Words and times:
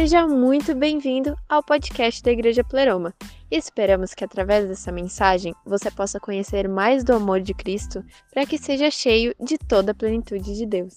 Seja 0.00 0.28
muito 0.28 0.76
bem-vindo 0.76 1.36
ao 1.48 1.60
podcast 1.60 2.22
da 2.22 2.30
Igreja 2.30 2.62
Pleroma. 2.62 3.12
Esperamos 3.50 4.14
que 4.14 4.22
através 4.22 4.68
dessa 4.68 4.92
mensagem 4.92 5.52
você 5.66 5.90
possa 5.90 6.20
conhecer 6.20 6.68
mais 6.68 7.02
do 7.02 7.14
amor 7.14 7.40
de 7.40 7.52
Cristo 7.52 8.04
para 8.32 8.46
que 8.46 8.56
seja 8.56 8.92
cheio 8.92 9.34
de 9.40 9.58
toda 9.58 9.90
a 9.90 9.94
plenitude 9.96 10.56
de 10.56 10.64
Deus. 10.64 10.94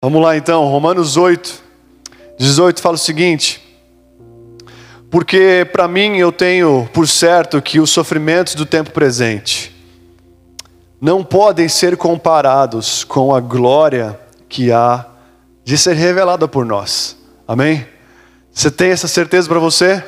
Vamos 0.00 0.22
lá 0.22 0.36
então, 0.36 0.64
Romanos 0.68 1.16
8, 1.16 1.60
18 2.38 2.80
fala 2.80 2.94
o 2.94 2.96
seguinte: 2.96 3.60
Porque 5.10 5.68
para 5.72 5.88
mim 5.88 6.18
eu 6.18 6.30
tenho 6.30 6.88
por 6.94 7.08
certo 7.08 7.60
que 7.60 7.80
os 7.80 7.90
sofrimentos 7.90 8.54
do 8.54 8.64
tempo 8.64 8.92
presente 8.92 9.74
não 11.00 11.24
podem 11.24 11.68
ser 11.68 11.96
comparados 11.96 13.02
com 13.02 13.34
a 13.34 13.40
glória 13.40 14.22
que 14.54 14.70
há 14.70 15.04
de 15.64 15.76
ser 15.76 15.96
revelada 15.96 16.46
por 16.46 16.64
nós. 16.64 17.16
Amém? 17.46 17.84
Você 18.52 18.70
tem 18.70 18.92
essa 18.92 19.08
certeza 19.08 19.48
para 19.48 19.58
você? 19.58 20.00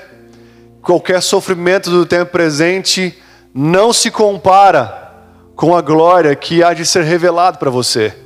Qualquer 0.81 1.21
sofrimento 1.21 1.91
do 1.91 2.07
tempo 2.07 2.31
presente 2.31 3.19
não 3.53 3.93
se 3.93 4.09
compara 4.09 5.13
com 5.57 5.75
a 5.75 5.83
glória 5.83 6.33
que 6.37 6.63
há 6.63 6.73
de 6.73 6.87
ser 6.87 7.03
revelado 7.03 7.59
para 7.59 7.71
você. 7.71 8.17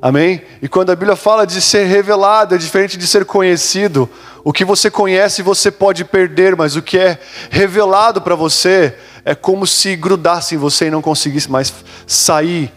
Amém? 0.00 0.40
E 0.62 0.68
quando 0.68 0.90
a 0.90 0.94
Bíblia 0.94 1.16
fala 1.16 1.44
de 1.44 1.60
ser 1.60 1.86
revelado, 1.86 2.54
é 2.54 2.58
diferente 2.58 2.96
de 2.96 3.06
ser 3.08 3.24
conhecido. 3.24 4.08
O 4.44 4.52
que 4.52 4.64
você 4.64 4.88
conhece 4.88 5.42
você 5.42 5.68
pode 5.68 6.04
perder, 6.04 6.54
mas 6.54 6.76
o 6.76 6.82
que 6.82 6.96
é 6.96 7.18
revelado 7.50 8.22
para 8.22 8.36
você 8.36 8.94
é 9.24 9.34
como 9.34 9.66
se 9.66 9.96
grudasse 9.96 10.54
em 10.54 10.58
você 10.58 10.86
e 10.86 10.90
não 10.92 11.02
conseguisse 11.02 11.50
mais 11.50 11.74
sair, 12.06 12.72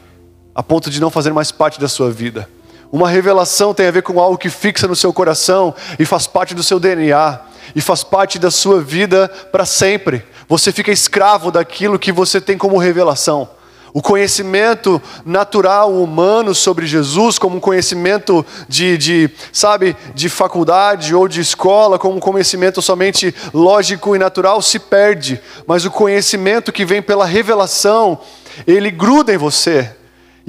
a 0.56 0.64
ponto 0.64 0.90
de 0.90 1.00
não 1.00 1.12
fazer 1.12 1.31
mais 1.31 1.52
parte 1.52 1.80
da 1.80 1.88
sua 1.88 2.09
vida. 2.09 2.50
Uma 2.92 3.08
revelação 3.08 3.73
tem 3.73 3.88
a 3.88 3.92
ver 3.92 4.02
com 4.02 4.20
algo 4.20 4.38
que 4.38 4.50
fixa 4.50 4.88
no 4.88 4.95
seu 4.95 5.14
coração 5.14 5.76
e 6.00 6.06
faz 6.06 6.26
parte 6.26 6.56
do 6.56 6.64
seu 6.64 6.80
DNA 6.80 7.40
e 7.76 7.81
faz 7.81 8.04
parte 8.04 8.40
da 8.40 8.50
sua 8.50 8.81
vida 8.81 9.28
para 9.52 9.66
sempre. 9.66 10.23
Você 10.48 10.72
fica 10.72 10.92
escravo 10.92 11.52
daquilo 11.52 12.00
que 12.00 12.12
você 12.12 12.42
tem 12.42 12.58
como 12.58 12.78
revelação. 12.78 13.48
O 13.94 14.02
conhecimento 14.02 15.02
natural 15.26 15.92
humano 15.94 16.54
sobre 16.54 16.86
Jesus, 16.86 17.40
como 17.40 17.58
um 17.58 17.59
conhecimento 17.59 18.46
de, 18.68 18.98
de, 18.98 19.30
sabe, 19.52 19.96
de 20.14 20.30
faculdade 20.30 21.14
ou 21.14 21.28
de 21.28 21.42
escola, 21.42 21.98
como 21.98 22.18
um 22.18 22.20
conhecimento 22.20 22.81
somente 22.81 23.34
lógico 23.53 24.16
e 24.16 24.20
natural, 24.20 24.62
se 24.62 24.78
perde. 24.78 25.42
Mas 25.66 25.86
o 25.86 25.92
conhecimento 25.92 26.72
que 26.72 26.86
vem 26.86 27.02
pela 27.02 27.26
revelação, 27.26 28.20
ele 28.68 28.92
gruda 28.92 29.34
em 29.34 29.38
você. 29.38 29.96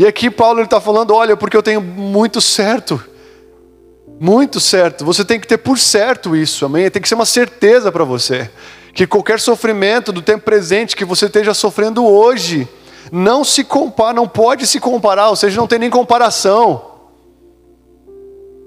E 0.01 0.07
aqui 0.07 0.31
Paulo 0.31 0.63
está 0.63 0.81
falando: 0.81 1.15
olha, 1.15 1.37
porque 1.37 1.55
eu 1.55 1.63
tenho 1.63 1.79
muito 1.79 2.41
certo. 2.41 2.99
Muito 4.19 4.59
certo. 4.59 5.05
Você 5.05 5.27
tem 5.27 5.39
que 5.39 5.47
ter 5.47 5.59
por 5.59 5.79
certo 5.79 6.35
isso, 6.35 6.65
amém? 6.65 6.91
Tem 6.91 7.03
que 7.03 7.09
ser 7.09 7.17
uma 7.17 7.27
certeza 7.27 7.93
para 7.93 8.03
você. 8.03 8.51
Que 8.95 9.07
qualquer 9.07 9.39
sofrimento 9.39 10.11
do 10.11 10.23
tempo 10.23 10.43
presente 10.43 10.97
que 10.97 11.05
você 11.05 11.27
esteja 11.27 11.53
sofrendo 11.53 12.03
hoje, 12.07 12.67
não 13.13 13.45
se 13.45 13.63
compara, 13.63 14.15
não 14.15 14.27
pode 14.27 14.67
se 14.67 14.81
comparar, 14.81 15.29
ou 15.29 15.37
seja, 15.37 15.61
não 15.61 15.67
tem 15.67 15.79
nem 15.79 15.91
comparação. 15.91 16.83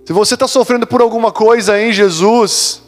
Se 0.06 0.14
você 0.14 0.36
está 0.36 0.47
sofrendo 0.47 0.86
por 0.86 1.02
alguma 1.02 1.31
coisa 1.31 1.81
em 1.81 1.92
Jesus, 1.92 2.83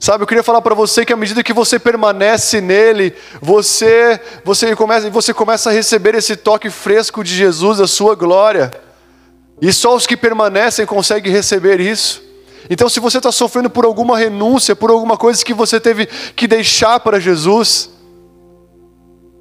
sabe, 0.00 0.24
eu 0.24 0.26
queria 0.26 0.42
falar 0.42 0.62
para 0.62 0.74
você 0.74 1.04
que 1.04 1.12
à 1.12 1.16
medida 1.16 1.42
que 1.42 1.52
você 1.52 1.78
permanece 1.78 2.60
nele, 2.60 3.14
você 3.40 4.18
você 4.42 4.74
começa, 4.74 5.10
você 5.10 5.34
começa 5.34 5.68
a 5.68 5.72
receber 5.72 6.14
esse 6.14 6.34
toque 6.34 6.70
fresco 6.70 7.22
de 7.22 7.34
Jesus, 7.34 7.80
a 7.80 7.86
sua 7.86 8.14
glória. 8.14 8.72
E 9.60 9.70
só 9.72 9.94
os 9.94 10.06
que 10.06 10.16
permanecem 10.16 10.86
conseguem 10.86 11.30
receber 11.30 11.80
isso. 11.80 12.22
Então, 12.68 12.88
se 12.88 12.98
você 12.98 13.18
está 13.18 13.30
sofrendo 13.30 13.68
por 13.68 13.84
alguma 13.84 14.16
renúncia, 14.16 14.74
por 14.74 14.90
alguma 14.90 15.18
coisa 15.18 15.44
que 15.44 15.52
você 15.52 15.78
teve 15.78 16.06
que 16.06 16.46
deixar 16.46 16.98
para 17.00 17.20
Jesus, 17.20 17.90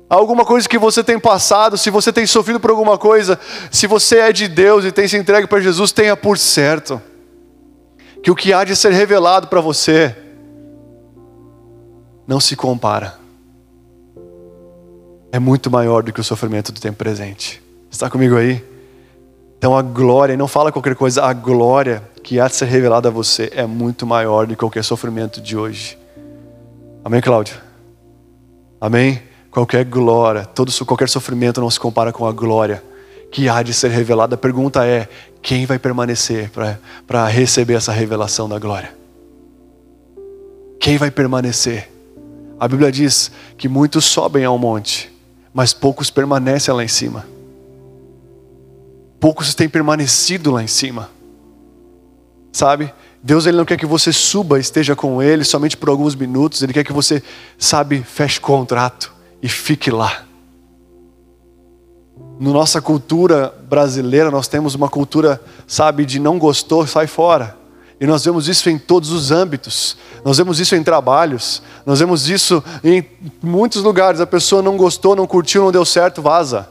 alguma 0.09 0.43
coisa 0.43 0.67
que 0.67 0.77
você 0.77 1.03
tem 1.03 1.17
passado, 1.17 1.77
se 1.77 1.89
você 1.89 2.11
tem 2.11 2.25
sofrido 2.25 2.59
por 2.59 2.71
alguma 2.71 2.97
coisa, 2.97 3.39
se 3.71 3.87
você 3.87 4.17
é 4.17 4.33
de 4.33 4.47
Deus 4.47 4.83
e 4.83 4.91
tem 4.91 5.07
se 5.07 5.15
entregue 5.15 5.47
para 5.47 5.61
Jesus, 5.61 5.91
tenha 5.93 6.17
por 6.17 6.37
certo 6.37 7.01
que 8.21 8.29
o 8.29 8.35
que 8.35 8.51
há 8.51 8.65
de 8.65 8.75
ser 8.75 8.91
revelado 8.91 9.47
para 9.47 9.61
você 9.61 10.13
não 12.29 12.39
se 12.39 12.55
compara. 12.55 13.15
É 15.31 15.39
muito 15.39 15.71
maior 15.71 16.03
do 16.03 16.13
que 16.13 16.21
o 16.21 16.23
sofrimento 16.23 16.71
do 16.71 16.79
tempo 16.79 16.95
presente. 16.95 17.59
Está 17.89 18.07
comigo 18.07 18.37
aí? 18.37 18.63
Então 19.57 19.75
a 19.75 19.81
glória, 19.81 20.37
não 20.37 20.47
fala 20.47 20.71
qualquer 20.71 20.93
coisa, 20.93 21.23
a 21.23 21.33
glória 21.33 22.03
que 22.23 22.39
há 22.39 22.47
de 22.47 22.55
ser 22.55 22.65
revelada 22.65 23.07
a 23.07 23.11
você 23.11 23.49
é 23.55 23.65
muito 23.65 24.05
maior 24.05 24.45
do 24.45 24.49
que 24.53 24.59
qualquer 24.59 24.83
sofrimento 24.83 25.41
de 25.41 25.57
hoje. 25.57 25.97
Amém, 27.03 27.19
Cláudio? 27.19 27.57
Amém? 28.79 29.23
Qualquer 29.49 29.83
glória, 29.83 30.45
todo, 30.45 30.71
qualquer 30.85 31.09
sofrimento 31.09 31.59
não 31.59 31.71
se 31.71 31.79
compara 31.79 32.13
com 32.13 32.27
a 32.27 32.31
glória 32.31 32.83
que 33.31 33.49
há 33.49 33.63
de 33.63 33.73
ser 33.73 33.89
revelada. 33.89 34.35
A 34.35 34.37
pergunta 34.37 34.85
é: 34.85 35.09
quem 35.41 35.65
vai 35.65 35.79
permanecer 35.79 36.51
para 37.07 37.25
receber 37.25 37.73
essa 37.73 37.91
revelação 37.91 38.47
da 38.47 38.59
glória? 38.59 38.95
Quem 40.79 40.95
vai 40.95 41.09
permanecer? 41.09 41.89
A 42.59 42.67
Bíblia 42.67 42.91
diz 42.91 43.31
que 43.57 43.69
muitos 43.69 44.03
sobem 44.03 44.43
ao 44.43 44.57
monte, 44.57 45.11
mas 45.53 45.73
poucos 45.73 46.09
permanecem 46.09 46.73
lá 46.73 46.83
em 46.83 46.89
cima. 46.89 47.25
Poucos 49.19 49.55
têm 49.55 49.69
permanecido 49.69 50.51
lá 50.51 50.61
em 50.61 50.67
cima. 50.67 51.09
Sabe? 52.51 52.93
Deus 53.23 53.45
ele 53.45 53.57
não 53.57 53.65
quer 53.65 53.77
que 53.77 53.85
você 53.85 54.11
suba, 54.11 54.59
esteja 54.59 54.95
com 54.95 55.21
ele 55.21 55.43
somente 55.43 55.77
por 55.77 55.89
alguns 55.89 56.15
minutos, 56.15 56.61
ele 56.61 56.73
quer 56.73 56.83
que 56.83 56.93
você, 56.93 57.21
sabe, 57.57 58.03
feche 58.03 58.39
contrato 58.39 59.13
e 59.41 59.47
fique 59.47 59.91
lá. 59.91 60.23
Na 62.39 62.51
nossa 62.51 62.81
cultura 62.81 63.53
brasileira, 63.69 64.31
nós 64.31 64.47
temos 64.47 64.73
uma 64.73 64.87
cultura, 64.87 65.41
sabe, 65.67 66.05
de 66.05 66.19
não 66.19 66.39
gostou, 66.39 66.87
sai 66.87 67.07
fora. 67.07 67.58
E 67.99 68.07
nós 68.07 68.23
vemos 68.23 68.47
isso 68.47 68.69
em 68.69 68.77
todos 68.77 69.11
os 69.11 69.29
âmbitos. 69.29 69.97
Nós 70.23 70.37
vemos 70.37 70.59
isso 70.59 70.75
em 70.75 70.83
trabalhos. 70.83 71.61
Nós 71.85 71.99
vemos 71.99 72.29
isso 72.29 72.63
em 72.83 73.05
muitos 73.43 73.83
lugares. 73.83 74.21
A 74.21 74.27
pessoa 74.27 74.61
não 74.61 74.77
gostou, 74.77 75.15
não 75.15 75.27
curtiu, 75.27 75.63
não 75.63 75.71
deu 75.71 75.83
certo, 75.83 76.21
vaza. 76.21 76.69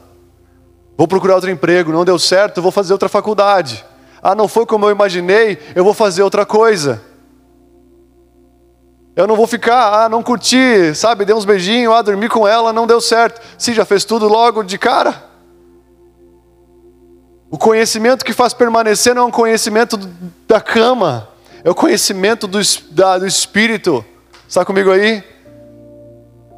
Vou 0.97 1.07
procurar 1.07 1.35
outro 1.35 1.49
emprego, 1.49 1.93
não 1.93 2.03
deu 2.03 2.19
certo, 2.19 2.61
vou 2.61 2.71
fazer 2.71 2.91
outra 2.91 3.07
faculdade. 3.07 3.85
Ah, 4.21 4.35
não 4.35 4.49
foi 4.49 4.65
como 4.65 4.85
eu 4.85 4.91
imaginei, 4.91 5.57
eu 5.73 5.81
vou 5.81 5.93
fazer 5.93 6.23
outra 6.23 6.45
coisa. 6.45 7.01
Eu 9.15 9.25
não 9.25 9.35
vou 9.35 9.47
ficar, 9.47 9.93
ah, 9.93 10.09
não 10.09 10.21
curti, 10.21 10.93
sabe, 10.93 11.23
dei 11.23 11.33
uns 11.33 11.45
beijinhos, 11.45 11.93
ah, 11.93 12.01
dormi 12.01 12.27
com 12.27 12.47
ela, 12.47 12.73
não 12.73 12.85
deu 12.85 12.99
certo. 12.99 13.39
Se 13.57 13.73
já 13.73 13.85
fez 13.85 14.03
tudo 14.03 14.27
logo 14.27 14.61
de 14.61 14.77
cara. 14.77 15.28
O 17.51 17.57
conhecimento 17.57 18.23
que 18.23 18.33
faz 18.33 18.53
permanecer 18.53 19.15
não 19.15 19.23
é 19.23 19.25
um 19.25 19.31
conhecimento 19.31 19.97
da 20.47 20.61
cama, 20.61 21.27
é 21.63 21.69
o 21.69 21.75
conhecimento 21.75 22.47
do, 22.47 22.59
da, 22.91 23.17
do 23.17 23.25
Espírito. 23.25 24.05
Está 24.47 24.63
comigo 24.63 24.91
aí? 24.91 25.23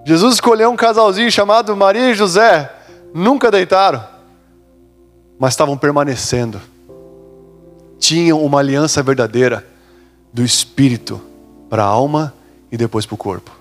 Jesus 0.06 0.35
escolheu 0.35 0.69
um 0.69 0.75
casalzinho 0.75 1.31
chamado 1.31 1.75
Maria 1.75 2.12
e 2.12 2.13
José, 2.13 2.69
nunca 3.13 3.50
deitaram, 3.50 4.03
mas 5.40 5.53
estavam 5.53 5.78
permanecendo. 5.78 6.59
Tinham 7.97 8.44
uma 8.44 8.59
aliança 8.59 9.01
verdadeira 9.01 9.66
do 10.34 10.44
Espírito 10.44 11.22
para 11.69 11.84
a 11.84 11.88
alma 11.88 12.34
e 12.72 12.78
depois 12.78 13.06
para 13.06 13.16
o 13.16 13.18
corpo. 13.18 13.51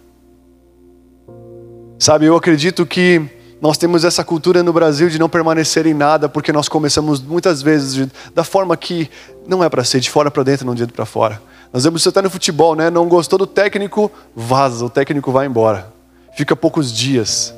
Sabe, 1.99 2.25
eu 2.25 2.35
acredito 2.35 2.87
que 2.87 3.40
nós 3.61 3.77
temos 3.77 4.05
essa 4.05 4.25
cultura 4.25 4.63
no 4.63 4.73
Brasil 4.73 5.11
de 5.11 5.19
não 5.19 5.29
permanecer 5.29 5.87
em 5.87 5.93
nada, 5.93 6.29
porque 6.29 6.53
nós 6.53 6.69
começamos 6.69 7.21
muitas 7.21 7.61
vezes 7.61 7.95
de, 7.95 8.11
da 8.35 8.43
forma 8.43 8.75
que 8.77 9.11
não 9.47 9.63
é 9.63 9.69
para 9.69 9.85
ser, 9.85 10.01
de 10.01 10.09
fora 10.09 10.31
para 10.31 10.43
dentro, 10.43 10.65
não 10.65 10.75
de 10.75 10.83
dentro 10.83 10.95
para 10.95 11.05
fora. 11.05 11.41
Nós 11.73 11.85
vemos 11.85 12.01
isso 12.01 12.09
até 12.09 12.23
no 12.23 12.31
futebol, 12.31 12.75
né? 12.75 12.89
Não 12.89 13.07
gostou 13.07 13.39
do 13.39 13.47
técnico, 13.47 14.11
vaza, 14.35 14.85
o 14.85 14.91
técnico 14.91 15.31
vai 15.31 15.47
embora. 15.47 15.93
Fica 16.35 16.57
poucos 16.57 16.93
dias. 16.93 17.55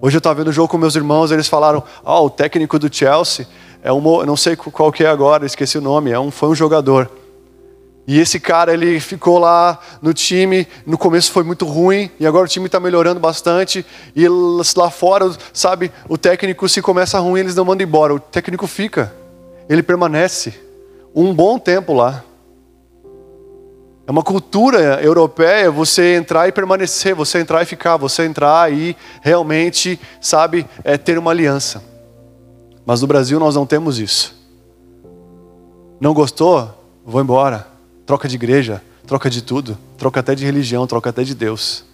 Hoje 0.00 0.16
eu 0.16 0.18
estava 0.18 0.36
vendo 0.36 0.48
o 0.48 0.52
jogo 0.52 0.68
com 0.68 0.78
meus 0.78 0.96
irmãos, 0.96 1.30
eles 1.30 1.48
falaram: 1.48 1.82
"Ah, 2.04 2.18
oh, 2.18 2.26
o 2.26 2.30
técnico 2.30 2.78
do 2.78 2.92
Chelsea 2.92 3.46
é 3.82 3.92
um, 3.92 4.24
não 4.24 4.36
sei 4.36 4.56
qual 4.56 4.90
que 4.90 5.04
é 5.04 5.08
agora, 5.08 5.44
esqueci 5.44 5.76
o 5.78 5.80
nome, 5.80 6.10
é 6.10 6.18
um, 6.18 6.30
foi 6.30 6.48
um 6.48 6.54
jogador. 6.54 7.10
E 8.06 8.20
esse 8.20 8.38
cara, 8.38 8.72
ele 8.72 9.00
ficou 9.00 9.38
lá 9.38 9.80
no 10.00 10.14
time, 10.14 10.66
no 10.86 10.96
começo 10.96 11.32
foi 11.32 11.42
muito 11.42 11.66
ruim, 11.66 12.08
e 12.20 12.26
agora 12.26 12.44
o 12.44 12.48
time 12.48 12.66
está 12.66 12.78
melhorando 12.78 13.18
bastante. 13.18 13.84
E 14.14 14.28
lá 14.28 14.90
fora, 14.90 15.28
sabe, 15.52 15.90
o 16.08 16.16
técnico, 16.16 16.68
se 16.68 16.80
começa 16.80 17.18
ruim, 17.18 17.40
eles 17.40 17.56
não 17.56 17.64
mandam 17.64 17.86
embora. 17.86 18.14
O 18.14 18.20
técnico 18.20 18.66
fica, 18.68 19.12
ele 19.68 19.82
permanece 19.82 20.54
um 21.12 21.34
bom 21.34 21.58
tempo 21.58 21.92
lá. 21.92 22.22
É 24.06 24.10
uma 24.12 24.22
cultura 24.22 25.02
europeia 25.02 25.68
você 25.68 26.14
entrar 26.14 26.46
e 26.46 26.52
permanecer, 26.52 27.12
você 27.12 27.40
entrar 27.40 27.62
e 27.62 27.66
ficar, 27.66 27.96
você 27.96 28.24
entrar 28.24 28.72
e 28.72 28.96
realmente, 29.20 29.98
sabe, 30.20 30.64
é 30.84 30.96
ter 30.96 31.18
uma 31.18 31.32
aliança. 31.32 31.82
Mas 32.84 33.00
no 33.00 33.08
Brasil 33.08 33.40
nós 33.40 33.56
não 33.56 33.66
temos 33.66 33.98
isso. 33.98 34.32
Não 36.00 36.14
gostou? 36.14 36.70
Vou 37.04 37.20
embora. 37.20 37.75
Troca 38.06 38.28
de 38.28 38.36
igreja, 38.36 38.82
troca 39.06 39.28
de 39.28 39.42
tudo, 39.42 39.76
troca 39.98 40.20
até 40.20 40.34
de 40.34 40.44
religião, 40.44 40.86
troca 40.86 41.10
até 41.10 41.24
de 41.24 41.34
Deus. 41.34 41.84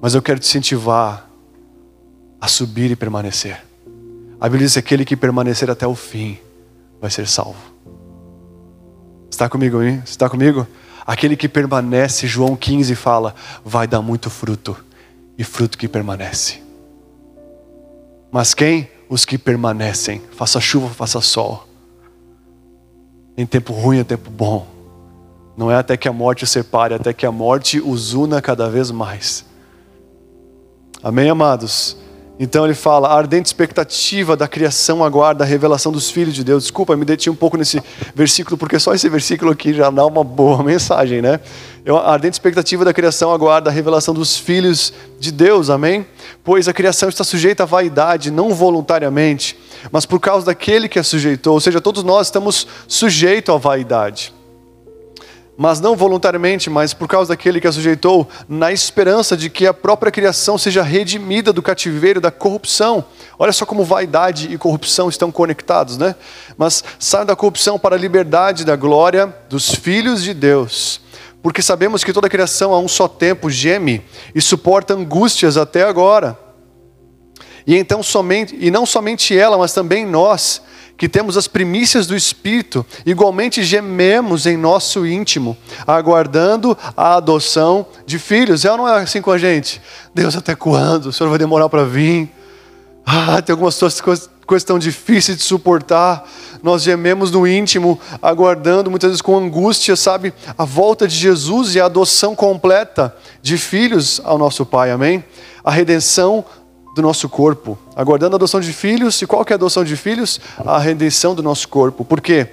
Mas 0.00 0.14
eu 0.14 0.22
quero 0.22 0.40
te 0.40 0.48
incentivar 0.48 1.28
a 2.40 2.48
subir 2.48 2.90
e 2.90 2.96
permanecer. 2.96 3.62
A 4.40 4.48
Bíblia 4.48 4.66
diz 4.66 4.72
que 4.72 4.78
aquele 4.78 5.04
que 5.04 5.16
permanecer 5.16 5.70
até 5.70 5.86
o 5.86 5.94
fim 5.94 6.38
vai 7.00 7.10
ser 7.10 7.26
salvo. 7.26 7.58
Está 9.30 9.48
comigo, 9.48 9.82
hein? 9.82 10.02
Está 10.04 10.28
comigo? 10.30 10.66
Aquele 11.06 11.36
que 11.36 11.48
permanece, 11.48 12.26
João 12.26 12.56
15 12.56 12.94
fala, 12.94 13.34
vai 13.64 13.86
dar 13.86 14.00
muito 14.00 14.30
fruto, 14.30 14.76
e 15.36 15.44
fruto 15.44 15.76
que 15.76 15.88
permanece. 15.88 16.62
Mas 18.30 18.54
quem? 18.54 18.88
Os 19.08 19.24
que 19.24 19.38
permanecem, 19.38 20.20
faça 20.32 20.60
chuva, 20.60 20.88
faça 20.88 21.20
sol. 21.20 21.66
Em 23.36 23.46
tempo 23.46 23.72
ruim, 23.72 23.98
em 23.98 24.04
tempo 24.04 24.30
bom. 24.30 24.77
Não 25.58 25.72
é 25.72 25.74
até 25.74 25.96
que 25.96 26.06
a 26.06 26.12
morte 26.12 26.44
os 26.44 26.50
separe, 26.50 26.94
até 26.94 27.12
que 27.12 27.26
a 27.26 27.32
morte 27.32 27.80
os 27.80 28.14
una 28.14 28.40
cada 28.40 28.70
vez 28.70 28.92
mais. 28.92 29.44
Amém, 31.02 31.28
amados? 31.28 31.96
Então 32.38 32.64
ele 32.64 32.74
fala, 32.74 33.08
a 33.08 33.16
ardente 33.16 33.46
expectativa 33.46 34.36
da 34.36 34.46
criação 34.46 35.02
aguarda 35.02 35.42
a 35.42 35.46
revelação 35.46 35.90
dos 35.90 36.12
filhos 36.12 36.32
de 36.32 36.44
Deus. 36.44 36.62
Desculpa, 36.62 36.96
me 36.96 37.04
detinha 37.04 37.32
um 37.32 37.36
pouco 37.36 37.56
nesse 37.56 37.82
versículo, 38.14 38.56
porque 38.56 38.78
só 38.78 38.94
esse 38.94 39.08
versículo 39.08 39.50
aqui 39.50 39.74
já 39.74 39.90
dá 39.90 40.06
uma 40.06 40.22
boa 40.22 40.62
mensagem, 40.62 41.20
né? 41.20 41.40
A 41.84 42.12
ardente 42.12 42.34
expectativa 42.34 42.84
da 42.84 42.94
criação 42.94 43.32
aguarda 43.32 43.68
a 43.68 43.72
revelação 43.72 44.14
dos 44.14 44.36
filhos 44.36 44.92
de 45.18 45.32
Deus, 45.32 45.70
amém? 45.70 46.06
Pois 46.44 46.68
a 46.68 46.72
criação 46.72 47.08
está 47.08 47.24
sujeita 47.24 47.64
à 47.64 47.66
vaidade, 47.66 48.30
não 48.30 48.54
voluntariamente, 48.54 49.58
mas 49.90 50.06
por 50.06 50.20
causa 50.20 50.46
daquele 50.46 50.88
que 50.88 51.00
a 51.00 51.02
sujeitou, 51.02 51.54
ou 51.54 51.60
seja, 51.60 51.80
todos 51.80 52.04
nós 52.04 52.28
estamos 52.28 52.64
sujeitos 52.86 53.52
à 53.52 53.58
vaidade 53.58 54.37
mas 55.60 55.80
não 55.80 55.96
voluntariamente, 55.96 56.70
mas 56.70 56.94
por 56.94 57.08
causa 57.08 57.30
daquele 57.30 57.60
que 57.60 57.66
a 57.66 57.72
sujeitou, 57.72 58.28
na 58.48 58.70
esperança 58.70 59.36
de 59.36 59.50
que 59.50 59.66
a 59.66 59.74
própria 59.74 60.12
criação 60.12 60.56
seja 60.56 60.84
redimida 60.84 61.52
do 61.52 61.60
cativeiro 61.60 62.20
da 62.20 62.30
corrupção. 62.30 63.04
Olha 63.36 63.50
só 63.50 63.66
como 63.66 63.82
vaidade 63.82 64.52
e 64.52 64.56
corrupção 64.56 65.08
estão 65.08 65.32
conectados, 65.32 65.98
né? 65.98 66.14
Mas 66.56 66.84
saiam 66.96 67.26
da 67.26 67.34
corrupção 67.34 67.76
para 67.76 67.96
a 67.96 67.98
liberdade 67.98 68.64
da 68.64 68.76
glória 68.76 69.34
dos 69.48 69.74
filhos 69.74 70.22
de 70.22 70.32
Deus. 70.32 71.00
Porque 71.42 71.60
sabemos 71.60 72.04
que 72.04 72.12
toda 72.12 72.28
a 72.28 72.30
criação 72.30 72.72
a 72.72 72.78
um 72.78 72.86
só 72.86 73.08
tempo 73.08 73.50
geme 73.50 74.04
e 74.32 74.40
suporta 74.40 74.94
angústias 74.94 75.56
até 75.56 75.82
agora. 75.82 76.38
E 77.66 77.74
então 77.76 78.00
somente, 78.00 78.56
e 78.60 78.70
não 78.70 78.86
somente 78.86 79.36
ela, 79.36 79.58
mas 79.58 79.72
também 79.72 80.06
nós, 80.06 80.62
que 80.98 81.08
temos 81.08 81.36
as 81.36 81.46
primícias 81.46 82.08
do 82.08 82.16
Espírito, 82.16 82.84
igualmente 83.06 83.62
gememos 83.62 84.46
em 84.46 84.56
nosso 84.56 85.06
íntimo, 85.06 85.56
aguardando 85.86 86.76
a 86.96 87.14
adoção 87.14 87.86
de 88.04 88.18
filhos. 88.18 88.64
Ela 88.64 88.76
não 88.76 88.88
é 88.88 89.00
assim 89.00 89.22
com 89.22 89.30
a 89.30 89.38
gente. 89.38 89.80
Deus, 90.12 90.36
até 90.36 90.56
quando? 90.56 91.06
O 91.06 91.12
Senhor 91.12 91.30
vai 91.30 91.38
demorar 91.38 91.68
para 91.68 91.84
vir? 91.84 92.28
Ah, 93.06 93.40
tem 93.40 93.52
algumas 93.52 93.78
coisas, 93.78 94.28
coisas 94.44 94.64
tão 94.64 94.76
difíceis 94.76 95.38
de 95.38 95.44
suportar. 95.44 96.28
Nós 96.64 96.82
gememos 96.82 97.30
no 97.30 97.46
íntimo, 97.46 98.00
aguardando, 98.20 98.90
muitas 98.90 99.10
vezes 99.10 99.22
com 99.22 99.38
angústia, 99.38 99.94
sabe, 99.94 100.34
a 100.58 100.64
volta 100.64 101.06
de 101.06 101.14
Jesus 101.14 101.76
e 101.76 101.80
a 101.80 101.84
adoção 101.84 102.34
completa 102.34 103.14
de 103.40 103.56
filhos 103.56 104.20
ao 104.24 104.36
nosso 104.36 104.66
Pai, 104.66 104.90
amém? 104.90 105.22
A 105.62 105.70
redenção 105.70 106.44
do 106.98 107.02
nosso 107.02 107.28
corpo, 107.28 107.78
aguardando 107.94 108.34
a 108.34 108.38
adoção 108.38 108.60
de 108.60 108.72
filhos. 108.72 109.22
E 109.22 109.26
qual 109.26 109.44
que 109.44 109.52
é 109.52 109.54
a 109.54 109.56
adoção 109.56 109.84
de 109.84 109.96
filhos? 109.96 110.40
A 110.58 110.80
redenção 110.80 111.32
do 111.32 111.44
nosso 111.44 111.68
corpo. 111.68 112.04
Por 112.04 112.20
quê? 112.20 112.48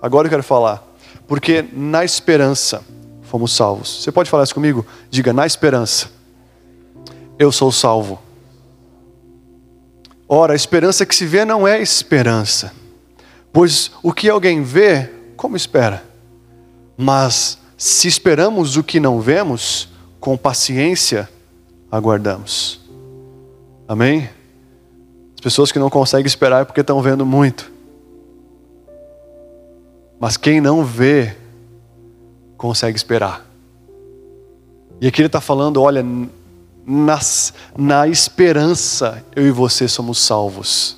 Agora 0.00 0.26
eu 0.26 0.30
quero 0.30 0.42
falar. 0.42 0.82
Porque 1.28 1.66
na 1.70 2.02
esperança 2.02 2.82
fomos 3.24 3.54
salvos. 3.54 4.02
Você 4.02 4.10
pode 4.10 4.30
falar 4.30 4.44
isso 4.44 4.54
comigo? 4.54 4.86
Diga, 5.10 5.34
na 5.34 5.46
esperança. 5.46 6.10
Eu 7.38 7.52
sou 7.52 7.70
salvo. 7.70 8.18
Ora, 10.26 10.54
a 10.54 10.56
esperança 10.56 11.04
que 11.04 11.14
se 11.14 11.26
vê 11.26 11.44
não 11.44 11.68
é 11.68 11.82
esperança. 11.82 12.72
Pois 13.52 13.90
o 14.02 14.14
que 14.14 14.30
alguém 14.30 14.62
vê, 14.62 15.10
como 15.36 15.56
espera? 15.56 16.02
Mas 16.96 17.58
se 17.76 18.08
esperamos 18.08 18.78
o 18.78 18.82
que 18.82 18.98
não 18.98 19.20
vemos, 19.20 19.90
com 20.18 20.38
paciência 20.38 21.28
aguardamos. 21.92 22.79
Amém? 23.90 24.30
As 25.34 25.40
pessoas 25.40 25.72
que 25.72 25.78
não 25.80 25.90
conseguem 25.90 26.24
esperar 26.24 26.62
é 26.62 26.64
porque 26.64 26.80
estão 26.80 27.02
vendo 27.02 27.26
muito. 27.26 27.72
Mas 30.20 30.36
quem 30.36 30.60
não 30.60 30.84
vê, 30.84 31.36
consegue 32.56 32.96
esperar. 32.96 33.44
E 35.00 35.08
aqui 35.08 35.20
ele 35.20 35.26
está 35.26 35.40
falando: 35.40 35.82
olha, 35.82 36.06
nas, 36.86 37.52
na 37.76 38.06
esperança, 38.06 39.24
eu 39.34 39.44
e 39.44 39.50
você 39.50 39.88
somos 39.88 40.20
salvos. 40.20 40.96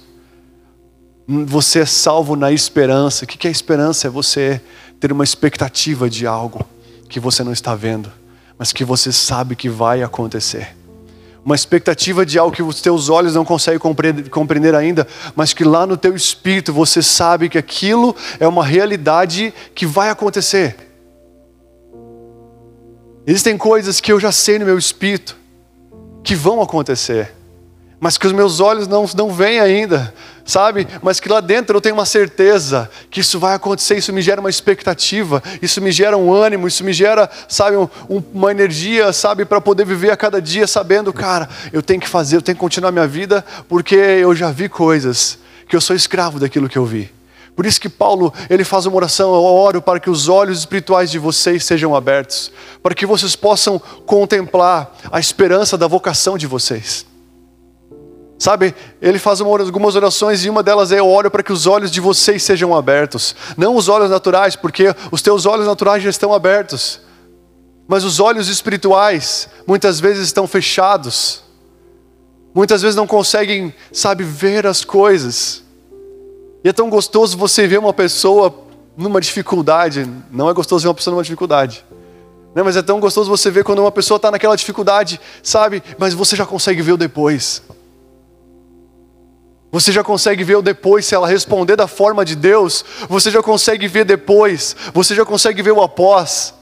Você 1.27 1.79
é 1.79 1.87
salvo 1.87 2.37
na 2.37 2.53
esperança. 2.53 3.25
O 3.25 3.27
que 3.27 3.49
é 3.49 3.51
esperança? 3.51 4.07
É 4.07 4.11
você 4.11 4.61
ter 5.01 5.11
uma 5.13 5.25
expectativa 5.25 6.11
de 6.11 6.27
algo 6.27 6.63
que 7.09 7.19
você 7.19 7.43
não 7.43 7.55
está 7.55 7.75
vendo, 7.75 8.13
mas 8.59 8.71
que 8.71 8.85
você 8.85 9.11
sabe 9.11 9.57
que 9.57 9.71
vai 9.71 10.03
acontecer 10.03 10.82
uma 11.45 11.55
expectativa 11.55 12.25
de 12.25 12.39
algo 12.39 12.55
que 12.55 12.63
os 12.63 12.81
teus 12.81 13.09
olhos 13.09 13.35
não 13.35 13.45
conseguem 13.45 13.81
compreender 14.31 14.75
ainda, 14.75 15.07
mas 15.35 15.53
que 15.53 15.65
lá 15.65 15.87
no 15.87 15.97
teu 15.97 16.15
espírito 16.15 16.73
você 16.73 17.03
sabe 17.03 17.49
que 17.49 17.59
aquilo 17.59 18.15
é 18.39 18.47
uma 18.47 18.65
realidade 18.65 19.53
que 19.75 19.85
vai 19.85 20.09
acontecer. 20.09 20.77
Existem 23.27 23.57
coisas 23.57 24.01
que 24.01 24.13
eu 24.13 24.19
já 24.19 24.33
sei 24.33 24.59
no 24.59 24.65
meu 24.65 24.79
espírito 24.79 25.37
que 26.23 26.35
vão 26.35 26.63
acontecer 26.63 27.33
mas 28.03 28.19
que 28.19 28.27
os 28.27 28.33
meus 28.33 28.59
olhos 28.59 28.89
não, 28.89 29.09
não 29.15 29.31
veem 29.31 29.61
ainda, 29.61 30.13
sabe? 30.45 30.89
Mas 31.01 31.21
que 31.21 31.29
lá 31.29 31.41
dentro 31.41 31.77
eu 31.77 31.81
tenho 31.81 31.95
uma 31.95 32.05
certeza 32.05 32.91
que 33.09 33.21
isso 33.21 33.39
vai 33.39 33.55
acontecer, 33.55 33.97
isso 33.97 34.13
me 34.13 34.21
gera 34.21 34.41
uma 34.41 34.51
expectativa, 34.51 35.41
isso 35.63 35.81
me 35.81 35.93
gera 35.93 36.19
um 36.19 36.35
ânimo, 36.35 36.67
isso 36.67 36.83
me 36.83 36.93
gera, 36.93 37.31
sabe, 37.49 37.77
um, 37.77 37.89
uma 38.35 38.51
energia, 38.51 39.13
sabe, 39.13 39.45
para 39.45 39.61
poder 39.61 39.87
viver 39.87 40.11
a 40.11 40.17
cada 40.17 40.43
dia 40.43 40.67
sabendo, 40.67 41.13
cara, 41.13 41.49
eu 41.73 41.81
tenho 41.81 42.01
que 42.01 42.09
fazer, 42.09 42.35
eu 42.35 42.43
tenho 42.43 42.57
que 42.57 42.61
continuar 42.61 42.91
minha 42.91 43.07
vida, 43.07 43.45
porque 43.69 43.95
eu 43.95 44.35
já 44.35 44.51
vi 44.51 44.69
coisas, 44.69 45.39
que 45.69 45.77
eu 45.77 45.81
sou 45.81 45.95
escravo 45.95 46.41
daquilo 46.41 46.69
que 46.69 46.77
eu 46.77 46.85
vi. 46.85 47.09
Por 47.55 47.65
isso 47.65 47.81
que 47.81 47.89
Paulo, 47.89 48.35
ele 48.51 48.65
faz 48.65 48.85
uma 48.85 48.97
oração, 48.97 49.33
eu 49.33 49.45
oro 49.45 49.81
para 49.81 50.01
que 50.01 50.11
os 50.11 50.29
olhos 50.29 50.59
espirituais 50.59 51.09
de 51.09 51.21
vocês 51.21 51.65
sejam 51.65 51.95
abertos, 51.95 52.51
para 52.83 52.97
que 52.97 53.07
vocês 53.07 53.37
possam 53.37 53.81
contemplar 54.05 54.93
a 55.13 55.21
esperança 55.21 55.79
da 55.79 55.87
vocação 55.87 56.37
de 56.37 56.49
vocês. 56.49 57.12
Sabe, 58.43 58.75
ele 59.01 59.21
faz 59.21 59.41
algumas 59.41 59.95
orações 59.95 60.45
e 60.45 60.51
uma 60.51 60.65
delas 60.65 60.91
é: 60.91 60.99
Eu 60.99 61.09
oro 61.09 61.31
para 61.31 61.45
que 61.45 61.53
os 61.53 61.65
olhos 61.65 61.93
de 61.93 62.01
vocês 62.01 62.43
sejam 62.43 62.75
abertos. 62.75 63.37
Não 63.57 63.77
os 63.77 63.89
olhos 63.89 64.11
naturais, 64.11 64.57
porque 64.57 64.93
os 65.13 65.23
teus 65.23 65.47
olhos 65.47 65.65
naturais 65.65 66.03
já 66.03 66.11
estão 66.11 66.35
abertos. 66.35 67.01
Mas 67.87 68.03
os 68.03 68.19
olhos 68.19 68.49
espirituais 68.49 69.49
muitas 69.65 70.01
vezes 70.01 70.25
estão 70.25 70.49
fechados. 70.49 71.45
Muitas 72.53 72.83
vezes 72.83 72.97
não 72.97 73.07
conseguem, 73.07 73.73
sabe, 73.93 74.25
ver 74.25 74.67
as 74.67 74.85
coisas. 74.85 75.63
E 76.65 76.69
é 76.69 76.73
tão 76.73 76.91
gostoso 76.91 77.39
você 77.39 77.69
ver 77.69 77.79
uma 77.79 77.93
pessoa 77.95 78.53
numa 78.97 79.21
dificuldade. 79.21 80.05
Não 80.33 80.51
é 80.51 80.53
gostoso 80.53 80.83
ver 80.83 80.89
uma 80.89 80.95
pessoa 80.97 81.13
numa 81.13 81.23
dificuldade. 81.23 81.85
Não, 82.57 82.65
mas 82.65 82.77
é 82.77 82.83
tão 82.83 82.99
gostoso 82.99 83.31
você 83.31 83.53
ver 83.53 83.63
quando 83.63 83.79
uma 83.79 83.93
pessoa 83.93 84.17
está 84.17 84.33
naquela 84.33 84.57
dificuldade, 84.57 85.21
sabe? 85.45 85.81
Mas 85.97 86.13
você 86.13 86.35
já 86.35 86.45
consegue 86.45 86.83
ver 86.83 86.91
o 86.91 86.97
depois. 86.97 87.63
Você 89.73 89.91
já 89.91 90.05
consegue 90.05 90.45
ver 90.45 90.57
o 90.57 90.63
depois 90.63 91.07
se 91.07 91.15
ela 91.15 91.27
responder 91.27 91.77
da 91.77 91.89
forma 91.89 92.27
de 92.27 92.37
Deus. 92.37 92.85
Você 93.09 93.31
já 93.31 93.43
consegue 93.43 93.89
ver 93.89 94.05
depois. 94.05 94.77
Você 94.93 95.15
já 95.15 95.25
consegue 95.25 95.63
ver 95.63 95.73
o 95.73 95.81
após. 95.81 96.53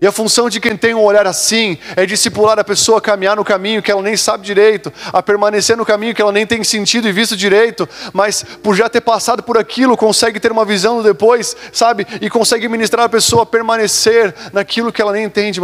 E 0.00 0.06
a 0.06 0.12
função 0.12 0.48
de 0.48 0.60
quem 0.60 0.76
tem 0.76 0.94
um 0.94 1.02
olhar 1.02 1.26
assim 1.26 1.76
é 1.96 2.06
discipular 2.06 2.58
a 2.58 2.64
pessoa 2.64 2.98
a 2.98 3.00
caminhar 3.00 3.36
no 3.36 3.44
caminho 3.44 3.82
que 3.82 3.90
ela 3.90 4.02
nem 4.02 4.16
sabe 4.16 4.44
direito, 4.44 4.92
a 5.12 5.22
permanecer 5.22 5.76
no 5.76 5.86
caminho 5.86 6.14
que 6.14 6.22
ela 6.22 6.32
nem 6.32 6.44
tem 6.44 6.62
sentido 6.64 7.08
e 7.08 7.12
visto 7.12 7.36
direito, 7.36 7.88
mas 8.12 8.44
por 8.64 8.74
já 8.74 8.88
ter 8.88 9.00
passado 9.00 9.44
por 9.44 9.56
aquilo, 9.56 9.96
consegue 9.96 10.40
ter 10.40 10.50
uma 10.50 10.64
visão 10.64 10.96
do 10.96 11.04
depois, 11.04 11.56
sabe? 11.72 12.04
E 12.20 12.28
consegue 12.28 12.68
ministrar 12.68 13.06
a 13.06 13.08
pessoa 13.08 13.44
a 13.44 13.46
permanecer 13.46 14.34
naquilo 14.52 14.92
que 14.92 15.00
ela 15.00 15.12
nem 15.12 15.24
entende 15.24 15.60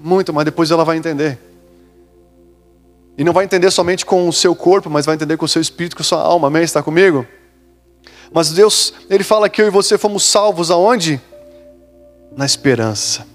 muito, 0.00 0.32
mas 0.32 0.46
depois 0.46 0.70
ela 0.70 0.86
vai 0.86 0.96
entender. 0.96 1.51
E 3.16 3.24
não 3.24 3.32
vai 3.32 3.44
entender 3.44 3.70
somente 3.70 4.06
com 4.06 4.28
o 4.28 4.32
seu 4.32 4.54
corpo, 4.54 4.88
mas 4.88 5.04
vai 5.04 5.14
entender 5.14 5.36
com 5.36 5.44
o 5.44 5.48
seu 5.48 5.60
espírito, 5.60 5.96
com 5.96 6.02
a 6.02 6.04
sua 6.04 6.20
alma. 6.20 6.48
Amém? 6.48 6.62
Está 6.62 6.82
comigo? 6.82 7.26
Mas 8.32 8.50
Deus, 8.50 8.94
Ele 9.10 9.22
fala 9.22 9.48
que 9.48 9.60
eu 9.60 9.66
e 9.66 9.70
você 9.70 9.98
fomos 9.98 10.24
salvos 10.24 10.70
aonde? 10.70 11.20
Na 12.34 12.46
esperança. 12.46 13.26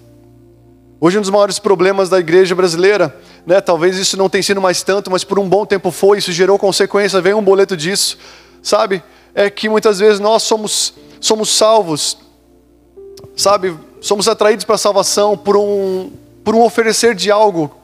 Hoje 0.99 1.19
um 1.19 1.21
dos 1.21 1.29
maiores 1.29 1.59
problemas 1.59 2.09
da 2.09 2.19
igreja 2.19 2.55
brasileira, 2.55 3.15
né? 3.45 3.61
Talvez 3.61 3.97
isso 3.97 4.17
não 4.17 4.27
tenha 4.27 4.41
sido 4.41 4.59
mais 4.59 4.81
tanto, 4.81 5.11
mas 5.11 5.23
por 5.23 5.37
um 5.37 5.47
bom 5.47 5.63
tempo 5.63 5.91
foi, 5.91 6.17
isso 6.17 6.31
gerou 6.31 6.57
consequência, 6.57 7.21
veio 7.21 7.37
um 7.37 7.43
boleto 7.43 7.77
disso, 7.77 8.17
sabe? 8.63 9.03
É 9.35 9.47
que 9.47 9.69
muitas 9.69 9.99
vezes 9.99 10.19
nós 10.19 10.41
somos 10.41 10.95
somos 11.19 11.49
salvos, 11.49 12.17
sabe, 13.35 13.75
somos 14.01 14.27
atraídos 14.27 14.65
para 14.65 14.75
a 14.75 14.79
salvação 14.79 15.37
por 15.37 15.57
um, 15.57 16.11
por 16.43 16.55
um 16.55 16.63
oferecer 16.63 17.15
de 17.15 17.31
algo 17.31 17.75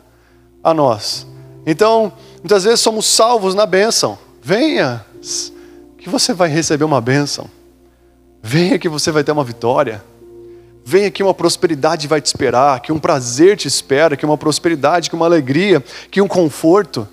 a 0.64 0.74
nós. 0.74 1.28
Então, 1.65 2.12
muitas 2.39 2.63
vezes 2.63 2.79
somos 2.79 3.05
salvos 3.05 3.55
na 3.55 3.65
bênção. 3.65 4.17
Venha, 4.41 5.05
que 5.98 6.10
você 6.10 6.34
vai 6.34 6.50
receber 6.50 6.84
uma 6.84 7.00
bênção. 7.00 7.50
Venha 8.41 8.77
que 8.77 8.89
você 8.89 9.12
vai 9.12 9.24
ter 9.24 9.32
uma 9.32 9.43
vitória. 9.43 10.03
Venha 10.86 11.10
que 11.10 11.24
uma 11.24 11.34
prosperidade 11.34 12.08
vai 12.08 12.20
te 12.20 12.25
esperar, 12.25 12.82
que 12.82 12.91
um 12.91 13.00
prazer 13.00 13.55
te 13.55 13.70
espera, 13.70 14.17
que 14.17 14.25
uma 14.25 14.38
prosperidade, 14.38 15.10
que 15.10 15.15
uma 15.15 15.25
alegria, 15.25 15.82
que 16.12 16.22
um 16.22 16.27
conforto. 16.27 17.08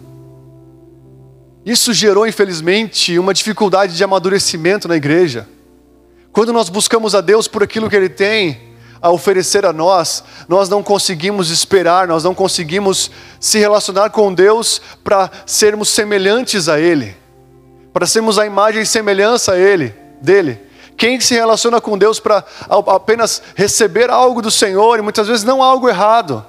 Isso 1.64 1.92
gerou, 1.92 2.26
infelizmente, 2.26 3.16
uma 3.16 3.32
dificuldade 3.32 3.96
de 3.96 4.02
amadurecimento 4.02 4.88
na 4.88 4.96
igreja. 4.96 5.48
Quando 6.32 6.52
nós 6.52 6.68
buscamos 6.68 7.14
a 7.14 7.20
Deus 7.20 7.46
por 7.46 7.62
aquilo 7.62 7.88
que 7.88 7.94
Ele 7.94 8.08
tem 8.08 8.69
a 9.02 9.10
oferecer 9.10 9.64
a 9.64 9.72
nós, 9.72 10.22
nós 10.48 10.68
não 10.68 10.82
conseguimos 10.82 11.50
esperar, 11.50 12.06
nós 12.06 12.22
não 12.22 12.34
conseguimos 12.34 13.10
se 13.38 13.58
relacionar 13.58 14.10
com 14.10 14.32
Deus 14.32 14.80
para 15.02 15.30
sermos 15.46 15.88
semelhantes 15.88 16.68
a 16.68 16.78
Ele, 16.78 17.16
para 17.92 18.06
sermos 18.06 18.38
a 18.38 18.46
imagem 18.46 18.82
e 18.82 18.86
semelhança 18.86 19.52
a 19.52 19.58
Ele, 19.58 19.94
dele. 20.20 20.60
Quem 20.96 21.18
se 21.18 21.34
relaciona 21.34 21.80
com 21.80 21.96
Deus 21.96 22.20
para 22.20 22.44
apenas 22.68 23.42
receber 23.54 24.10
algo 24.10 24.42
do 24.42 24.50
Senhor, 24.50 24.98
e 24.98 25.02
muitas 25.02 25.26
vezes 25.26 25.44
não 25.44 25.62
algo 25.62 25.88
errado, 25.88 26.44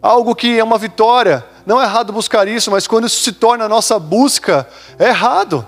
algo 0.00 0.34
que 0.34 0.58
é 0.58 0.64
uma 0.64 0.78
vitória, 0.78 1.44
não 1.66 1.80
é 1.80 1.84
errado 1.84 2.12
buscar 2.12 2.48
isso, 2.48 2.70
mas 2.70 2.86
quando 2.86 3.06
isso 3.06 3.22
se 3.22 3.32
torna 3.32 3.66
a 3.66 3.68
nossa 3.68 3.98
busca, 3.98 4.66
é 4.98 5.08
errado. 5.08 5.66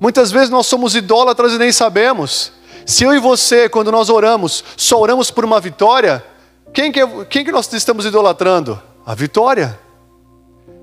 Muitas 0.00 0.30
vezes 0.30 0.48
nós 0.48 0.66
somos 0.66 0.94
idólatras 0.94 1.52
e 1.52 1.58
nem 1.58 1.72
sabemos. 1.72 2.52
Se 2.88 3.04
eu 3.04 3.12
e 3.12 3.18
você, 3.18 3.68
quando 3.68 3.92
nós 3.92 4.08
oramos, 4.08 4.64
só 4.74 4.98
oramos 4.98 5.30
por 5.30 5.44
uma 5.44 5.60
vitória, 5.60 6.24
quem 6.72 6.90
que, 6.90 6.98
é, 6.98 7.24
quem 7.28 7.44
que 7.44 7.52
nós 7.52 7.70
estamos 7.70 8.06
idolatrando? 8.06 8.80
A 9.04 9.14
vitória. 9.14 9.78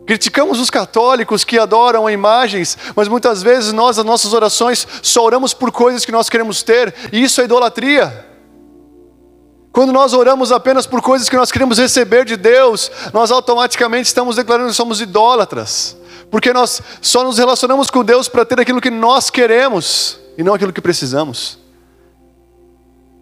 Criticamos 0.05 0.59
os 0.59 0.69
católicos 0.69 1.43
que 1.43 1.57
adoram 1.57 2.07
imagens, 2.07 2.77
mas 2.95 3.07
muitas 3.07 3.41
vezes 3.41 3.73
nós, 3.73 3.97
as 3.97 4.05
nossas 4.05 4.33
orações, 4.33 4.87
só 5.01 5.23
oramos 5.23 5.51
por 5.51 5.71
coisas 5.71 6.05
que 6.05 6.11
nós 6.11 6.29
queremos 6.29 6.61
ter, 6.61 6.93
e 7.11 7.23
isso 7.23 7.41
é 7.41 7.45
idolatria. 7.45 8.23
Quando 9.71 9.91
nós 9.91 10.13
oramos 10.13 10.51
apenas 10.51 10.85
por 10.85 11.01
coisas 11.01 11.27
que 11.27 11.35
nós 11.35 11.51
queremos 11.51 11.79
receber 11.79 12.23
de 12.23 12.37
Deus, 12.37 12.91
nós 13.13 13.31
automaticamente 13.31 14.05
estamos 14.05 14.35
declarando 14.35 14.69
que 14.69 14.75
somos 14.75 15.01
idólatras, 15.01 15.97
porque 16.29 16.53
nós 16.53 16.83
só 17.01 17.23
nos 17.23 17.39
relacionamos 17.39 17.89
com 17.89 18.03
Deus 18.03 18.29
para 18.29 18.45
ter 18.45 18.59
aquilo 18.59 18.79
que 18.79 18.91
nós 18.91 19.31
queremos 19.31 20.19
e 20.37 20.43
não 20.43 20.53
aquilo 20.53 20.71
que 20.71 20.81
precisamos. 20.81 21.64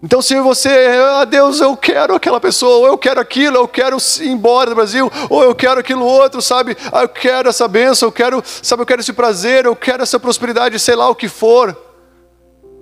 Então, 0.03 0.21
se 0.21 0.37
você, 0.41 0.69
ah, 0.69 1.23
Deus, 1.23 1.61
eu 1.61 1.77
quero 1.77 2.13
aquela 2.13 2.37
pessoa, 2.37 2.75
ou 2.79 2.87
eu 2.87 2.97
quero 2.97 3.21
aquilo, 3.21 3.55
eu 3.55 3.67
quero 3.69 3.95
ir 4.19 4.27
embora 4.27 4.71
do 4.71 4.75
Brasil, 4.75 5.09
ou 5.29 5.41
eu 5.45 5.55
quero 5.55 5.79
aquilo 5.79 6.05
outro, 6.05 6.41
sabe? 6.41 6.75
Ah, 6.91 7.03
eu 7.03 7.07
quero 7.07 7.47
essa 7.47 7.69
bênção, 7.69 8.09
eu 8.09 8.11
quero, 8.11 8.43
sabe, 8.45 8.81
eu 8.81 8.85
quero 8.85 8.99
esse 8.99 9.13
prazer, 9.13 9.63
eu 9.63 9.73
quero 9.77 10.03
essa 10.03 10.19
prosperidade, 10.19 10.77
sei 10.77 10.93
lá 10.93 11.09
o 11.09 11.15
que 11.15 11.29
for. 11.29 11.73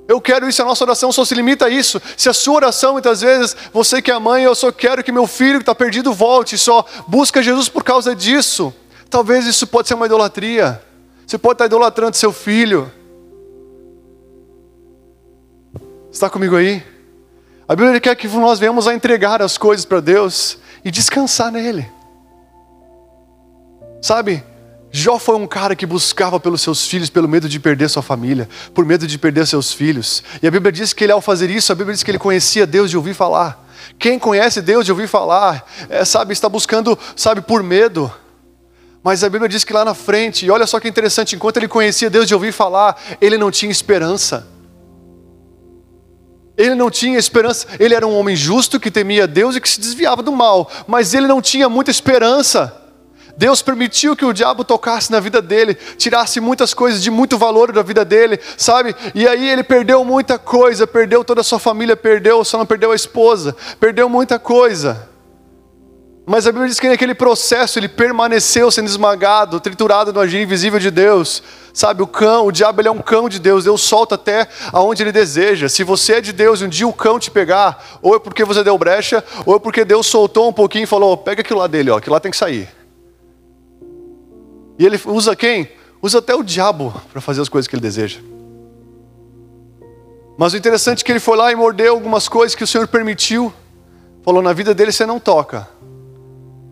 Eu 0.07 0.19
quero 0.19 0.49
isso, 0.49 0.63
a 0.63 0.65
nossa 0.65 0.83
oração 0.83 1.11
só 1.11 1.23
se 1.23 1.35
limita 1.35 1.67
a 1.67 1.69
isso. 1.69 2.01
Se 2.17 2.27
a 2.27 2.33
sua 2.33 2.55
oração, 2.55 2.93
muitas 2.93 3.21
vezes, 3.21 3.55
você 3.71 4.01
que 4.01 4.09
é 4.09 4.17
mãe, 4.17 4.43
eu 4.43 4.55
só 4.55 4.71
quero 4.71 5.03
que 5.03 5.11
meu 5.11 5.27
filho 5.27 5.59
que 5.59 5.61
está 5.61 5.75
perdido 5.75 6.11
volte, 6.11 6.57
só 6.57 6.83
busca 7.07 7.43
Jesus 7.43 7.69
por 7.69 7.83
causa 7.83 8.15
disso. 8.15 8.73
Talvez 9.11 9.45
isso 9.45 9.67
pode 9.67 9.87
ser 9.87 9.93
uma 9.93 10.07
idolatria. 10.07 10.81
Você 11.27 11.37
pode 11.37 11.53
estar 11.53 11.65
idolatrando 11.67 12.17
seu 12.17 12.33
filho. 12.33 12.91
Está 16.11 16.27
comigo 16.27 16.55
aí? 16.55 16.83
A 17.71 17.75
Bíblia 17.75 18.01
quer 18.01 18.13
que 18.17 18.27
nós 18.27 18.59
venhamos 18.59 18.85
a 18.85 18.93
entregar 18.93 19.41
as 19.41 19.57
coisas 19.57 19.85
para 19.85 20.01
Deus 20.01 20.57
e 20.83 20.91
descansar 20.91 21.49
nele. 21.49 21.89
Sabe, 24.01 24.43
Jó 24.91 25.17
foi 25.17 25.37
um 25.37 25.47
cara 25.47 25.73
que 25.73 25.85
buscava 25.85 26.37
pelos 26.37 26.61
seus 26.61 26.85
filhos, 26.85 27.09
pelo 27.09 27.29
medo 27.29 27.47
de 27.47 27.61
perder 27.61 27.89
sua 27.89 28.01
família, 28.01 28.49
por 28.73 28.85
medo 28.85 29.07
de 29.07 29.17
perder 29.17 29.47
seus 29.47 29.71
filhos. 29.71 30.21
E 30.43 30.47
a 30.49 30.51
Bíblia 30.51 30.69
diz 30.69 30.91
que 30.91 31.05
ele, 31.05 31.13
ao 31.13 31.21
fazer 31.21 31.49
isso, 31.49 31.71
a 31.71 31.75
Bíblia 31.75 31.93
diz 31.93 32.03
que 32.03 32.11
ele 32.11 32.19
conhecia 32.19 32.67
Deus 32.67 32.89
de 32.89 32.97
ouvir 32.97 33.13
falar. 33.13 33.65
Quem 33.97 34.19
conhece 34.19 34.61
Deus 34.61 34.83
de 34.83 34.91
ouvir 34.91 35.07
falar, 35.07 35.65
é, 35.87 36.03
sabe, 36.03 36.33
está 36.33 36.49
buscando, 36.49 36.99
sabe, 37.15 37.39
por 37.39 37.63
medo. 37.63 38.11
Mas 39.01 39.23
a 39.23 39.29
Bíblia 39.29 39.47
diz 39.47 39.63
que 39.63 39.71
lá 39.71 39.85
na 39.85 39.93
frente, 39.93 40.45
e 40.45 40.51
olha 40.51 40.67
só 40.67 40.77
que 40.77 40.89
interessante, 40.89 41.37
enquanto 41.37 41.55
ele 41.55 41.69
conhecia 41.69 42.09
Deus 42.09 42.27
de 42.27 42.33
ouvir 42.33 42.51
falar, 42.51 43.01
ele 43.21 43.37
não 43.37 43.49
tinha 43.49 43.71
esperança. 43.71 44.45
Ele 46.57 46.75
não 46.75 46.91
tinha 46.91 47.17
esperança, 47.17 47.67
ele 47.79 47.95
era 47.95 48.05
um 48.05 48.17
homem 48.17 48.35
justo 48.35 48.79
que 48.79 48.91
temia 48.91 49.25
Deus 49.25 49.55
e 49.55 49.61
que 49.61 49.69
se 49.69 49.79
desviava 49.79 50.21
do 50.21 50.31
mal, 50.31 50.69
mas 50.87 51.13
ele 51.13 51.27
não 51.27 51.41
tinha 51.41 51.69
muita 51.69 51.91
esperança. 51.91 52.77
Deus 53.37 53.61
permitiu 53.61 54.15
que 54.15 54.25
o 54.25 54.33
diabo 54.33 54.63
tocasse 54.63 55.11
na 55.11 55.19
vida 55.19 55.41
dele, 55.41 55.73
tirasse 55.73 56.39
muitas 56.39 56.73
coisas 56.73 57.01
de 57.01 57.09
muito 57.09 57.37
valor 57.37 57.71
da 57.71 57.81
vida 57.81 58.03
dele, 58.05 58.39
sabe? 58.57 58.95
E 59.15 59.27
aí 59.27 59.49
ele 59.49 59.63
perdeu 59.63 60.03
muita 60.03 60.37
coisa, 60.37 60.85
perdeu 60.85 61.23
toda 61.23 61.41
a 61.41 61.43
sua 61.43 61.57
família, 61.57 61.95
perdeu, 61.95 62.43
só 62.43 62.57
não 62.57 62.65
perdeu 62.65 62.91
a 62.91 62.95
esposa, 62.95 63.55
perdeu 63.79 64.09
muita 64.09 64.37
coisa. 64.37 65.09
Mas 66.31 66.47
a 66.47 66.51
Bíblia 66.53 66.69
diz 66.69 66.79
que 66.79 66.87
naquele 66.87 67.13
processo 67.13 67.77
ele 67.77 67.89
permaneceu 67.89 68.71
sendo 68.71 68.87
esmagado, 68.87 69.59
triturado 69.59 70.13
no 70.13 70.19
agir 70.21 70.41
invisível 70.41 70.79
de 70.79 70.89
Deus. 70.89 71.43
Sabe, 71.73 72.01
o 72.01 72.07
cão, 72.07 72.45
o 72.45 72.53
diabo 72.53 72.79
ele 72.79 72.87
é 72.87 72.91
um 72.91 73.01
cão 73.01 73.27
de 73.27 73.37
Deus, 73.37 73.65
Deus 73.65 73.81
solta 73.81 74.15
até 74.15 74.47
aonde 74.71 75.03
ele 75.03 75.11
deseja. 75.11 75.67
Se 75.67 75.83
você 75.83 76.13
é 76.13 76.21
de 76.21 76.31
Deus 76.31 76.61
e 76.61 76.63
um 76.63 76.69
dia 76.69 76.87
o 76.87 76.93
cão 76.93 77.19
te 77.19 77.29
pegar, 77.29 77.99
ou 78.01 78.15
é 78.15 78.19
porque 78.19 78.45
você 78.45 78.63
deu 78.63 78.77
brecha, 78.77 79.21
ou 79.45 79.57
é 79.57 79.59
porque 79.59 79.83
Deus 79.83 80.07
soltou 80.07 80.47
um 80.47 80.53
pouquinho 80.53 80.85
e 80.85 80.87
falou: 80.87 81.17
pega 81.17 81.41
aquilo 81.41 81.59
lá 81.59 81.67
dele, 81.67 81.91
ó, 81.91 81.97
aquilo 81.97 82.13
lá 82.13 82.19
tem 82.21 82.31
que 82.31 82.37
sair. 82.37 82.69
E 84.79 84.85
ele 84.85 84.97
usa 85.07 85.35
quem? 85.35 85.67
Usa 86.01 86.19
até 86.19 86.33
o 86.33 86.43
diabo 86.43 86.93
para 87.11 87.19
fazer 87.19 87.41
as 87.41 87.49
coisas 87.49 87.67
que 87.67 87.75
ele 87.75 87.81
deseja. 87.81 88.21
Mas 90.37 90.53
o 90.53 90.57
interessante 90.57 91.01
é 91.01 91.05
que 91.05 91.11
ele 91.11 91.19
foi 91.19 91.35
lá 91.35 91.51
e 91.51 91.57
mordeu 91.57 91.91
algumas 91.93 92.29
coisas 92.29 92.55
que 92.55 92.63
o 92.63 92.67
Senhor 92.67 92.87
permitiu. 92.87 93.51
Falou: 94.23 94.41
na 94.41 94.53
vida 94.53 94.73
dele 94.73 94.93
você 94.93 95.05
não 95.05 95.19
toca. 95.19 95.67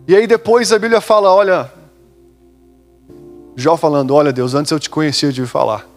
E 0.09 0.15
aí 0.15 0.25
depois 0.25 0.73
a 0.73 0.79
Bíblia 0.79 0.99
fala: 0.99 1.31
olha, 1.31 1.71
Jó 3.55 3.77
falando: 3.77 4.15
olha, 4.15 4.33
Deus, 4.33 4.55
antes 4.55 4.71
eu 4.71 4.79
te 4.79 4.89
conhecia 4.89 5.31
de 5.31 5.45
falar, 5.45 5.87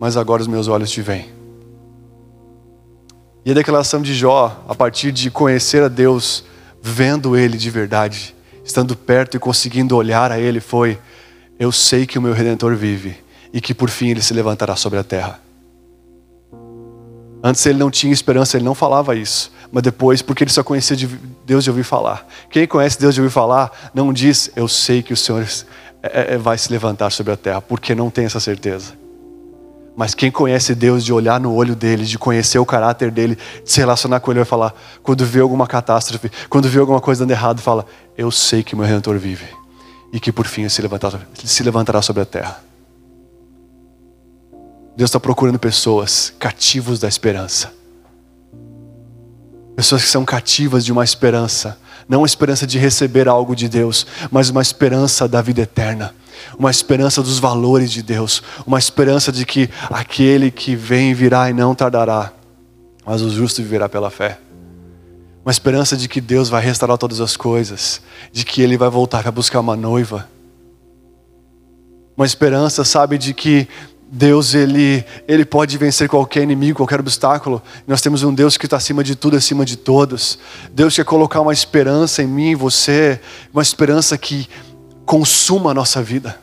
mas 0.00 0.16
agora 0.16 0.40
os 0.40 0.48
meus 0.48 0.68
olhos 0.68 0.90
te 0.90 1.02
veem. 1.02 1.28
E 3.44 3.50
a 3.50 3.54
declaração 3.54 4.00
de 4.00 4.14
Jó, 4.14 4.64
a 4.66 4.74
partir 4.74 5.12
de 5.12 5.30
conhecer 5.30 5.82
a 5.82 5.88
Deus, 5.88 6.46
vendo 6.80 7.36
Ele 7.36 7.58
de 7.58 7.68
verdade, 7.68 8.34
estando 8.64 8.96
perto 8.96 9.36
e 9.36 9.38
conseguindo 9.38 9.96
olhar 9.96 10.32
a 10.32 10.40
Ele, 10.40 10.58
foi: 10.58 10.98
Eu 11.58 11.70
sei 11.70 12.06
que 12.06 12.18
o 12.18 12.22
meu 12.22 12.32
redentor 12.32 12.74
vive 12.74 13.18
e 13.52 13.60
que 13.60 13.74
por 13.74 13.90
fim 13.90 14.08
ele 14.08 14.22
se 14.22 14.32
levantará 14.32 14.76
sobre 14.76 14.98
a 14.98 15.04
terra. 15.04 15.38
Antes 17.44 17.66
ele 17.66 17.78
não 17.78 17.90
tinha 17.90 18.14
esperança, 18.14 18.56
ele 18.56 18.64
não 18.64 18.74
falava 18.74 19.14
isso. 19.14 19.52
Mas 19.72 19.82
depois, 19.82 20.20
porque 20.20 20.44
ele 20.44 20.50
só 20.50 20.62
conhecia 20.62 20.94
de 20.94 21.06
Deus 21.46 21.64
de 21.64 21.70
ouvir 21.70 21.82
falar. 21.82 22.28
Quem 22.50 22.66
conhece 22.66 23.00
Deus 23.00 23.14
de 23.14 23.22
ouvir 23.22 23.32
falar, 23.32 23.90
não 23.94 24.12
diz, 24.12 24.50
eu 24.54 24.68
sei 24.68 25.02
que 25.02 25.14
o 25.14 25.16
Senhor 25.16 25.42
é, 26.02 26.34
é, 26.34 26.38
vai 26.38 26.58
se 26.58 26.70
levantar 26.70 27.10
sobre 27.10 27.32
a 27.32 27.36
terra, 27.38 27.62
porque 27.62 27.94
não 27.94 28.10
tem 28.10 28.26
essa 28.26 28.38
certeza. 28.38 28.92
Mas 29.96 30.14
quem 30.14 30.30
conhece 30.30 30.74
Deus, 30.74 31.02
de 31.02 31.12
olhar 31.12 31.40
no 31.40 31.54
olho 31.54 31.74
dele, 31.74 32.04
de 32.04 32.18
conhecer 32.18 32.58
o 32.58 32.66
caráter 32.66 33.10
dele, 33.10 33.38
de 33.64 33.72
se 33.72 33.80
relacionar 33.80 34.20
com 34.20 34.30
ele, 34.30 34.40
vai 34.40 34.46
falar, 34.46 34.74
quando 35.02 35.24
vê 35.24 35.40
alguma 35.40 35.66
catástrofe, 35.66 36.30
quando 36.50 36.68
vê 36.68 36.78
alguma 36.78 37.00
coisa 37.00 37.24
dando 37.24 37.30
errado, 37.30 37.60
fala, 37.60 37.86
eu 38.16 38.30
sei 38.30 38.62
que 38.62 38.76
meu 38.76 38.84
Redentor 38.84 39.18
vive. 39.18 39.46
E 40.12 40.20
que 40.20 40.30
por 40.30 40.46
fim 40.46 40.62
ele 40.62 40.70
se 40.70 41.62
levantará 41.62 42.02
sobre 42.02 42.22
a 42.22 42.26
terra. 42.26 42.62
Deus 44.94 45.08
está 45.08 45.18
procurando 45.18 45.58
pessoas 45.58 46.34
cativos 46.38 46.98
da 46.98 47.08
esperança. 47.08 47.72
Pessoas 49.76 50.02
que 50.02 50.08
são 50.08 50.24
cativas 50.24 50.84
de 50.84 50.92
uma 50.92 51.04
esperança. 51.04 51.78
Não 52.08 52.20
uma 52.20 52.26
esperança 52.26 52.66
de 52.66 52.78
receber 52.78 53.28
algo 53.28 53.56
de 53.56 53.68
Deus, 53.68 54.06
mas 54.30 54.50
uma 54.50 54.62
esperança 54.62 55.26
da 55.26 55.40
vida 55.40 55.62
eterna. 55.62 56.14
Uma 56.58 56.70
esperança 56.70 57.22
dos 57.22 57.38
valores 57.38 57.90
de 57.90 58.02
Deus. 58.02 58.42
Uma 58.66 58.78
esperança 58.78 59.32
de 59.32 59.46
que 59.46 59.70
aquele 59.88 60.50
que 60.50 60.74
vem 60.74 61.14
virá 61.14 61.48
e 61.48 61.52
não 61.52 61.74
tardará. 61.74 62.32
Mas 63.04 63.22
o 63.22 63.30
justo 63.30 63.62
viverá 63.62 63.88
pela 63.88 64.10
fé. 64.10 64.38
Uma 65.44 65.50
esperança 65.50 65.96
de 65.96 66.08
que 66.08 66.20
Deus 66.20 66.48
vai 66.48 66.62
restaurar 66.62 66.98
todas 66.98 67.20
as 67.20 67.36
coisas. 67.36 68.00
De 68.30 68.44
que 68.44 68.62
Ele 68.62 68.76
vai 68.76 68.90
voltar 68.90 69.22
para 69.22 69.32
buscar 69.32 69.60
uma 69.60 69.76
noiva. 69.76 70.28
Uma 72.16 72.26
esperança, 72.26 72.84
sabe, 72.84 73.16
de 73.16 73.32
que 73.32 73.66
Deus 74.14 74.52
ele, 74.52 75.02
ele 75.26 75.42
pode 75.42 75.78
vencer 75.78 76.06
qualquer 76.06 76.42
inimigo, 76.42 76.76
qualquer 76.76 77.00
obstáculo. 77.00 77.62
Nós 77.86 78.02
temos 78.02 78.22
um 78.22 78.34
Deus 78.34 78.58
que 78.58 78.66
está 78.66 78.76
acima 78.76 79.02
de 79.02 79.16
tudo, 79.16 79.38
acima 79.38 79.64
de 79.64 79.74
todos. 79.74 80.38
Deus 80.70 80.94
quer 80.94 81.04
colocar 81.06 81.40
uma 81.40 81.52
esperança 81.54 82.22
em 82.22 82.26
mim, 82.26 82.50
em 82.50 82.54
você, 82.54 83.18
uma 83.54 83.62
esperança 83.62 84.18
que 84.18 84.46
consuma 85.06 85.70
a 85.70 85.74
nossa 85.74 86.02
vida. 86.02 86.38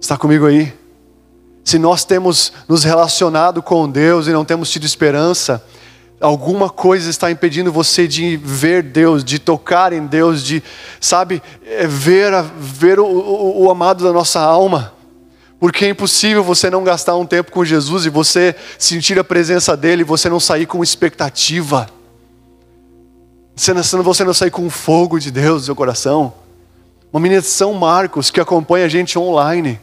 Está 0.00 0.16
comigo 0.16 0.46
aí? 0.46 0.72
Se 1.62 1.78
nós 1.78 2.02
temos 2.02 2.50
nos 2.66 2.82
relacionado 2.82 3.62
com 3.62 3.86
Deus 3.90 4.28
e 4.28 4.32
não 4.32 4.46
temos 4.46 4.70
tido 4.70 4.86
esperança, 4.86 5.62
alguma 6.18 6.70
coisa 6.70 7.10
está 7.10 7.30
impedindo 7.30 7.70
você 7.70 8.08
de 8.08 8.38
ver 8.38 8.82
Deus, 8.82 9.22
de 9.22 9.38
tocar 9.38 9.92
em 9.92 10.06
Deus, 10.06 10.42
de, 10.42 10.62
sabe, 10.98 11.42
é, 11.66 11.86
ver, 11.86 12.32
ver 12.58 12.98
o, 12.98 13.04
o, 13.04 13.64
o 13.64 13.70
amado 13.70 14.02
da 14.02 14.14
nossa 14.14 14.40
alma. 14.40 14.94
Porque 15.62 15.84
é 15.84 15.90
impossível 15.90 16.42
você 16.42 16.68
não 16.68 16.82
gastar 16.82 17.14
um 17.14 17.24
tempo 17.24 17.52
com 17.52 17.64
Jesus 17.64 18.04
e 18.04 18.10
você 18.10 18.52
sentir 18.76 19.16
a 19.16 19.22
presença 19.22 19.76
dele 19.76 20.02
e 20.02 20.04
você 20.04 20.28
não 20.28 20.40
sair 20.40 20.66
com 20.66 20.82
expectativa. 20.82 21.88
Você 23.54 24.24
não 24.24 24.34
sair 24.34 24.50
com 24.50 24.68
fogo 24.68 25.20
de 25.20 25.30
Deus 25.30 25.60
no 25.60 25.66
seu 25.66 25.76
coração. 25.76 26.34
Uma 27.12 27.20
menina 27.20 27.40
de 27.40 27.46
São 27.46 27.74
Marcos 27.74 28.28
que 28.28 28.40
acompanha 28.40 28.86
a 28.86 28.88
gente 28.88 29.16
online. 29.16 29.78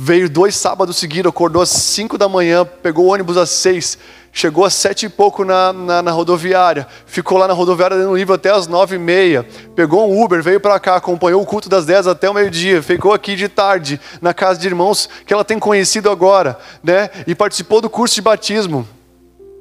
Veio 0.00 0.30
dois 0.30 0.54
sábados 0.54 0.96
seguidos, 0.96 1.28
acordou 1.28 1.60
às 1.60 1.70
cinco 1.70 2.16
da 2.16 2.28
manhã, 2.28 2.64
pegou 2.64 3.06
o 3.06 3.08
ônibus 3.08 3.36
às 3.36 3.50
seis, 3.50 3.98
chegou 4.32 4.64
às 4.64 4.72
sete 4.72 5.06
e 5.06 5.08
pouco 5.08 5.44
na, 5.44 5.72
na, 5.72 6.00
na, 6.00 6.12
rodoviária, 6.12 6.86
ficou 7.04 7.36
lá 7.36 7.48
na 7.48 7.52
rodoviária 7.52 7.96
dando 7.96 8.16
livro 8.16 8.32
até 8.32 8.48
às 8.48 8.68
nove 8.68 8.94
e 8.94 8.98
meia, 8.98 9.44
pegou 9.74 10.08
um 10.08 10.22
Uber, 10.22 10.40
veio 10.40 10.60
para 10.60 10.78
cá, 10.78 10.94
acompanhou 10.94 11.42
o 11.42 11.44
culto 11.44 11.68
das 11.68 11.84
dez 11.84 12.06
até 12.06 12.30
o 12.30 12.34
meio-dia, 12.34 12.80
ficou 12.80 13.12
aqui 13.12 13.34
de 13.34 13.48
tarde 13.48 14.00
na 14.22 14.32
casa 14.32 14.60
de 14.60 14.68
irmãos 14.68 15.08
que 15.26 15.34
ela 15.34 15.44
tem 15.44 15.58
conhecido 15.58 16.08
agora, 16.08 16.56
né? 16.80 17.10
E 17.26 17.34
participou 17.34 17.80
do 17.80 17.90
curso 17.90 18.14
de 18.14 18.22
batismo. 18.22 18.86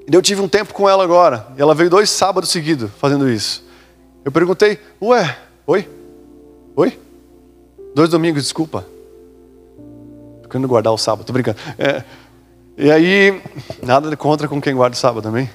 Eu 0.06 0.22
tive 0.22 0.40
um 0.40 0.48
tempo 0.48 0.72
com 0.72 0.88
ela 0.88 1.04
agora, 1.04 1.48
ela 1.58 1.74
veio 1.74 1.90
dois 1.90 2.12
sábados 2.12 2.52
seguidos 2.52 2.92
fazendo 3.00 3.28
isso. 3.28 3.66
Eu 4.24 4.32
perguntei, 4.32 4.78
ué, 5.02 5.36
oi? 5.66 5.90
Oi? 6.76 7.00
Dois 7.96 8.12
domingos, 8.12 8.44
desculpa. 8.44 8.97
Tô 10.48 10.52
querendo 10.52 10.68
guardar 10.68 10.94
o 10.94 10.98
sábado, 10.98 11.26
tô 11.26 11.34
brincando. 11.34 11.58
É, 11.78 12.04
e 12.78 12.90
aí, 12.90 13.42
nada 13.84 14.16
contra 14.16 14.48
com 14.48 14.62
quem 14.62 14.74
guarda 14.74 14.96
o 14.96 14.98
sábado 14.98 15.22
também. 15.22 15.50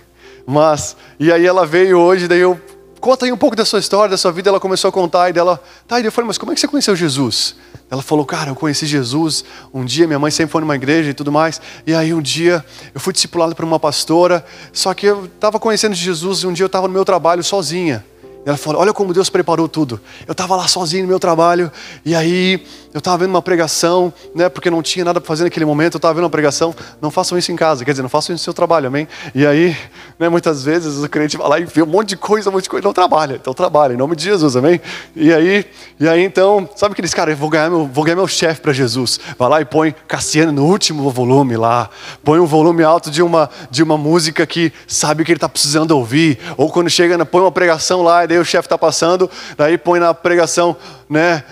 Mas, 0.46 0.94
e 1.18 1.32
aí 1.32 1.46
ela 1.46 1.64
veio 1.64 1.98
hoje, 1.98 2.28
daí 2.28 2.40
eu, 2.40 2.60
conta 3.00 3.24
aí 3.24 3.32
um 3.32 3.38
pouco 3.38 3.56
da 3.56 3.64
sua 3.64 3.78
história, 3.78 4.10
da 4.10 4.18
sua 4.18 4.30
vida. 4.30 4.50
Ela 4.50 4.60
começou 4.60 4.90
a 4.90 4.92
contar, 4.92 5.30
e 5.30 5.32
dela, 5.32 5.62
tá, 5.88 5.98
e 5.98 6.04
eu 6.04 6.12
falei, 6.12 6.26
mas 6.26 6.36
como 6.36 6.52
é 6.52 6.54
que 6.54 6.60
você 6.60 6.68
conheceu 6.68 6.94
Jesus? 6.94 7.56
Ela 7.90 8.02
falou, 8.02 8.26
cara, 8.26 8.50
eu 8.50 8.54
conheci 8.54 8.84
Jesus 8.84 9.46
um 9.72 9.82
dia, 9.82 10.06
minha 10.06 10.18
mãe 10.18 10.30
sempre 10.30 10.52
foi 10.52 10.60
numa 10.60 10.76
igreja 10.76 11.08
e 11.08 11.14
tudo 11.14 11.32
mais. 11.32 11.58
E 11.86 11.94
aí 11.94 12.12
um 12.12 12.20
dia 12.20 12.62
eu 12.94 13.00
fui 13.00 13.14
discipulado 13.14 13.54
por 13.54 13.64
uma 13.64 13.80
pastora, 13.80 14.44
só 14.74 14.92
que 14.92 15.06
eu 15.06 15.24
estava 15.24 15.58
conhecendo 15.58 15.94
Jesus 15.94 16.40
e 16.40 16.46
um 16.46 16.52
dia 16.52 16.64
eu 16.64 16.66
estava 16.66 16.86
no 16.86 16.92
meu 16.92 17.04
trabalho 17.04 17.42
sozinha. 17.42 18.04
Ela 18.44 18.56
falou: 18.56 18.80
Olha 18.80 18.92
como 18.92 19.12
Deus 19.12 19.30
preparou 19.30 19.68
tudo. 19.68 20.00
Eu 20.26 20.32
estava 20.32 20.56
lá 20.56 20.66
sozinho 20.66 21.02
no 21.02 21.08
meu 21.08 21.20
trabalho, 21.20 21.70
e 22.04 22.14
aí 22.14 22.64
eu 22.92 22.98
estava 22.98 23.18
vendo 23.18 23.30
uma 23.30 23.40
pregação, 23.40 24.12
né, 24.34 24.50
porque 24.50 24.68
não 24.68 24.82
tinha 24.82 25.02
nada 25.02 25.18
para 25.18 25.26
fazer 25.26 25.44
naquele 25.44 25.64
momento. 25.64 25.94
Eu 25.94 25.98
estava 25.98 26.12
vendo 26.12 26.24
uma 26.24 26.30
pregação. 26.30 26.74
Não 27.00 27.10
façam 27.10 27.38
isso 27.38 27.50
em 27.50 27.56
casa, 27.56 27.84
quer 27.84 27.92
dizer, 27.92 28.02
não 28.02 28.08
façam 28.08 28.34
isso 28.34 28.42
no 28.42 28.44
seu 28.44 28.52
trabalho, 28.52 28.88
amém? 28.88 29.08
E 29.34 29.46
aí, 29.46 29.74
né, 30.18 30.28
muitas 30.28 30.62
vezes 30.62 31.02
o 31.02 31.08
crente 31.08 31.36
vai 31.36 31.48
lá 31.48 31.58
e 31.58 31.64
vê 31.64 31.82
um 31.82 31.86
monte 31.86 32.10
de 32.10 32.16
coisa, 32.16 32.50
um 32.50 32.52
monte 32.52 32.64
de 32.64 32.70
coisa, 32.70 32.84
não 32.84 32.92
trabalha. 32.92 33.36
Então 33.40 33.54
trabalha, 33.54 33.94
em 33.94 33.96
nome 33.96 34.14
de 34.14 34.24
Jesus, 34.24 34.56
amém? 34.56 34.80
E 35.16 35.32
aí, 35.32 35.64
e 35.98 36.08
aí 36.08 36.22
então, 36.22 36.68
sabe 36.76 36.92
aqueles 36.92 37.14
caras, 37.14 37.38
vou 37.38 37.48
ganhar 37.48 37.70
meu, 37.70 37.86
vou 37.86 38.04
ganhar 38.04 38.16
meu 38.16 38.28
chefe 38.28 38.60
para 38.60 38.72
Jesus. 38.72 39.18
Vai 39.38 39.48
lá 39.48 39.60
e 39.60 39.64
põe 39.64 39.94
Cassiano 40.06 40.52
no 40.52 40.66
último 40.66 41.08
volume 41.10 41.56
lá, 41.56 41.88
põe 42.22 42.40
um 42.40 42.46
volume 42.46 42.82
alto 42.82 43.10
de 43.10 43.22
uma, 43.22 43.48
de 43.70 43.82
uma 43.82 43.96
música 43.96 44.46
que 44.46 44.72
sabe 44.86 45.24
que 45.24 45.32
ele 45.32 45.38
está 45.38 45.48
precisando 45.48 45.92
ouvir. 45.92 46.38
Ou 46.58 46.70
quando 46.70 46.90
chega, 46.90 47.24
põe 47.24 47.40
uma 47.40 47.52
pregação 47.52 48.02
lá, 48.02 48.24
daí 48.32 48.40
o 48.40 48.44
chefe 48.44 48.66
está 48.66 48.78
passando, 48.78 49.30
daí 49.56 49.76
põe 49.78 50.00
na 50.00 50.14
pregação, 50.14 50.76
né? 51.08 51.44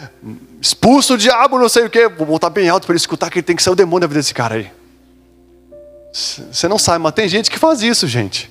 Expulso 0.60 1.14
o 1.14 1.18
diabo, 1.18 1.58
não 1.58 1.68
sei 1.68 1.84
o 1.84 1.90
quê. 1.90 2.08
Vou 2.08 2.26
botar 2.26 2.50
bem 2.50 2.68
alto 2.68 2.86
para 2.86 2.92
ele 2.92 3.00
escutar 3.00 3.30
que 3.30 3.38
ele 3.38 3.46
tem 3.46 3.56
que 3.56 3.62
sair 3.62 3.72
o 3.72 3.76
demônio 3.76 4.00
da 4.00 4.06
vida 4.06 4.20
desse 4.20 4.34
cara 4.34 4.56
aí. 4.56 4.70
Você 6.12 6.66
não 6.68 6.78
sabe, 6.78 6.98
mas 6.98 7.12
tem 7.12 7.28
gente 7.28 7.50
que 7.50 7.58
faz 7.58 7.82
isso, 7.82 8.06
gente. 8.06 8.50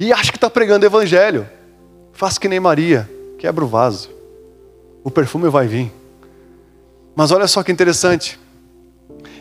E 0.00 0.12
acha 0.12 0.30
que 0.30 0.36
está 0.36 0.48
pregando 0.48 0.86
evangelho. 0.86 1.48
Faz 2.12 2.38
que 2.38 2.48
nem 2.48 2.58
Maria, 2.58 3.08
quebra 3.38 3.64
o 3.64 3.68
vaso. 3.68 4.10
O 5.04 5.10
perfume 5.10 5.48
vai 5.48 5.66
vir. 5.66 5.92
Mas 7.14 7.30
olha 7.30 7.46
só 7.46 7.62
que 7.62 7.70
interessante. 7.70 8.38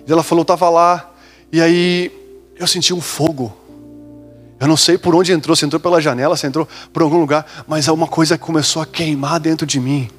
Ela 0.07 0.23
falou, 0.23 0.41
estava 0.41 0.69
lá, 0.69 1.11
e 1.51 1.61
aí 1.61 2.11
eu 2.57 2.65
senti 2.65 2.93
um 2.93 3.01
fogo 3.01 3.55
eu 4.59 4.67
não 4.67 4.77
sei 4.77 4.97
por 4.97 5.13
onde 5.13 5.31
entrou, 5.31 5.55
se 5.55 5.65
entrou 5.65 5.79
pela 5.79 6.01
janela, 6.01 6.35
se 6.35 6.47
entrou 6.47 6.67
por 6.91 7.03
algum 7.03 7.19
lugar, 7.19 7.45
mas 7.67 7.87
uma 7.87 8.07
coisa 8.07 8.37
começou 8.37 8.81
a 8.81 8.85
queimar 8.85 9.39
dentro 9.39 9.67
de 9.67 9.79
mim. 9.79 10.09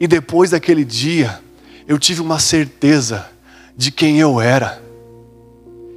E 0.00 0.06
depois 0.06 0.50
daquele 0.50 0.84
dia, 0.84 1.40
eu 1.86 1.98
tive 1.98 2.20
uma 2.20 2.38
certeza 2.38 3.26
de 3.76 3.90
quem 3.90 4.18
eu 4.18 4.40
era. 4.40 4.82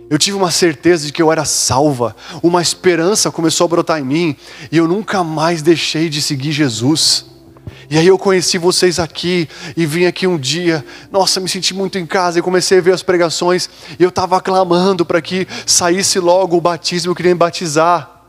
Eu 0.09 0.17
tive 0.17 0.37
uma 0.37 0.51
certeza 0.51 1.05
de 1.05 1.13
que 1.13 1.21
eu 1.21 1.31
era 1.31 1.45
salva, 1.45 2.15
uma 2.41 2.61
esperança 2.61 3.31
começou 3.31 3.65
a 3.65 3.67
brotar 3.67 3.99
em 3.99 4.05
mim, 4.05 4.35
e 4.71 4.77
eu 4.77 4.87
nunca 4.87 5.23
mais 5.23 5.61
deixei 5.61 6.09
de 6.09 6.21
seguir 6.21 6.51
Jesus. 6.51 7.25
E 7.89 7.97
aí 7.97 8.05
eu 8.05 8.19
conheci 8.19 8.59
vocês 8.59 8.99
aqui 8.99 9.49
e 9.75 9.83
vim 9.83 10.05
aqui 10.05 10.27
um 10.27 10.37
dia, 10.37 10.85
nossa, 11.11 11.39
me 11.39 11.49
senti 11.49 11.73
muito 11.73 11.97
em 11.97 12.05
casa 12.05 12.37
e 12.37 12.41
comecei 12.41 12.77
a 12.77 12.81
ver 12.81 12.93
as 12.93 13.01
pregações 13.01 13.67
e 13.97 14.03
eu 14.03 14.09
estava 14.09 14.39
clamando 14.39 15.03
para 15.03 15.19
que 15.19 15.47
saísse 15.65 16.19
logo 16.19 16.55
o 16.55 16.61
batismo, 16.61 17.11
eu 17.11 17.15
queria 17.15 17.33
me 17.33 17.39
batizar. 17.39 18.19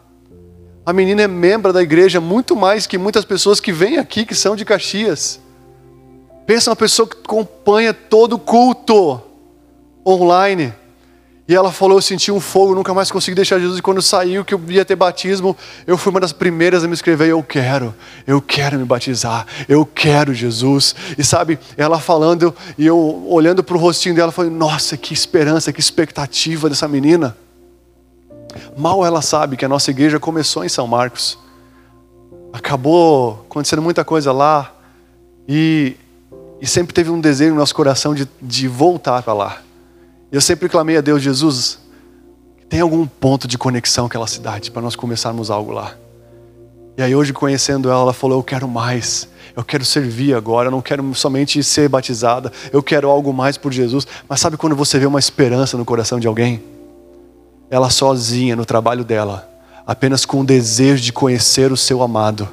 A 0.86 0.94
menina 0.94 1.22
é 1.22 1.28
membro 1.28 1.74
da 1.74 1.82
igreja 1.82 2.22
muito 2.22 2.56
mais 2.56 2.86
que 2.86 2.96
muitas 2.96 3.26
pessoas 3.26 3.60
que 3.60 3.70
vêm 3.70 3.98
aqui 3.98 4.24
que 4.24 4.34
são 4.34 4.56
de 4.56 4.64
Caxias. 4.64 5.38
Pensa 6.46 6.70
uma 6.70 6.76
pessoa 6.76 7.06
que 7.06 7.18
acompanha 7.22 7.92
todo 7.92 8.38
culto 8.38 9.20
online. 10.06 10.72
E 11.50 11.54
ela 11.56 11.72
falou: 11.72 11.98
Eu 11.98 12.00
senti 12.00 12.30
um 12.30 12.38
fogo, 12.38 12.76
nunca 12.76 12.94
mais 12.94 13.10
consegui 13.10 13.34
deixar 13.34 13.58
Jesus. 13.58 13.80
E 13.80 13.82
quando 13.82 14.00
saiu 14.00 14.44
que 14.44 14.54
eu 14.54 14.60
ia 14.68 14.84
ter 14.84 14.94
batismo, 14.94 15.56
eu 15.84 15.98
fui 15.98 16.12
uma 16.12 16.20
das 16.20 16.32
primeiras 16.32 16.84
a 16.84 16.86
me 16.86 16.92
inscrever. 16.92 17.26
Eu 17.26 17.42
quero, 17.42 17.92
eu 18.24 18.40
quero 18.40 18.78
me 18.78 18.84
batizar, 18.84 19.44
eu 19.68 19.84
quero 19.84 20.32
Jesus. 20.32 20.94
E 21.18 21.24
sabe, 21.24 21.58
ela 21.76 21.98
falando 21.98 22.54
e 22.78 22.86
eu 22.86 23.26
olhando 23.28 23.64
para 23.64 23.76
o 23.76 23.80
rostinho 23.80 24.14
dela, 24.14 24.30
falei: 24.30 24.48
Nossa, 24.48 24.96
que 24.96 25.12
esperança, 25.12 25.72
que 25.72 25.80
expectativa 25.80 26.68
dessa 26.68 26.86
menina. 26.86 27.36
Mal 28.78 29.04
ela 29.04 29.20
sabe 29.20 29.56
que 29.56 29.64
a 29.64 29.68
nossa 29.68 29.90
igreja 29.90 30.20
começou 30.20 30.64
em 30.64 30.68
São 30.68 30.86
Marcos. 30.86 31.36
Acabou 32.52 33.44
acontecendo 33.50 33.82
muita 33.82 34.04
coisa 34.04 34.30
lá. 34.30 34.72
E, 35.48 35.96
e 36.60 36.66
sempre 36.68 36.94
teve 36.94 37.10
um 37.10 37.20
desejo 37.20 37.54
no 37.54 37.58
nosso 37.58 37.74
coração 37.74 38.14
de, 38.14 38.28
de 38.40 38.68
voltar 38.68 39.20
para 39.24 39.32
lá. 39.32 39.62
Eu 40.32 40.40
sempre 40.40 40.68
clamei 40.68 40.96
a 40.96 41.00
Deus, 41.00 41.20
Jesus, 41.20 41.78
tem 42.68 42.80
algum 42.80 43.04
ponto 43.04 43.48
de 43.48 43.58
conexão 43.58 44.06
aquela 44.06 44.28
cidade 44.28 44.70
para 44.70 44.80
nós 44.80 44.94
começarmos 44.94 45.50
algo 45.50 45.72
lá. 45.72 45.96
E 46.96 47.02
aí 47.02 47.16
hoje 47.16 47.32
conhecendo 47.32 47.90
ela, 47.90 48.02
ela 48.02 48.12
falou: 48.12 48.38
"Eu 48.38 48.44
quero 48.44 48.68
mais. 48.68 49.28
Eu 49.56 49.64
quero 49.64 49.84
servir 49.84 50.34
agora, 50.34 50.68
eu 50.68 50.70
não 50.70 50.80
quero 50.80 51.12
somente 51.14 51.60
ser 51.64 51.88
batizada, 51.88 52.52
eu 52.72 52.80
quero 52.80 53.10
algo 53.10 53.32
mais 53.32 53.56
por 53.56 53.72
Jesus". 53.72 54.06
Mas 54.28 54.38
sabe 54.38 54.56
quando 54.56 54.76
você 54.76 55.00
vê 55.00 55.06
uma 55.06 55.18
esperança 55.18 55.76
no 55.76 55.84
coração 55.84 56.20
de 56.20 56.28
alguém? 56.28 56.62
Ela 57.68 57.90
sozinha 57.90 58.54
no 58.54 58.64
trabalho 58.64 59.04
dela, 59.04 59.48
apenas 59.84 60.24
com 60.24 60.40
o 60.40 60.44
desejo 60.44 61.02
de 61.02 61.12
conhecer 61.12 61.72
o 61.72 61.76
seu 61.76 62.02
amado, 62.02 62.48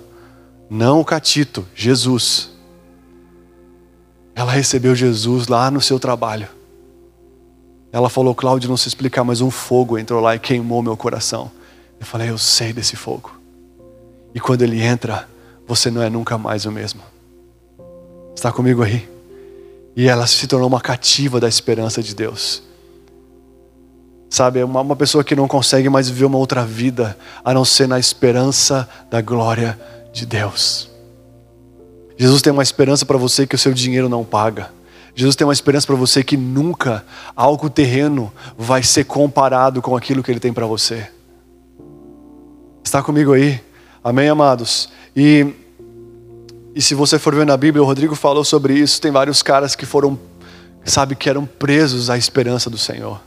não 0.68 1.00
o 1.00 1.06
catito, 1.06 1.68
Jesus. 1.76 2.50
Ela 4.34 4.52
recebeu 4.52 4.96
Jesus 4.96 5.48
lá 5.48 5.70
no 5.70 5.82
seu 5.82 6.00
trabalho. 6.00 6.57
Ela 7.92 8.10
falou, 8.10 8.36
Cláudio, 8.36 8.70
não 8.70 8.78
se 8.78 8.88
explicar, 8.88 9.24
mas 9.24 9.42
um 9.42 9.50
fogo 9.50 9.98
entrou 9.98 10.22
lá 10.22 10.36
e 10.36 10.40
queimou 10.40 10.82
meu 10.82 10.98
coração. 10.98 11.52
Eu 12.00 12.06
falei, 12.06 12.30
eu 12.30 12.38
sei 12.38 12.74
desse 12.74 12.96
fogo. 12.96 13.32
E 14.36 14.40
quando 14.40 14.62
ele 14.62 14.82
entra, 14.82 15.28
você 15.66 15.90
não 15.90 16.02
é 16.02 16.10
nunca 16.10 16.38
mais 16.38 16.66
o 16.66 16.72
mesmo. 16.72 17.02
Está 18.36 18.52
comigo 18.52 18.84
aí? 18.84 19.10
E 19.96 20.08
ela 20.08 20.28
se 20.28 20.46
tornou 20.46 20.68
uma 20.68 20.80
cativa 20.80 21.40
da 21.40 21.48
esperança 21.48 22.04
de 22.04 22.14
Deus. 22.14 22.62
Sabe, 24.30 24.62
uma, 24.62 24.82
uma 24.82 24.96
pessoa 24.96 25.24
que 25.24 25.36
não 25.36 25.48
consegue 25.48 25.90
mais 25.90 26.10
viver 26.10 26.26
uma 26.26 26.38
outra 26.38 26.66
vida 26.66 27.18
a 27.44 27.54
não 27.54 27.66
ser 27.66 27.88
na 27.88 27.98
esperança 27.98 28.88
da 29.10 29.22
glória 29.22 29.80
de 30.14 30.26
Deus. 30.26 30.90
Jesus 32.18 32.42
tem 32.42 32.52
uma 32.52 32.64
esperança 32.64 33.06
para 33.06 33.18
você 33.18 33.48
que 33.48 33.56
o 33.56 33.60
seu 33.60 33.74
dinheiro 33.74 34.10
não 34.10 34.24
paga. 34.24 34.72
Jesus 35.20 35.36
tem 35.36 35.48
uma 35.48 35.54
esperança 35.54 35.88
para 35.88 35.96
você 35.96 36.24
que 36.24 36.38
nunca 36.38 37.04
algo 37.36 37.72
terreno 37.72 38.32
vai 38.56 38.84
ser 38.84 39.04
comparado 39.04 39.82
com 39.82 39.98
aquilo 39.98 40.22
que 40.22 40.30
Ele 40.30 40.40
tem 40.40 40.54
para 40.54 40.68
você. 40.68 41.10
Está 42.84 43.02
comigo 43.02 43.34
aí? 43.34 43.60
Amém, 44.04 44.30
amados? 44.30 44.90
E, 45.16 45.56
e 46.76 46.84
se 46.84 46.94
você 46.94 47.18
for 47.18 47.34
ver 47.34 47.48
na 47.48 47.58
Bíblia, 47.58 47.82
o 47.82 47.86
Rodrigo 47.86 48.14
falou 48.14 48.46
sobre 48.46 48.76
isso. 48.76 49.02
Tem 49.02 49.10
vários 49.12 49.42
caras 49.42 49.76
que 49.76 49.88
foram, 49.88 50.20
sabe, 50.86 51.16
que 51.16 51.28
eram 51.28 51.48
presos 51.48 52.12
à 52.12 52.16
esperança 52.16 52.70
do 52.70 52.78
Senhor. 52.78 53.20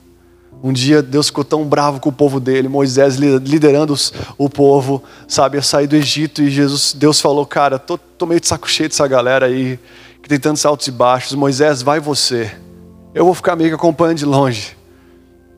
Um 0.62 0.72
dia 0.72 1.02
Deus 1.02 1.26
ficou 1.26 1.42
tão 1.42 1.64
bravo 1.64 1.98
com 1.98 2.10
o 2.10 2.12
povo 2.12 2.38
dele, 2.38 2.68
Moisés 2.68 3.16
liderando 3.16 3.96
o 4.38 4.48
povo, 4.48 5.02
sabe, 5.26 5.58
a 5.58 5.62
sair 5.62 5.88
do 5.88 5.96
Egito 5.96 6.40
e 6.40 6.50
Jesus, 6.50 6.94
Deus 6.96 7.20
falou, 7.20 7.44
cara, 7.44 7.80
tô, 7.80 7.98
tô 7.98 8.26
meio 8.26 8.40
de 8.40 8.46
saco 8.46 8.70
cheio 8.70 8.88
dessa 8.88 9.08
galera 9.08 9.46
aí, 9.46 9.78
tem 10.30 10.38
tantos 10.38 10.64
altos 10.64 10.86
e 10.86 10.92
baixos. 10.92 11.34
Moisés, 11.34 11.82
vai 11.82 11.98
você. 11.98 12.52
Eu 13.12 13.24
vou 13.24 13.34
ficar 13.34 13.56
meio 13.56 13.70
que 13.70 13.74
acompanhando 13.74 14.18
de 14.18 14.24
longe. 14.24 14.76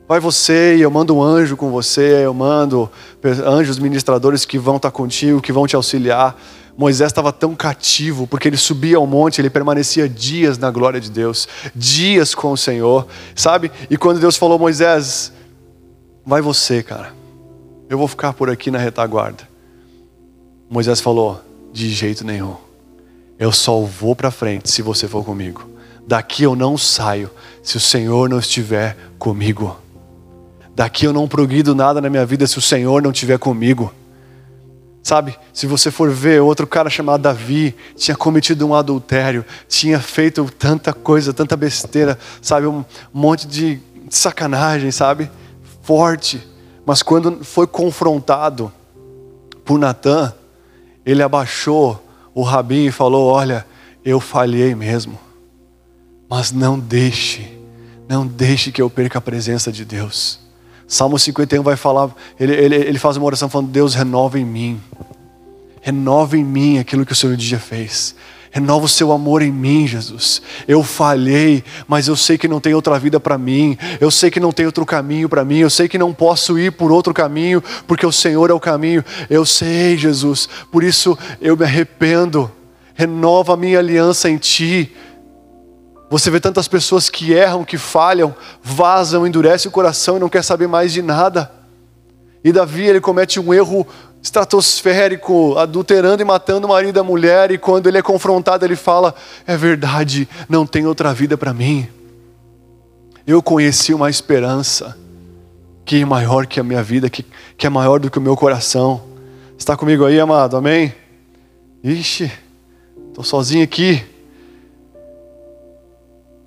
Vai 0.07 0.19
você 0.19 0.75
e 0.75 0.81
eu 0.81 0.89
mando 0.89 1.15
um 1.15 1.21
anjo 1.21 1.55
com 1.55 1.69
você, 1.69 2.25
eu 2.25 2.33
mando 2.33 2.91
anjos 3.45 3.77
ministradores 3.77 4.45
que 4.45 4.57
vão 4.57 4.77
estar 4.77 4.89
contigo, 4.89 5.39
que 5.39 5.51
vão 5.51 5.67
te 5.67 5.75
auxiliar. 5.75 6.35
Moisés 6.75 7.11
estava 7.11 7.31
tão 7.31 7.53
cativo, 7.53 8.25
porque 8.25 8.47
ele 8.47 8.57
subia 8.57 8.97
ao 8.97 9.05
monte, 9.05 9.39
ele 9.39 9.49
permanecia 9.49 10.09
dias 10.09 10.57
na 10.57 10.71
glória 10.71 10.99
de 10.99 11.11
Deus, 11.11 11.47
dias 11.75 12.33
com 12.33 12.51
o 12.51 12.57
Senhor, 12.57 13.05
sabe? 13.35 13.71
E 13.91 13.95
quando 13.95 14.19
Deus 14.19 14.35
falou, 14.35 14.57
Moisés, 14.57 15.31
vai 16.25 16.41
você, 16.41 16.81
cara, 16.81 17.13
eu 17.87 17.97
vou 17.97 18.07
ficar 18.07 18.33
por 18.33 18.49
aqui 18.49 18.71
na 18.71 18.79
retaguarda. 18.79 19.47
Moisés 20.67 20.99
falou, 20.99 21.39
de 21.71 21.91
jeito 21.91 22.25
nenhum, 22.25 22.55
eu 23.43 23.51
só 23.51 23.77
vou 23.81 24.15
para 24.15 24.31
frente 24.31 24.71
se 24.71 24.81
você 24.81 25.05
for 25.05 25.23
comigo. 25.25 25.69
Daqui 26.07 26.43
eu 26.43 26.55
não 26.55 26.77
saio 26.77 27.29
se 27.61 27.75
o 27.75 27.79
Senhor 27.79 28.29
não 28.29 28.39
estiver 28.39 28.95
comigo. 29.19 29.77
Daqui 30.73 31.05
eu 31.05 31.11
não 31.11 31.27
progrido 31.27 31.75
nada 31.75 31.99
na 31.99 32.09
minha 32.09 32.25
vida 32.25 32.47
se 32.47 32.57
o 32.57 32.61
Senhor 32.61 33.01
não 33.01 33.11
estiver 33.11 33.37
comigo. 33.37 33.93
Sabe, 35.01 35.37
se 35.51 35.67
você 35.67 35.91
for 35.91 36.09
ver, 36.09 36.41
outro 36.41 36.65
cara 36.65 36.89
chamado 36.89 37.23
Davi 37.23 37.75
tinha 37.97 38.15
cometido 38.15 38.65
um 38.65 38.73
adultério, 38.73 39.43
tinha 39.67 39.99
feito 39.99 40.49
tanta 40.57 40.93
coisa, 40.93 41.33
tanta 41.33 41.57
besteira, 41.57 42.17
sabe, 42.41 42.65
um 42.67 42.85
monte 43.13 43.45
de 43.45 43.77
sacanagem, 44.09 44.89
sabe, 44.89 45.29
forte. 45.81 46.41
Mas 46.85 47.03
quando 47.03 47.43
foi 47.43 47.67
confrontado 47.67 48.71
por 49.65 49.77
Natan, 49.77 50.33
ele 51.05 51.21
abaixou 51.21 52.01
o 52.33 52.41
rabinho 52.41 52.89
e 52.89 52.91
falou: 52.91 53.27
Olha, 53.27 53.65
eu 54.03 54.19
falhei 54.19 54.75
mesmo, 54.75 55.19
mas 56.29 56.51
não 56.51 56.79
deixe, 56.79 57.57
não 58.07 58.25
deixe 58.25 58.71
que 58.71 58.81
eu 58.81 58.89
perca 58.89 59.19
a 59.19 59.21
presença 59.21 59.71
de 59.71 59.85
Deus. 59.85 60.39
Salmo 60.87 61.17
51 61.17 61.63
vai 61.63 61.75
falar, 61.75 62.11
ele, 62.39 62.53
ele, 62.53 62.75
ele 62.75 62.99
faz 62.99 63.17
uma 63.17 63.25
oração 63.25 63.49
falando: 63.49 63.69
Deus, 63.69 63.93
renova 63.93 64.39
em 64.39 64.45
mim. 64.45 64.81
Renova 65.81 66.37
em 66.37 66.43
mim 66.43 66.77
aquilo 66.77 67.05
que 67.05 67.11
o 67.11 67.15
Senhor 67.15 67.33
um 67.33 67.37
dia 67.37 67.59
fez. 67.59 68.15
Renova 68.55 68.85
o 68.85 68.87
seu 68.87 69.11
amor 69.11 69.41
em 69.41 69.51
mim, 69.51 69.87
Jesus. 69.87 70.39
Eu 70.67 70.83
falhei, 70.83 71.63
mas 71.87 72.07
eu 72.07 72.15
sei 72.15 72.37
que 72.37 72.47
não 72.47 72.61
tem 72.61 72.75
outra 72.75 72.99
vida 72.99 73.19
para 73.19 73.35
mim. 73.35 73.75
Eu 73.99 74.11
sei 74.11 74.29
que 74.29 74.39
não 74.39 74.51
tem 74.51 74.67
outro 74.67 74.85
caminho 74.85 75.27
para 75.27 75.43
mim. 75.43 75.57
Eu 75.57 75.71
sei 75.71 75.89
que 75.89 75.97
não 75.97 76.13
posso 76.13 76.59
ir 76.59 76.71
por 76.71 76.91
outro 76.91 77.15
caminho, 77.15 77.63
porque 77.87 78.05
o 78.05 78.11
Senhor 78.11 78.51
é 78.51 78.53
o 78.53 78.59
caminho. 78.59 79.03
Eu 79.27 79.43
sei, 79.43 79.97
Jesus. 79.97 80.47
Por 80.71 80.83
isso 80.83 81.17
eu 81.41 81.57
me 81.57 81.65
arrependo. 81.65 82.51
Renova 82.93 83.55
a 83.55 83.57
minha 83.57 83.79
aliança 83.79 84.29
em 84.29 84.37
Ti. 84.37 84.95
Você 86.11 86.29
vê 86.29 86.39
tantas 86.39 86.67
pessoas 86.67 87.09
que 87.09 87.33
erram, 87.33 87.65
que 87.65 87.79
falham, 87.79 88.35
vazam, 88.61 89.25
endurecem 89.25 89.67
o 89.67 89.71
coração 89.71 90.17
e 90.17 90.19
não 90.19 90.29
quer 90.29 90.43
saber 90.43 90.67
mais 90.67 90.93
de 90.93 91.01
nada. 91.01 91.51
E 92.43 92.51
Davi, 92.51 92.85
ele 92.85 93.01
comete 93.01 93.39
um 93.39 93.51
erro 93.51 93.87
estratosférico, 94.23 95.57
adulterando 95.57 96.21
e 96.21 96.25
matando 96.25 96.65
o 96.65 96.69
marido 96.69 96.93
da 96.93 97.03
mulher, 97.03 97.51
e 97.51 97.57
quando 97.57 97.87
ele 97.87 97.97
é 97.97 98.01
confrontado, 98.01 98.63
ele 98.63 98.77
fala: 98.77 99.13
É 99.45 99.57
verdade, 99.57 100.29
não 100.47 100.65
tem 100.65 100.87
outra 100.87 101.13
vida 101.13 101.37
para 101.37 101.53
mim. 101.53 101.85
Eu 103.27 103.43
conheci 103.43 103.93
uma 103.93 104.09
esperança 104.09 104.97
que 105.85 106.01
é 106.01 106.05
maior 106.05 106.47
que 106.47 106.57
a 106.57 106.63
minha 106.63 106.81
vida, 106.81 107.09
que, 107.09 107.25
que 107.57 107.67
é 107.67 107.69
maior 107.69 107.99
do 107.99 108.09
que 108.09 108.17
o 108.17 108.21
meu 108.21 108.37
coração. 108.37 109.03
Está 109.57 109.75
comigo 109.75 110.05
aí, 110.05 110.17
amado? 110.17 110.55
Amém? 110.55 110.95
Ixi, 111.83 112.31
estou 113.09 113.25
sozinho 113.25 113.63
aqui. 113.63 114.01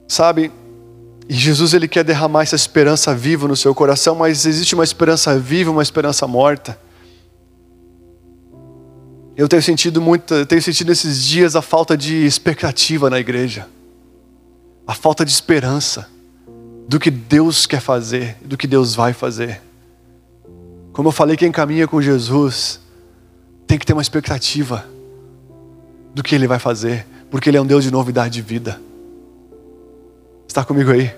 Sabe, 0.09 0.51
e 1.29 1.35
Jesus 1.35 1.75
ele 1.75 1.89
quer 1.89 2.05
derramar 2.05 2.43
essa 2.43 2.57
esperança 2.57 3.15
viva 3.15 3.47
no 3.47 3.57
seu 3.57 3.75
coração, 3.75 4.15
mas 4.15 4.47
existe 4.47 4.75
uma 4.75 4.85
esperança 4.85 5.39
viva, 5.39 5.71
uma 5.71 5.83
esperança 5.83 6.27
morta. 6.27 6.79
Eu 9.37 9.47
tenho 9.49 9.63
sentido 9.63 10.01
muito, 10.01 10.47
tenho 10.47 10.63
sentido 10.63 10.89
nesses 10.89 11.23
dias 11.23 11.55
a 11.55 11.61
falta 11.61 11.95
de 11.95 12.25
expectativa 12.25 13.11
na 13.11 13.21
igreja, 13.21 13.69
a 14.87 14.95
falta 14.95 15.27
de 15.27 15.31
esperança 15.31 16.09
do 16.89 16.99
que 16.99 17.11
Deus 17.11 17.67
quer 17.67 17.81
fazer, 17.81 18.39
do 18.43 18.57
que 18.57 18.67
Deus 18.67 18.95
vai 18.95 19.13
fazer. 19.13 19.61
Como 20.91 21.09
eu 21.09 21.13
falei, 21.13 21.37
quem 21.37 21.53
caminha 21.53 21.87
com 21.87 22.01
Jesus 22.01 22.81
tem 23.67 23.79
que 23.79 23.85
ter 23.85 23.93
uma 23.93 24.01
expectativa 24.01 24.87
do 26.15 26.23
que 26.23 26.35
Ele 26.35 26.47
vai 26.47 26.59
fazer, 26.59 27.07
porque 27.31 27.51
Ele 27.51 27.59
é 27.59 27.61
um 27.61 27.67
Deus 27.67 27.85
de 27.85 27.91
novidade 27.91 28.33
de 28.33 28.41
vida. 28.41 28.81
Está 30.49 30.65
comigo 30.65 30.91
aí? 30.91 31.15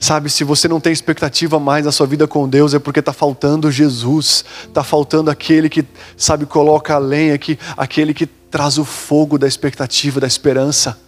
Sabe, 0.00 0.30
se 0.30 0.44
você 0.44 0.68
não 0.68 0.78
tem 0.78 0.92
expectativa 0.92 1.58
mais 1.58 1.84
na 1.84 1.90
sua 1.90 2.06
vida 2.06 2.28
com 2.28 2.48
Deus, 2.48 2.72
é 2.72 2.78
porque 2.78 3.00
está 3.00 3.12
faltando 3.12 3.70
Jesus, 3.70 4.44
está 4.66 4.84
faltando 4.84 5.28
aquele 5.28 5.68
que, 5.68 5.84
sabe, 6.16 6.46
coloca 6.46 6.94
a 6.94 6.98
lenha, 6.98 7.36
que, 7.36 7.58
aquele 7.76 8.14
que 8.14 8.26
traz 8.26 8.78
o 8.78 8.84
fogo 8.84 9.36
da 9.36 9.48
expectativa, 9.48 10.20
da 10.20 10.26
esperança. 10.26 10.98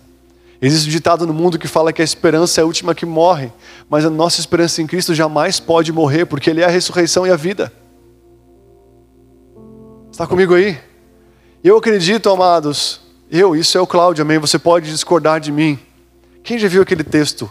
Existe 0.61 0.89
um 0.89 0.91
ditado 0.91 1.27
no 1.27 1.33
mundo 1.33 1.59
que 1.59 1.69
fala 1.69 1.93
que 1.93 2.03
a 2.03 2.05
esperança 2.05 2.61
é 2.61 2.63
a 2.63 2.67
última 2.67 2.95
que 2.95 3.07
morre, 3.07 3.53
mas 3.89 4.05
a 4.05 4.11
nossa 4.11 4.41
esperança 4.41 4.83
em 4.83 4.87
Cristo 4.87 5.15
jamais 5.15 5.61
pode 5.61 5.93
morrer, 5.93 6.27
porque 6.27 6.51
Ele 6.51 6.61
é 6.61 6.65
a 6.65 6.69
ressurreição 6.69 7.25
e 7.27 7.31
a 7.31 7.37
vida. 7.37 7.73
Está 10.11 10.27
comigo 10.27 10.55
aí? 10.55 10.79
Eu 11.63 11.79
acredito, 11.79 12.29
amados, 12.29 13.01
eu, 13.31 13.55
isso 13.55 13.79
é 13.79 13.81
o 13.81 13.87
Cláudio, 13.87 14.23
amém? 14.23 14.39
Você 14.39 14.59
pode 14.59 14.91
discordar 14.91 15.41
de 15.41 15.53
mim. 15.53 15.79
Quem 16.43 16.59
já 16.59 16.67
viu 16.67 16.83
aquele 16.83 17.05
texto? 17.05 17.49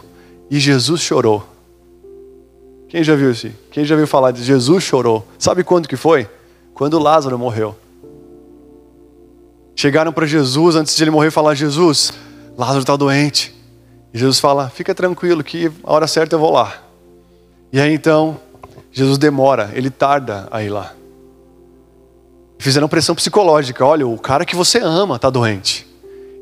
E 0.50 0.58
Jesus 0.58 1.00
chorou. 1.00 1.46
Quem 2.88 3.04
já 3.04 3.14
viu 3.14 3.30
isso? 3.30 3.48
Quem 3.70 3.84
já 3.84 3.94
viu 3.94 4.06
falar 4.06 4.32
de 4.32 4.42
Jesus 4.42 4.82
chorou? 4.82 5.24
Sabe 5.38 5.62
quando 5.62 5.88
que 5.88 5.96
foi? 5.96 6.28
Quando 6.74 6.98
Lázaro 6.98 7.38
morreu. 7.38 7.76
Chegaram 9.76 10.12
para 10.12 10.26
Jesus 10.26 10.74
antes 10.74 10.96
de 10.96 11.04
ele 11.04 11.10
morrer 11.12 11.30
falar: 11.30 11.54
Jesus, 11.54 12.12
Lázaro 12.58 12.80
está 12.80 12.96
doente. 12.96 13.54
E 14.12 14.18
Jesus 14.18 14.40
fala: 14.40 14.68
Fica 14.68 14.92
tranquilo 14.92 15.44
que 15.44 15.70
a 15.84 15.92
hora 15.92 16.08
certa 16.08 16.34
eu 16.34 16.40
vou 16.40 16.50
lá. 16.50 16.82
E 17.72 17.80
aí 17.80 17.94
então, 17.94 18.40
Jesus 18.90 19.18
demora, 19.18 19.70
ele 19.72 19.88
tarda 19.88 20.48
a 20.50 20.60
ir 20.62 20.70
lá. 20.70 20.92
Fizeram 22.58 22.88
pressão 22.88 23.14
psicológica: 23.14 23.86
Olha, 23.86 24.06
o 24.06 24.18
cara 24.18 24.44
que 24.44 24.56
você 24.56 24.78
ama 24.78 25.14
está 25.14 25.30
doente. 25.30 25.86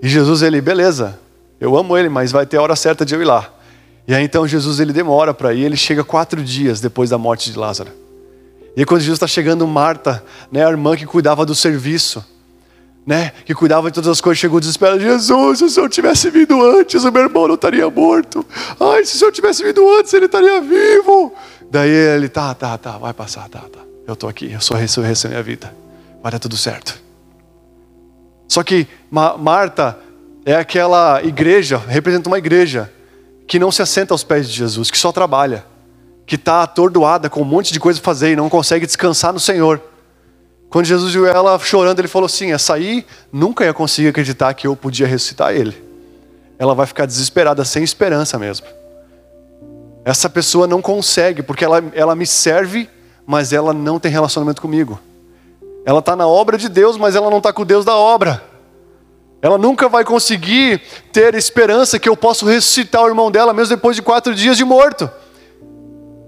E 0.03 0.09
Jesus, 0.09 0.43
ele, 0.43 0.61
beleza, 0.61 1.19
eu 1.61 1.77
amo 1.77 1.97
ele, 1.97 2.09
mas 2.09 2.33
vai 2.33 2.47
ter 2.47 2.57
a 2.57 2.63
hora 2.63 2.75
certa 2.75 3.05
de 3.05 3.15
eu 3.15 3.21
ir 3.21 3.27
lá. 3.27 3.53
E 4.09 4.15
aí 4.15 4.25
então 4.25 4.49
Jesus 4.49 4.81
ele 4.81 4.93
demora 4.93 5.35
para 5.35 5.53
ir, 5.53 5.65
ele 5.65 5.77
chega 5.77 6.03
quatro 6.03 6.43
dias 6.43 6.81
depois 6.81 7.11
da 7.11 7.19
morte 7.19 7.53
de 7.53 7.59
Lázaro. 7.59 7.91
E 8.75 8.81
aí, 8.81 8.87
quando 8.87 9.01
Jesus 9.01 9.17
está 9.17 9.27
chegando, 9.27 9.67
Marta, 9.67 10.25
né, 10.53 10.65
a 10.65 10.71
irmã 10.71 10.97
que 10.97 11.05
cuidava 11.05 11.45
do 11.45 11.55
serviço, 11.55 12.25
né, 13.05 13.33
que 13.45 13.53
cuidava 13.53 13.91
de 13.91 13.95
todas 13.95 14.09
as 14.09 14.21
coisas, 14.21 14.39
chegou 14.39 14.61
desesperada: 14.61 15.01
Jesus, 15.01 15.59
se 15.59 15.65
o 15.65 15.69
senhor 15.69 15.91
tivesse 15.91 16.31
vindo 16.31 16.65
antes, 16.65 17.05
o 17.05 17.11
meu 17.11 17.23
irmão 17.25 17.49
não 17.49 17.57
estaria 17.57 17.91
morto. 17.91 18.47
Ai, 18.79 19.05
se 19.05 19.17
o 19.17 19.19
senhor 19.19 19.33
tivesse 19.33 19.65
vindo 19.65 19.87
antes, 19.99 20.15
ele 20.15 20.27
estaria 20.27 20.61
vivo. 20.61 21.35
Daí 21.71 21.91
ele, 21.91 22.29
tá, 22.29 22.55
tá, 22.55 22.79
tá, 22.79 22.97
vai 22.99 23.13
passar, 23.13 23.49
tá, 23.49 23.61
tá. 23.61 23.81
Eu 24.07 24.15
estou 24.15 24.31
aqui, 24.31 24.53
eu 24.53 24.61
sou 24.61 24.77
a 24.77 24.81
ressurreição 24.81 25.37
a 25.37 25.43
vida. 25.43 25.75
Vai 26.23 26.33
dar 26.33 26.39
tudo 26.39 26.57
certo. 26.57 26.99
Só 28.47 28.63
que 28.63 28.87
Ma 29.11 29.37
Marta 29.37 29.99
é 30.47 30.55
aquela 30.55 31.23
igreja, 31.23 31.77
representa 31.77 32.29
uma 32.29 32.39
igreja 32.39 32.91
que 33.49 33.59
não 33.59 33.73
se 33.73 33.81
assenta 33.81 34.13
aos 34.13 34.23
pés 34.23 34.47
de 34.47 34.55
Jesus, 34.55 34.91
que 34.91 34.99
só 34.99 35.11
trabalha, 35.11 35.65
que 36.27 36.35
está 36.35 36.63
atordoada 36.63 37.31
com 37.31 37.41
um 37.41 37.45
monte 37.45 37.73
de 37.73 37.81
coisa 37.81 37.99
para 37.99 38.05
fazer 38.05 38.33
e 38.33 38.37
não 38.37 38.51
consegue 38.51 38.85
descansar 38.85 39.33
no 39.33 39.41
Senhor. 39.41 39.81
Quando 40.69 40.85
Jesus 40.85 41.15
viu 41.15 41.27
ela 41.27 41.59
chorando, 41.59 41.99
ele 41.99 42.09
falou 42.09 42.27
assim: 42.27 42.53
essa 42.53 42.75
aí 42.75 43.07
nunca 43.33 43.65
ia 43.65 43.73
conseguir 43.73 44.09
acreditar 44.09 44.53
que 44.53 44.67
eu 44.67 44.77
podia 44.77 45.07
ressuscitar 45.07 45.55
ele. 45.55 45.83
Ela 46.59 46.75
vai 46.75 46.87
ficar 46.87 47.07
desesperada, 47.07 47.65
sem 47.65 47.83
esperança 47.83 48.39
mesmo. 48.39 48.67
Essa 50.05 50.29
pessoa 50.29 50.67
não 50.67 50.83
consegue, 50.83 51.43
porque 51.43 51.65
ela, 51.65 51.83
ela 51.95 52.15
me 52.15 52.27
serve, 52.27 52.89
mas 53.27 53.55
ela 53.55 53.73
não 53.73 53.99
tem 53.99 54.13
relacionamento 54.13 54.61
comigo. 54.61 55.01
Ela 55.87 56.01
está 56.01 56.15
na 56.15 56.27
obra 56.27 56.59
de 56.59 56.69
Deus, 56.69 56.99
mas 56.99 57.17
ela 57.17 57.31
não 57.31 57.39
está 57.39 57.51
com 57.51 57.63
o 57.63 57.65
Deus 57.65 57.85
da 57.85 57.97
obra. 57.97 58.43
Ela 59.41 59.57
nunca 59.57 59.89
vai 59.89 60.05
conseguir 60.05 60.83
ter 61.13 61.35
esperança 61.35 61.99
que 61.99 62.09
eu 62.09 62.17
posso 62.17 62.45
ressuscitar 62.45 63.03
o 63.05 63.09
irmão 63.09 63.31
dela, 63.31 63.53
mesmo 63.53 63.77
depois 63.77 63.95
de 63.95 64.03
quatro 64.03 64.35
dias 64.35 64.57
de 64.57 64.65
morto. 64.65 65.09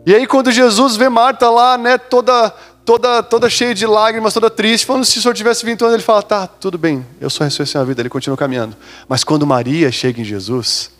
E 0.07 0.14
aí, 0.14 0.27
quando 0.27 0.51
Jesus 0.51 0.96
vê 0.96 1.09
Marta 1.09 1.51
lá, 1.51 1.77
né, 1.77 1.99
toda, 1.99 2.51
toda, 2.85 3.23
toda 3.23 3.51
cheia 3.51 3.75
de 3.75 3.87
lágrimas, 3.87 4.33
toda 4.33 4.49
triste, 4.49 4.87
falando 4.87 5.05
se 5.05 5.18
o 5.18 5.23
senhor 5.23 5.35
tivesse 5.35 5.64
vindo 5.64 5.85
antes, 5.85 5.94
ele 5.94 6.03
fala: 6.03 6.23
tá, 6.23 6.46
tudo 6.46 6.79
bem, 6.79 7.05
eu 7.20 7.29
sou 7.29 7.44
a 7.44 7.46
ressurreição 7.46 7.81
da 7.81 7.85
vida. 7.85 8.01
Ele 8.01 8.09
continua 8.09 8.37
caminhando. 8.37 8.77
Mas 9.09 9.25
quando 9.25 9.46
Maria 9.46 9.90
chega 9.90 10.20
em 10.20 10.25
Jesus 10.25 10.90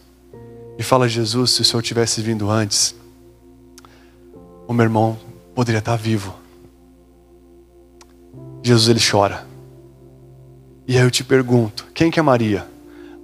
e 0.79 0.83
fala: 0.83 1.09
Jesus, 1.09 1.53
se 1.53 1.63
o 1.63 1.65
senhor 1.65 1.83
tivesse 1.83 2.21
vindo 2.21 2.51
antes, 2.51 2.95
o 4.67 4.73
meu 4.73 4.85
irmão 4.85 5.19
poderia 5.55 5.79
estar 5.79 5.97
vivo. 5.97 6.35
Jesus 8.63 8.89
ele 8.89 9.01
chora. 9.01 9.50
E 10.91 10.99
aí 10.99 11.05
eu 11.05 11.11
te 11.11 11.23
pergunto: 11.23 11.87
quem 11.95 12.11
que 12.11 12.19
é 12.19 12.23
Maria? 12.23 12.67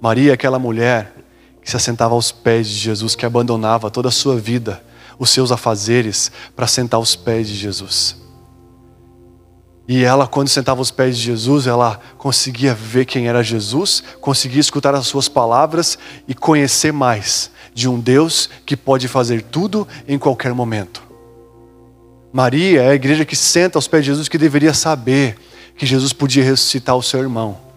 Maria 0.01 0.31
é 0.31 0.33
aquela 0.33 0.57
mulher 0.57 1.13
que 1.61 1.69
se 1.69 1.75
assentava 1.75 2.13
aos 2.13 2.31
pés 2.31 2.65
de 2.65 2.75
Jesus, 2.75 3.13
que 3.13 3.25
abandonava 3.25 3.91
toda 3.91 4.07
a 4.07 4.11
sua 4.11 4.37
vida, 4.37 4.81
os 5.19 5.31
seus 5.31 5.51
afazeres, 5.51 6.31
para 6.55 6.65
sentar 6.65 6.97
aos 6.97 7.13
pés 7.13 7.45
de 7.45 7.55
Jesus. 7.55 8.15
E 9.85 10.01
ela, 10.01 10.25
quando 10.27 10.47
sentava 10.47 10.79
aos 10.79 10.91
pés 10.91 11.17
de 11.17 11.23
Jesus, 11.23 11.67
ela 11.67 11.99
conseguia 12.17 12.73
ver 12.73 13.03
quem 13.03 13.27
era 13.27 13.43
Jesus, 13.43 14.01
conseguia 14.21 14.61
escutar 14.61 14.95
as 14.95 15.05
suas 15.05 15.27
palavras 15.27 15.99
e 16.25 16.33
conhecer 16.33 16.93
mais 16.93 17.51
de 17.73 17.89
um 17.89 17.99
Deus 17.99 18.49
que 18.65 18.77
pode 18.77 19.09
fazer 19.09 19.41
tudo 19.41 19.85
em 20.07 20.17
qualquer 20.17 20.53
momento. 20.53 21.03
Maria 22.31 22.83
é 22.83 22.89
a 22.91 22.95
igreja 22.95 23.25
que 23.25 23.35
senta 23.35 23.77
aos 23.77 23.89
pés 23.89 24.05
de 24.05 24.11
Jesus, 24.11 24.29
que 24.29 24.37
deveria 24.37 24.73
saber 24.73 25.37
que 25.77 25.85
Jesus 25.85 26.11
podia 26.11 26.43
ressuscitar 26.43 26.97
o 26.97 27.03
seu 27.03 27.21
irmão. 27.21 27.67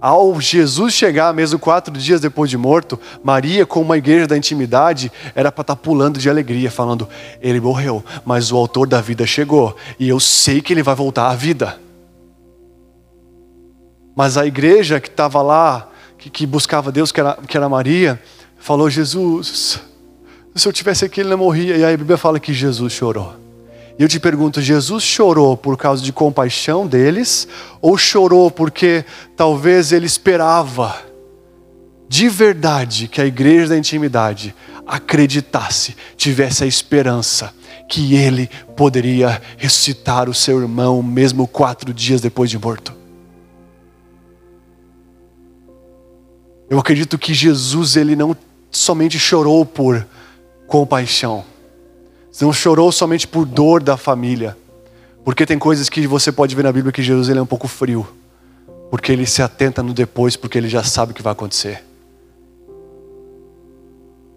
Ao 0.00 0.38
Jesus 0.38 0.92
chegar, 0.92 1.32
mesmo 1.32 1.58
quatro 1.58 1.92
dias 1.96 2.20
depois 2.20 2.50
de 2.50 2.58
morto, 2.58 3.00
Maria, 3.22 3.64
como 3.64 3.86
uma 3.86 3.96
igreja 3.96 4.26
da 4.26 4.36
intimidade, 4.36 5.10
era 5.34 5.50
para 5.50 5.62
estar 5.62 5.74
tá 5.74 5.80
pulando 5.82 6.18
de 6.18 6.28
alegria, 6.28 6.70
falando: 6.70 7.08
Ele 7.40 7.58
morreu, 7.58 8.04
mas 8.24 8.52
o 8.52 8.56
autor 8.56 8.86
da 8.86 9.00
vida 9.00 9.26
chegou, 9.26 9.74
e 9.98 10.08
eu 10.08 10.20
sei 10.20 10.60
que 10.60 10.74
ele 10.74 10.82
vai 10.82 10.94
voltar 10.94 11.30
à 11.30 11.34
vida. 11.34 11.80
Mas 14.14 14.36
a 14.36 14.46
igreja 14.46 15.00
que 15.00 15.08
estava 15.08 15.40
lá, 15.40 15.88
que, 16.18 16.28
que, 16.28 16.46
buscava 16.46 16.92
Deus, 16.92 17.10
que 17.10 17.20
era, 17.20 17.38
que 17.48 17.56
era 17.56 17.66
Maria, 17.66 18.22
falou: 18.58 18.90
Jesus, 18.90 19.80
se 20.54 20.68
eu 20.68 20.72
tivesse 20.72 21.06
aqui, 21.06 21.22
ele 21.22 21.30
não 21.30 21.38
morria. 21.38 21.78
E 21.78 21.84
aí 21.84 21.94
a 21.94 21.96
Bíblia 21.96 22.18
fala 22.18 22.38
que 22.38 22.52
Jesus 22.52 22.92
chorou. 22.92 23.43
E 23.98 24.02
eu 24.02 24.08
te 24.08 24.18
pergunto: 24.18 24.60
Jesus 24.60 25.02
chorou 25.02 25.56
por 25.56 25.76
causa 25.76 26.02
de 26.02 26.12
compaixão 26.12 26.86
deles, 26.86 27.46
ou 27.80 27.96
chorou 27.96 28.50
porque 28.50 29.04
talvez 29.36 29.92
ele 29.92 30.06
esperava 30.06 30.96
de 32.08 32.28
verdade 32.28 33.08
que 33.08 33.20
a 33.20 33.26
igreja 33.26 33.68
da 33.68 33.78
intimidade 33.78 34.54
acreditasse, 34.86 35.96
tivesse 36.16 36.64
a 36.64 36.66
esperança 36.66 37.54
que 37.88 38.14
ele 38.14 38.48
poderia 38.76 39.40
ressuscitar 39.56 40.28
o 40.28 40.34
seu 40.34 40.60
irmão, 40.60 41.02
mesmo 41.02 41.46
quatro 41.46 41.92
dias 41.92 42.20
depois 42.20 42.50
de 42.50 42.58
morto? 42.58 42.94
Eu 46.68 46.78
acredito 46.78 47.18
que 47.18 47.32
Jesus 47.32 47.96
ele 47.96 48.16
não 48.16 48.36
somente 48.70 49.18
chorou 49.18 49.64
por 49.64 50.06
compaixão 50.66 51.44
não 52.42 52.52
chorou 52.52 52.90
somente 52.90 53.28
por 53.28 53.46
dor 53.46 53.82
da 53.82 53.96
família. 53.96 54.56
Porque 55.24 55.46
tem 55.46 55.58
coisas 55.58 55.88
que 55.88 56.06
você 56.06 56.32
pode 56.32 56.54
ver 56.54 56.64
na 56.64 56.72
Bíblia 56.72 56.92
que 56.92 57.02
Jesus 57.02 57.28
ele 57.28 57.38
é 57.38 57.42
um 57.42 57.46
pouco 57.46 57.68
frio. 57.68 58.06
Porque 58.90 59.12
ele 59.12 59.24
se 59.24 59.40
atenta 59.40 59.82
no 59.82 59.94
depois, 59.94 60.36
porque 60.36 60.58
ele 60.58 60.68
já 60.68 60.82
sabe 60.82 61.12
o 61.12 61.14
que 61.14 61.22
vai 61.22 61.32
acontecer. 61.32 61.82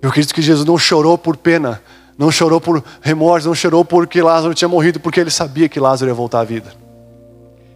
Eu 0.01 0.09
acredito 0.09 0.33
que 0.33 0.41
Jesus 0.41 0.65
não 0.65 0.77
chorou 0.77 1.17
por 1.17 1.35
pena, 1.35 1.81
não 2.17 2.31
chorou 2.31 2.61
por 2.61 2.83
remorso, 3.01 3.47
não 3.47 3.55
chorou 3.55 3.83
porque 3.83 4.21
Lázaro 4.21 4.53
tinha 4.53 4.69
morrido, 4.69 4.99
porque 4.99 5.19
ele 5.19 5.31
sabia 5.31 5.67
que 5.67 5.79
Lázaro 5.79 6.09
ia 6.09 6.15
voltar 6.15 6.41
à 6.41 6.43
vida. 6.43 6.73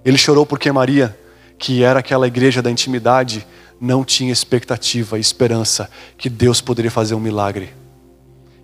Ele 0.05 0.17
chorou 0.17 0.45
porque 0.45 0.71
Maria, 0.71 1.17
que 1.57 1.83
era 1.83 1.99
aquela 1.99 2.27
igreja 2.27 2.61
da 2.61 2.69
intimidade, 2.69 3.45
não 3.79 4.05
tinha 4.05 4.31
expectativa 4.31 5.17
e 5.17 5.21
esperança 5.21 5.89
que 6.17 6.29
Deus 6.29 6.61
poderia 6.61 6.91
fazer 6.91 7.15
um 7.15 7.19
milagre 7.19 7.80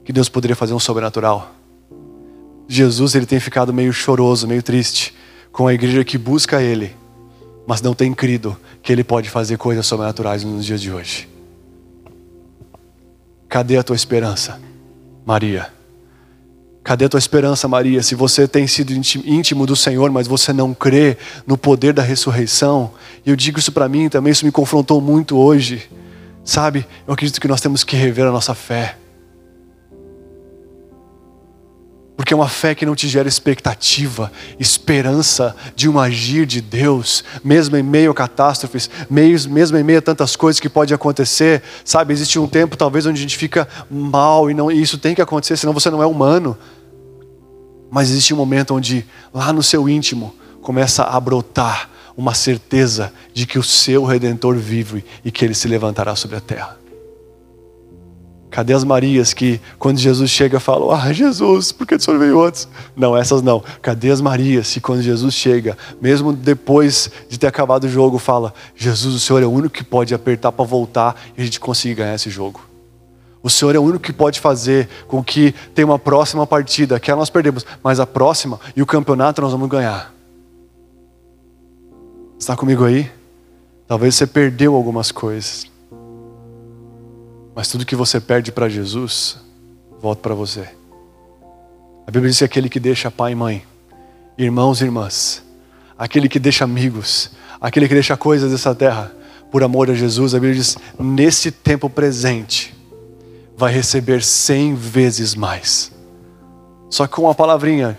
que 0.08 0.14
Deus 0.14 0.30
poderia 0.30 0.56
fazer 0.56 0.74
um 0.74 0.80
sobrenatural. 0.80 1.54
Jesus 2.66 3.14
ele 3.14 3.26
tem 3.26 3.42
ficado 3.42 3.74
meio 3.74 3.92
choroso, 3.92 4.48
meio 4.48 4.64
triste 4.64 5.14
com 5.52 5.68
a 5.68 5.74
igreja 5.74 6.02
que 6.06 6.18
busca 6.18 6.62
Ele, 6.62 6.96
mas 7.68 7.82
não 7.82 7.94
tem 7.94 8.14
crido 8.14 8.56
que 8.82 8.90
Ele 8.90 9.04
pode 9.04 9.30
fazer 9.30 9.58
coisas 9.58 9.86
sobrenaturais 9.86 10.46
nos 10.46 10.66
dias 10.66 10.80
de 10.80 10.94
hoje. 10.94 11.28
Cadê 13.50 13.76
a 13.76 13.84
tua 13.84 13.98
esperança, 13.98 14.62
Maria? 15.26 15.74
Cadê 16.86 17.04
a 17.04 17.10
tua 17.10 17.20
esperança, 17.20 17.68
Maria? 17.68 18.02
Se 18.02 18.16
você 18.16 18.48
tem 18.48 18.66
sido 18.66 18.94
íntimo 18.94 19.66
do 19.66 19.76
Senhor, 19.76 20.10
mas 20.10 20.26
você 20.26 20.54
não 20.54 20.74
crê 20.74 21.18
no 21.46 21.58
poder 21.58 21.92
da 21.92 22.02
ressurreição, 22.02 22.94
e 23.26 23.30
eu 23.30 23.36
digo 23.36 23.60
isso 23.60 23.74
para 23.74 23.90
mim 23.90 24.08
também, 24.08 24.32
isso 24.32 24.46
me 24.46 24.54
confrontou 24.54 25.02
muito 25.02 25.38
hoje. 25.38 25.90
Sabe, 26.46 26.88
eu 27.06 27.14
acredito 27.14 27.42
que 27.42 27.48
nós 27.50 27.60
temos 27.60 27.84
que 27.84 27.98
rever 27.98 28.26
a 28.26 28.32
nossa 28.32 28.56
fé. 28.56 28.96
Porque 32.18 32.34
é 32.34 32.36
uma 32.36 32.50
fé 32.50 32.74
que 32.74 32.84
não 32.84 32.96
te 32.96 33.08
gera 33.08 33.28
expectativa, 33.28 34.32
esperança 34.60 35.56
de 35.76 35.88
um 35.88 36.00
agir 36.00 36.48
de 36.48 36.60
Deus, 36.60 37.24
mesmo 37.44 37.78
em 37.78 37.84
meio 37.84 38.10
a 38.10 38.14
catástrofes, 38.16 38.90
mesmo 39.08 39.78
em 39.78 39.84
meio 39.84 40.00
a 40.00 40.02
tantas 40.02 40.36
coisas 40.36 40.60
que 40.60 40.68
podem 40.68 40.96
acontecer. 40.96 41.62
Sabe, 41.86 42.14
existe 42.14 42.40
um 42.40 42.48
tempo 42.48 42.76
talvez 42.76 43.06
onde 43.06 43.20
a 43.20 43.22
gente 43.22 43.38
fica 43.38 43.68
mal 43.90 44.50
e, 44.50 44.56
não, 44.56 44.72
e 44.72 44.82
isso 44.82 44.98
tem 44.98 45.14
que 45.14 45.22
acontecer, 45.22 45.58
senão 45.58 45.74
você 45.74 45.92
não 45.92 46.02
é 46.02 46.08
humano. 46.08 46.58
Mas 47.92 48.10
existe 48.10 48.34
um 48.34 48.38
momento 48.38 48.74
onde, 48.74 49.06
lá 49.32 49.54
no 49.54 49.62
seu 49.62 49.88
íntimo, 49.88 50.34
começa 50.60 51.04
a 51.04 51.20
brotar 51.20 51.88
uma 52.18 52.34
certeza 52.34 53.14
de 53.32 53.46
que 53.46 53.60
o 53.60 53.64
seu 53.64 54.04
redentor 54.04 54.56
vive 54.58 55.06
e 55.24 55.32
que 55.32 55.46
ele 55.46 55.54
se 55.54 55.68
levantará 55.68 56.16
sobre 56.16 56.36
a 56.36 56.42
terra. 56.42 56.87
Cadê 58.58 58.74
as 58.74 58.84
Marias 58.84 59.36
que, 59.36 59.62
quando 59.78 60.00
Jesus 60.00 60.32
chega, 60.32 60.60
falam: 60.60 60.90
Ah, 60.90 61.14
Jesus, 61.14 61.72
por 61.72 61.86
que 61.86 61.94
o 61.94 62.02
senhor 62.02 62.18
veio 62.18 62.44
antes? 62.44 62.68
Não, 62.96 63.16
essas 63.16 63.44
não. 63.44 63.64
Cadê 63.84 64.10
as 64.10 64.20
Marias 64.20 64.74
que, 64.74 64.82
quando 64.82 65.00
Jesus 65.04 65.36
chega, 65.36 65.78
mesmo 66.02 66.34
depois 66.34 67.12
de 67.30 67.38
ter 67.38 67.46
acabado 67.46 67.84
o 67.84 67.88
jogo, 67.88 68.18
fala: 68.18 68.52
Jesus, 68.76 69.14
o 69.14 69.20
senhor 69.20 69.44
é 69.44 69.46
o 69.46 69.52
único 69.52 69.76
que 69.76 69.84
pode 69.84 70.12
apertar 70.12 70.52
para 70.52 70.66
voltar 70.66 71.16
e 71.38 71.42
a 71.44 71.46
gente 71.46 71.60
conseguir 71.60 71.94
ganhar 71.94 72.16
esse 72.16 72.32
jogo. 72.32 72.60
O 73.44 73.50
Senhor 73.50 73.76
é 73.76 73.80
o 73.80 73.84
único 73.84 74.00
que 74.00 74.12
pode 74.12 74.40
fazer 74.40 74.90
com 75.08 75.24
que 75.24 75.54
tenha 75.76 75.86
uma 75.86 76.00
próxima 76.00 76.48
partida, 76.48 77.00
que 77.00 77.14
nós 77.14 77.30
perdemos, 77.30 77.64
mas 77.84 78.00
a 78.00 78.08
próxima 78.08 78.60
e 78.76 78.82
o 78.82 78.88
campeonato 78.88 79.40
nós 79.40 79.52
vamos 79.52 79.70
ganhar. 79.70 80.12
Está 82.40 82.56
comigo 82.56 82.86
aí? 82.86 83.08
Talvez 83.88 84.16
você 84.16 84.26
perdeu 84.26 84.74
algumas 84.74 85.12
coisas. 85.12 85.77
Mas 87.58 87.70
tudo 87.70 87.88
que 87.88 87.96
você 87.96 88.20
perde 88.22 88.52
para 88.52 88.70
Jesus, 88.70 89.38
volta 90.00 90.22
para 90.22 90.36
você. 90.36 90.70
A 92.06 92.12
Bíblia 92.12 92.30
diz 92.30 92.38
que 92.38 92.44
aquele 92.44 92.70
que 92.70 92.80
deixa 92.80 93.10
pai 93.10 93.32
e 93.32 93.36
mãe, 93.36 93.66
irmãos 94.38 94.80
e 94.80 94.84
irmãs, 94.84 95.44
aquele 95.98 96.30
que 96.30 96.38
deixa 96.38 96.66
amigos, 96.66 97.32
aquele 97.60 97.88
que 97.88 97.96
deixa 97.96 98.16
coisas 98.16 98.52
dessa 98.52 98.76
terra, 98.76 99.12
por 99.52 99.64
amor 99.64 99.90
a 99.90 99.96
Jesus, 99.96 100.36
a 100.36 100.40
Bíblia 100.40 100.54
diz: 100.54 100.78
nesse 101.00 101.50
tempo 101.50 101.90
presente, 101.90 102.76
vai 103.58 103.74
receber 103.74 104.22
cem 104.22 104.76
vezes 104.76 105.34
mais. 105.34 105.92
Só 106.92 107.08
com 107.08 107.24
uma 107.24 107.34
palavrinha, 107.34 107.98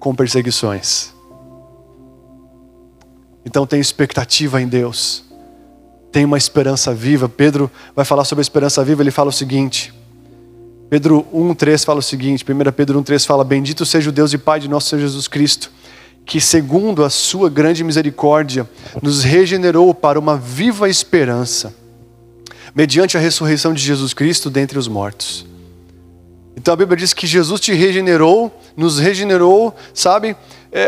com 0.00 0.14
perseguições. 0.14 1.12
Então 3.44 3.66
tem 3.66 3.78
expectativa 3.78 4.58
em 4.58 4.66
Deus 4.66 5.22
tem 6.16 6.24
uma 6.24 6.38
esperança 6.38 6.94
viva. 6.94 7.28
Pedro 7.28 7.70
vai 7.94 8.02
falar 8.02 8.24
sobre 8.24 8.40
a 8.40 8.44
esperança 8.44 8.82
viva, 8.82 9.02
ele 9.02 9.10
fala 9.10 9.28
o 9.28 9.32
seguinte. 9.32 9.92
Pedro 10.88 11.26
1:3 11.30 11.84
fala 11.84 11.98
o 11.98 12.02
seguinte, 12.02 12.42
1 12.42 12.72
Pedro 12.72 12.98
1:3 12.98 13.26
fala: 13.26 13.44
"Bendito 13.44 13.84
seja 13.84 14.08
o 14.08 14.12
Deus 14.12 14.32
e 14.32 14.38
Pai 14.38 14.58
de 14.58 14.66
nosso 14.66 14.88
Senhor 14.88 15.02
Jesus 15.02 15.28
Cristo, 15.28 15.70
que 16.24 16.40
segundo 16.40 17.04
a 17.04 17.10
sua 17.10 17.50
grande 17.50 17.84
misericórdia 17.84 18.66
nos 19.02 19.24
regenerou 19.24 19.92
para 19.92 20.18
uma 20.18 20.38
viva 20.38 20.88
esperança, 20.88 21.74
mediante 22.74 23.18
a 23.18 23.20
ressurreição 23.20 23.74
de 23.74 23.82
Jesus 23.82 24.14
Cristo 24.14 24.48
dentre 24.48 24.78
os 24.78 24.88
mortos." 24.88 25.44
Então 26.56 26.72
a 26.72 26.76
Bíblia 26.78 26.96
diz 26.96 27.12
que 27.12 27.26
Jesus 27.26 27.60
te 27.60 27.74
regenerou, 27.74 28.58
nos 28.74 28.98
regenerou, 28.98 29.76
sabe? 29.92 30.34
É, 30.72 30.80
é, 30.80 30.86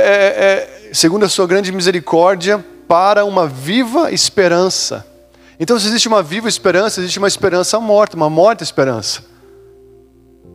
é, 0.88 0.90
segundo 0.94 1.26
a 1.26 1.28
sua 1.28 1.46
grande 1.46 1.70
misericórdia, 1.70 2.64
para 2.88 3.26
uma 3.26 3.46
viva 3.46 4.10
esperança. 4.10 5.17
Então, 5.60 5.78
se 5.78 5.88
existe 5.88 6.06
uma 6.06 6.22
viva 6.22 6.48
esperança, 6.48 7.00
existe 7.00 7.18
uma 7.18 7.26
esperança 7.26 7.80
morta, 7.80 8.16
uma 8.16 8.30
morta 8.30 8.62
esperança. 8.62 9.22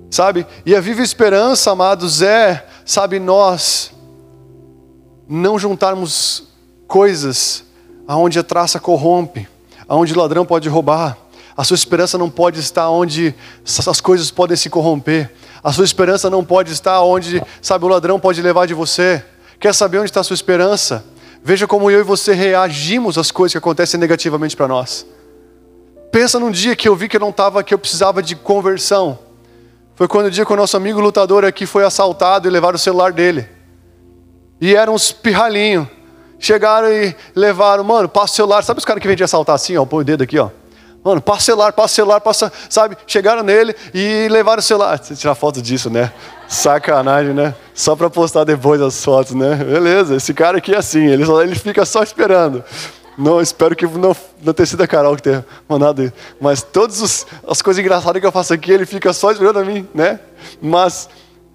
Sabe? 0.10 0.46
E 0.66 0.76
a 0.76 0.80
viva 0.80 1.02
esperança, 1.02 1.72
amados, 1.72 2.22
é, 2.22 2.66
sabe, 2.86 3.20
nós 3.20 3.92
não 5.28 5.60
juntarmos 5.60 6.44
coisas 6.88 7.64
aonde 8.08 8.40
a 8.40 8.44
traça 8.44 8.80
corrompe, 8.80 9.48
aonde 9.88 10.14
o 10.14 10.20
ladrão 10.20 10.46
pode 10.46 10.70
roubar. 10.70 11.18
A 11.56 11.64
sua 11.64 11.76
esperança 11.76 12.18
não 12.18 12.30
pode 12.30 12.60
estar 12.60 12.90
onde 12.90 13.36
as 13.88 14.02
coisas 14.02 14.32
podem 14.32 14.56
se 14.56 14.70
corromper. 14.70 15.34
A 15.64 15.72
sua 15.72 15.86
esperança 15.86 16.30
não 16.30 16.44
pode 16.44 16.72
estar 16.72 17.02
onde, 17.02 17.42
sabe, 17.62 17.86
o 17.86 17.88
ladrão 17.88 18.20
pode 18.20 18.42
levar 18.42 18.66
de 18.68 18.74
você. 18.74 19.24
Quer 19.60 19.74
saber 19.74 20.00
onde 20.00 20.10
está 20.10 20.22
a 20.22 20.24
sua 20.24 20.34
esperança? 20.34 21.06
Veja 21.44 21.68
como 21.68 21.92
eu 21.92 22.00
e 22.00 22.04
você 22.04 22.34
reagimos 22.34 23.18
às 23.18 23.30
coisas 23.30 23.52
que 23.52 23.58
acontecem 23.58 24.00
negativamente 24.00 24.56
para 24.56 24.68
nós. 24.68 25.06
Pensa 26.12 26.40
num 26.40 26.52
dia 26.52 26.76
que 26.76 26.88
eu 26.88 26.96
vi 26.96 27.10
que 27.10 27.18
eu 27.18 27.22
não 27.22 27.32
estava, 27.32 27.64
que 27.64 27.74
eu 27.74 27.78
precisava 27.78 28.24
de 28.24 28.36
conversão. 28.36 29.20
Foi 29.96 30.08
quando 30.08 30.28
o 30.28 30.32
dia 30.32 30.46
que 30.46 30.54
o 30.54 30.56
nosso 30.56 30.78
amigo 30.78 31.00
lutador 31.02 31.44
aqui 31.44 31.66
foi 31.66 31.84
assaltado 31.84 32.48
e 32.48 32.52
levaram 32.52 32.76
o 32.76 32.80
celular 32.80 33.12
dele. 33.12 33.48
E 34.62 34.76
eram 34.76 34.94
uns 34.94 35.12
pirralhinhos. 35.12 35.88
Chegaram 36.40 36.90
e 36.90 37.16
levaram, 37.36 37.84
mano, 37.84 38.08
passa 38.08 38.34
o 38.34 38.36
celular. 38.36 38.64
Sabe 38.64 38.80
os 38.80 38.86
caras 38.86 39.02
que 39.02 39.08
vêm 39.08 39.18
de 39.18 39.24
assaltar 39.24 39.56
assim, 39.56 39.76
ó? 39.76 39.86
Põe 39.86 40.02
o 40.02 40.06
dedo 40.06 40.24
aqui, 40.24 40.40
ó. 40.40 40.50
Mano, 41.04 41.22
passa 41.22 41.42
celular, 41.42 41.74
passa 41.74 41.94
celular, 41.94 42.22
passa, 42.22 42.52
sabe? 42.70 42.98
Chegaram 43.06 43.44
nele 43.44 43.76
e 43.94 44.28
levaram 44.30 44.60
o 44.60 44.64
celular. 44.64 44.98
Você 44.98 45.16
tirar 45.16 45.36
foto 45.36 45.62
disso, 45.62 45.90
né? 45.90 46.14
Sacanagem, 46.48 47.34
né? 47.34 47.54
Só 47.74 47.96
para 47.96 48.10
postar 48.10 48.46
depois 48.46 48.82
as 48.82 49.04
fotos, 49.04 49.34
né? 49.34 49.56
Beleza, 49.56 50.16
esse 50.16 50.34
cara 50.34 50.60
aqui 50.60 50.74
é 50.74 50.78
assim, 50.78 51.06
ele, 51.06 51.26
só, 51.26 51.42
ele 51.42 51.56
fica 51.56 51.84
só 51.86 52.04
esperando. 52.04 52.64
Não, 53.18 53.42
espero 53.42 53.76
que 53.76 53.86
não, 53.86 54.16
não 54.42 54.54
tenha 54.54 54.66
sido 54.66 54.82
a 54.82 54.88
Carol 54.88 55.16
que 55.16 55.24
tenha 55.24 55.46
mandado 55.68 56.04
isso. 56.04 56.14
Mas 56.40 56.62
todas 56.62 57.26
as 57.48 57.62
coisas 57.62 57.84
engraçadas 57.84 58.20
que 58.20 58.26
eu 58.26 58.32
faço 58.32 58.54
aqui, 58.54 58.72
ele 58.72 58.86
fica 58.86 59.12
só 59.14 59.32
esperando 59.32 59.60
a 59.60 59.64
mim, 59.64 59.88
né? 59.94 60.20
Mas 60.62 61.10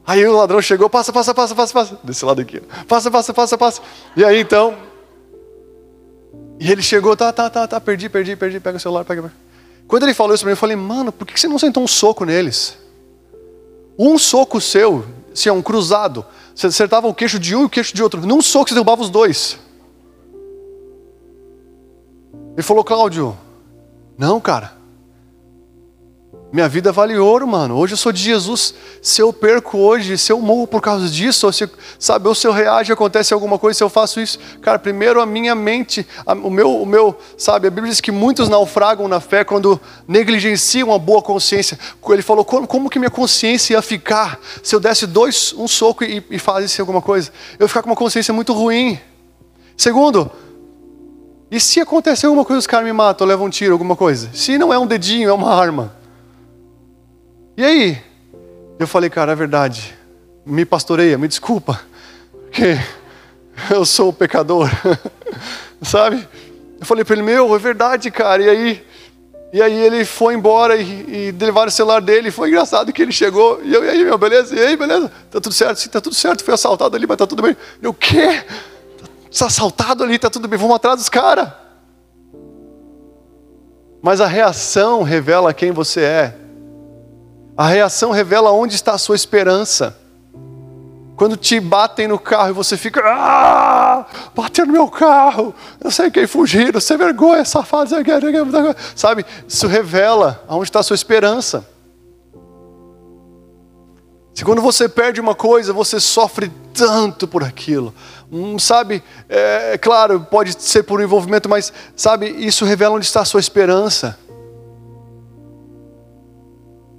aí 0.07 0.25
o 0.27 0.37
ladrão 0.37 0.61
chegou, 0.61 0.89
passa, 0.91 1.13
passa, 1.13 1.35
passa, 1.35 1.55
passa, 1.55 1.73
passa. 1.73 1.99
Desse 2.05 2.25
lado 2.25 2.41
aqui. 2.41 2.61
Passa, 2.87 3.11
passa, 3.11 3.35
passa, 3.35 3.59
passa. 3.59 3.83
E 4.17 4.25
aí 4.25 4.41
então, 4.41 4.75
e 6.61 6.71
ele 6.71 6.83
chegou, 6.83 7.17
tá, 7.17 7.33
tá, 7.33 7.49
tá, 7.49 7.67
tá, 7.69 7.81
perdi, 7.81 8.09
perdi, 8.09 8.35
perdi, 8.35 8.59
pega 8.61 8.77
o 8.77 8.81
celular, 8.81 9.05
pega. 9.05 9.33
Quando 9.87 10.03
ele 10.03 10.15
falou 10.15 10.35
isso 10.35 10.43
para 10.43 10.49
mim, 10.49 10.53
eu 10.53 10.57
falei, 10.57 10.77
mano, 10.77 11.13
por 11.13 11.27
que 11.27 11.39
você 11.39 11.49
não 11.49 11.59
sentou 11.59 11.83
um 11.83 11.87
soco 11.87 12.25
neles? 12.25 12.77
Um 13.99 14.19
soco 14.19 14.61
seu, 14.61 15.05
se 15.35 15.49
é 15.49 15.53
um 15.53 15.63
cruzado, 15.63 16.25
você 16.55 16.67
acertava 16.67 17.07
o 17.07 17.15
queixo 17.15 17.39
de 17.39 17.55
um 17.55 17.63
e 17.63 17.65
o 17.65 17.69
queixo 17.69 17.95
de 17.95 18.03
outro. 18.03 18.27
Num 18.27 18.43
soco 18.43 18.69
você 18.69 18.75
derrubava 18.75 19.03
os 19.03 19.11
dois. 19.11 19.59
Ele 22.55 22.63
falou, 22.63 22.83
Cláudio, 22.83 23.39
não, 24.17 24.41
cara. 24.41 24.78
Minha 26.51 26.67
vida 26.67 26.91
vale 26.91 27.19
ouro, 27.19 27.47
mano. 27.47 27.77
Hoje 27.77 27.93
eu 27.93 27.99
sou 27.99 28.11
de 28.11 28.23
Jesus. 28.23 28.75
Se 29.03 29.21
eu 29.21 29.35
perco 29.35 29.77
hoje, 29.77 30.17
se 30.17 30.33
eu 30.33 30.41
morro 30.41 30.67
por 30.67 30.81
causa 30.81 31.07
disso, 31.07 31.45
ou 31.45 31.53
se, 31.53 31.69
sabe, 31.99 32.27
ou 32.27 32.35
se 32.35 32.47
eu 32.47 32.53
reage, 32.53 32.91
acontece 32.91 33.35
alguma 33.35 33.59
coisa, 33.59 33.77
se 33.77 33.85
eu 33.85 33.91
faço 33.91 34.19
isso, 34.19 34.39
cara, 34.63 34.79
primeiro 34.79 35.21
a 35.21 35.27
minha 35.27 35.55
mente, 35.55 36.07
a, 36.25 36.33
o 36.33 36.51
meu, 36.51 36.81
o 36.81 36.87
meu, 36.87 37.15
sabe, 37.37 37.69
a 37.69 37.71
Bíblia 37.71 37.91
diz 37.91 38.01
que 38.01 38.11
muitos 38.11 38.49
naufragam 38.49 39.07
na 39.09 39.21
fé 39.21 39.45
quando 39.45 39.79
negligenciam 40.07 40.91
a 40.91 40.99
boa 40.99 41.21
consciência. 41.21 41.79
Ele 42.09 42.23
falou, 42.23 42.47
como, 42.47 42.67
como 42.67 42.89
que 42.89 42.99
minha 42.99 43.11
consciência 43.11 43.75
ia 43.75 43.83
ficar 43.83 44.41
se 44.63 44.75
eu 44.75 44.81
desse 44.81 45.07
dois, 45.07 45.53
um 45.53 45.69
soco 45.69 46.03
e, 46.03 46.25
e 46.31 46.39
fazesse 46.39 46.81
alguma 46.81 47.03
coisa? 47.03 47.31
Eu 47.59 47.65
ia 47.65 47.69
ficar 47.69 47.83
com 47.83 47.91
uma 47.91 47.97
consciência 47.97 48.33
muito 48.33 48.55
ruim. 48.55 48.99
Segundo, 49.77 50.33
e 51.51 51.61
se 51.61 51.79
acontecer 51.79 52.25
alguma 52.25 52.45
coisa, 52.45 52.61
os 52.61 52.67
caras 52.67 52.87
me 52.87 52.93
matam, 52.93 53.27
levam 53.27 53.49
um 53.49 53.51
tiro, 53.51 53.75
alguma 53.75 53.95
coisa? 53.95 54.31
Se 54.33 54.57
não 54.57 54.73
é 54.73 54.79
um 54.79 54.87
dedinho, 54.87 55.29
é 55.29 55.33
uma 55.33 55.55
arma. 55.55 55.98
E 57.59 57.65
aí? 57.65 57.99
Eu 58.79 58.87
falei, 58.87 59.11
cara, 59.11 59.33
é 59.33 59.35
verdade. 59.35 59.93
Me 60.47 60.65
pastoreia, 60.65 61.19
me 61.19 61.27
desculpa. 61.27 61.81
Porque 62.31 62.79
eu 63.69 63.85
sou 63.85 64.13
pecador. 64.13 64.71
Sabe? 65.83 66.29
Eu 66.79 66.87
falei 66.87 67.05
para 67.05 67.17
ele, 67.17 67.25
meu, 67.25 67.53
é 67.53 67.59
verdade, 67.59 68.13
cara. 68.13 68.41
E 68.45 68.49
aí, 68.49 68.87
e 69.53 69.61
aí 69.61 69.75
ele 69.75 70.05
foi 70.05 70.35
embora 70.35 70.77
e, 70.77 71.33
e 71.33 71.33
levaram 71.33 71.67
o 71.67 71.73
celular 71.73 72.01
dele. 72.01 72.31
Foi 72.31 72.49
engraçado 72.49 72.93
que 72.93 73.03
ele 73.03 73.11
chegou. 73.11 73.61
E 73.65 73.75
eu, 73.75 73.85
e 73.85 73.89
aí, 73.89 74.05
meu, 74.05 74.17
beleza? 74.17 74.55
E 74.55 74.61
aí, 74.61 74.77
beleza? 74.77 75.11
Tá 75.29 75.41
tudo 75.41 75.53
certo? 75.53 75.79
Sim, 75.79 75.89
tá 75.89 76.01
tudo 76.01 76.15
certo. 76.15 76.45
Foi 76.45 76.55
assaltado 76.55 76.95
ali, 76.95 77.09
mas 77.09 77.17
tá 77.17 77.27
tudo 77.27 77.43
bem. 77.43 77.57
Eu, 77.83 77.91
o 77.91 77.95
quê? 77.95 78.41
Tá 79.37 79.47
assaltado 79.47 80.05
ali, 80.05 80.17
tá 80.17 80.31
tudo 80.31 80.47
bem. 80.47 80.57
Vamos 80.61 80.77
atrás 80.77 80.99
dos 80.99 81.09
caras. 81.09 81.49
Mas 84.01 84.21
a 84.21 84.29
reação 84.29 85.03
revela 85.03 85.53
quem 85.53 85.73
você 85.73 86.03
é. 86.03 86.48
A 87.59 87.67
reação 87.67 88.13
revela 88.13 88.53
onde 88.53 88.77
está 88.77 88.93
a 88.93 88.99
sua 88.99 89.17
esperança. 89.17 89.99
Quando 91.17 91.37
te 91.37 91.59
batem 91.59 92.07
no 92.07 92.17
carro 92.17 92.51
e 92.51 92.53
você 92.53 92.77
fica, 92.77 93.03
ah, 93.05 94.07
bateu 94.33 94.65
no 94.65 94.73
meu 94.73 94.87
carro, 94.87 95.53
eu 95.83 95.91
sei 95.91 96.09
quem 96.09 96.25
fugir, 96.29 96.73
você 96.73 96.97
vergonha, 96.97 97.45
safado, 97.45 97.91
sabe? 98.95 99.27
Isso 99.49 99.67
revela 99.67 100.41
aonde 100.47 100.69
está 100.69 100.79
a 100.79 100.83
sua 100.85 100.95
esperança. 100.95 101.67
Se 104.33 104.45
quando 104.45 104.63
você 104.63 104.89
perde 104.89 105.21
uma 105.21 105.35
coisa, 105.35 105.73
você 105.73 105.99
sofre 105.99 106.53
tanto 106.73 107.27
por 107.27 107.43
aquilo, 107.43 107.93
hum, 108.31 108.57
sabe? 108.57 109.03
É, 109.29 109.73
é 109.73 109.79
claro, 109.79 110.21
pode 110.31 110.63
ser 110.63 110.85
por 110.85 111.01
um 111.01 111.03
envolvimento, 111.03 111.49
mas 111.49 111.73
sabe? 111.97 112.29
Isso 112.29 112.65
revela 112.65 112.95
onde 112.95 113.07
está 113.07 113.23
a 113.23 113.25
sua 113.25 113.41
esperança. 113.41 114.17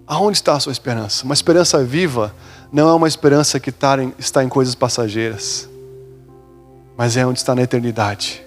Aonde 0.09 0.39
está 0.39 0.55
a 0.55 0.59
sua 0.59 0.71
esperança? 0.71 1.23
Uma 1.23 1.35
esperança 1.35 1.83
viva 1.83 2.33
não 2.71 2.89
é 2.89 2.93
uma 2.95 3.07
esperança 3.07 3.59
que 3.59 3.69
está 3.69 4.03
em, 4.03 4.11
está 4.17 4.43
em 4.43 4.49
coisas 4.49 4.73
passageiras, 4.73 5.69
mas 6.97 7.15
é 7.15 7.23
onde 7.23 7.37
está 7.37 7.53
na 7.53 7.61
eternidade. 7.61 8.43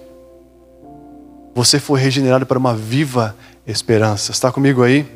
Você 1.54 1.78
foi 1.78 2.00
regenerado 2.00 2.44
para 2.44 2.58
uma 2.58 2.74
viva 2.74 3.36
esperança. 3.64 4.32
Está 4.32 4.50
comigo 4.50 4.82
aí? 4.82 5.06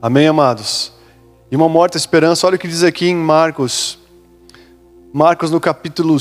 Amém, 0.00 0.26
amados? 0.26 0.90
E 1.50 1.56
uma 1.56 1.68
morta 1.68 1.98
esperança, 1.98 2.46
olha 2.46 2.56
o 2.56 2.58
que 2.58 2.66
diz 2.66 2.82
aqui 2.82 3.06
em 3.06 3.14
Marcos. 3.14 3.98
Marcos, 5.12 5.50
no 5.50 5.60
capítulo 5.60 6.16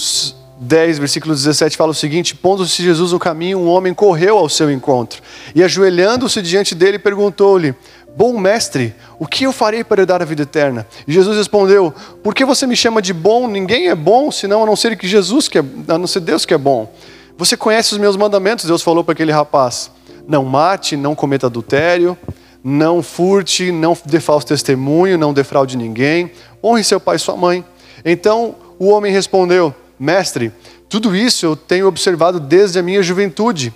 10, 0.60 1.00
versículo 1.00 1.34
17, 1.34 1.78
fala 1.78 1.92
o 1.92 1.96
seguinte: 1.96 2.36
Pondo-se 2.36 2.84
Jesus 2.84 3.14
no 3.14 3.20
caminho, 3.20 3.60
um 3.60 3.68
homem 3.68 3.94
correu 3.94 4.38
ao 4.38 4.50
seu 4.50 4.70
encontro 4.70 5.22
e, 5.56 5.64
ajoelhando-se 5.64 6.42
diante 6.42 6.76
dele, 6.76 7.00
perguntou-lhe: 7.00 7.74
Bom 8.16 8.38
mestre, 8.38 8.94
o 9.18 9.26
que 9.26 9.46
eu 9.46 9.52
farei 9.52 9.84
para 9.84 10.06
dar 10.06 10.22
a 10.22 10.26
vida 10.26 10.44
eterna? 10.44 10.86
E 11.08 11.12
Jesus 11.12 11.36
respondeu: 11.36 11.92
Por 12.24 12.36
que 12.36 12.46
você 12.46 12.68
me 12.68 12.76
chama 12.76 13.02
de 13.02 13.12
bom? 13.12 13.48
Ninguém 13.48 13.90
é 13.90 13.96
bom, 13.96 14.32
senão 14.32 14.64
a 14.64 14.66
não 14.66 14.76
ser 14.76 14.96
que 14.96 15.08
Jesus, 15.08 15.48
que 15.48 15.58
é, 15.58 15.64
a 15.88 15.98
não 15.98 16.06
ser 16.06 16.20
Deus 16.20 16.46
que 16.46 16.54
é 16.54 16.58
bom. 16.58 16.94
Você 17.38 17.58
conhece 17.58 17.94
os 17.94 17.98
meus 17.98 18.16
mandamentos? 18.16 18.66
Deus 18.66 18.84
falou 18.84 19.04
para 19.04 19.14
aquele 19.14 19.32
rapaz: 19.32 19.90
Não 20.28 20.46
mate, 20.46 20.96
não 20.96 21.16
cometa 21.16 21.48
adultério, 21.48 22.16
não 22.64 23.02
furte, 23.02 23.72
não 23.72 23.98
dê 24.06 24.20
falso 24.20 24.46
testemunho, 24.46 25.18
não 25.18 25.34
defraude 25.34 25.76
ninguém, 25.76 26.32
honre 26.64 26.84
seu 26.84 27.00
pai 27.00 27.16
e 27.16 27.20
sua 27.20 27.36
mãe. 27.36 27.66
Então 28.06 28.56
o 28.78 28.90
homem 28.90 29.12
respondeu: 29.12 29.74
Mestre, 30.00 30.52
tudo 30.88 31.16
isso 31.16 31.48
eu 31.48 31.56
tenho 31.56 31.88
observado 31.88 32.40
desde 32.40 32.78
a 32.78 32.84
minha 32.84 33.02
juventude. 33.02 33.74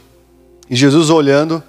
E 0.70 0.76
Jesus, 0.76 1.10
olhando 1.10 1.64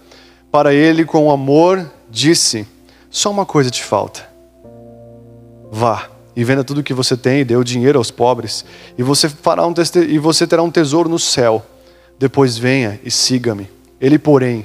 para 0.53 0.75
ele 0.75 1.07
com 1.07 1.31
amor, 1.31 1.91
disse: 2.19 2.67
Só 3.11 3.31
uma 3.31 3.47
coisa 3.47 3.71
te 3.71 3.83
falta. 3.83 4.29
Vá 5.71 6.11
e 6.35 6.45
venda 6.45 6.63
tudo 6.63 6.79
o 6.79 6.85
que 6.85 6.95
você 6.95 7.17
tem 7.17 7.41
e 7.41 7.45
dê 7.45 7.57
o 7.57 7.65
dinheiro 7.65 7.99
aos 7.99 8.13
pobres, 8.13 8.65
e 8.97 9.03
você, 9.03 9.29
fará 9.29 9.67
um 9.67 9.75
e 10.09 10.19
você 10.21 10.47
terá 10.47 10.63
um 10.63 10.71
tesouro 10.71 11.09
no 11.09 11.19
céu. 11.19 11.65
Depois 12.17 12.57
venha 12.57 13.01
e 13.05 13.11
siga-me. 13.11 13.69
Ele, 14.01 14.21
porém, 14.21 14.65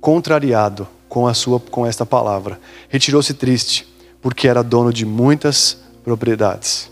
contrariado 0.00 0.86
com 1.08 1.26
a 1.26 1.34
sua 1.34 1.58
com 1.58 1.84
esta 1.84 2.06
palavra, 2.06 2.60
retirou-se 2.88 3.34
triste, 3.34 3.88
porque 4.22 4.46
era 4.46 4.62
dono 4.62 4.92
de 4.92 5.04
muitas 5.04 5.78
propriedades. 6.04 6.88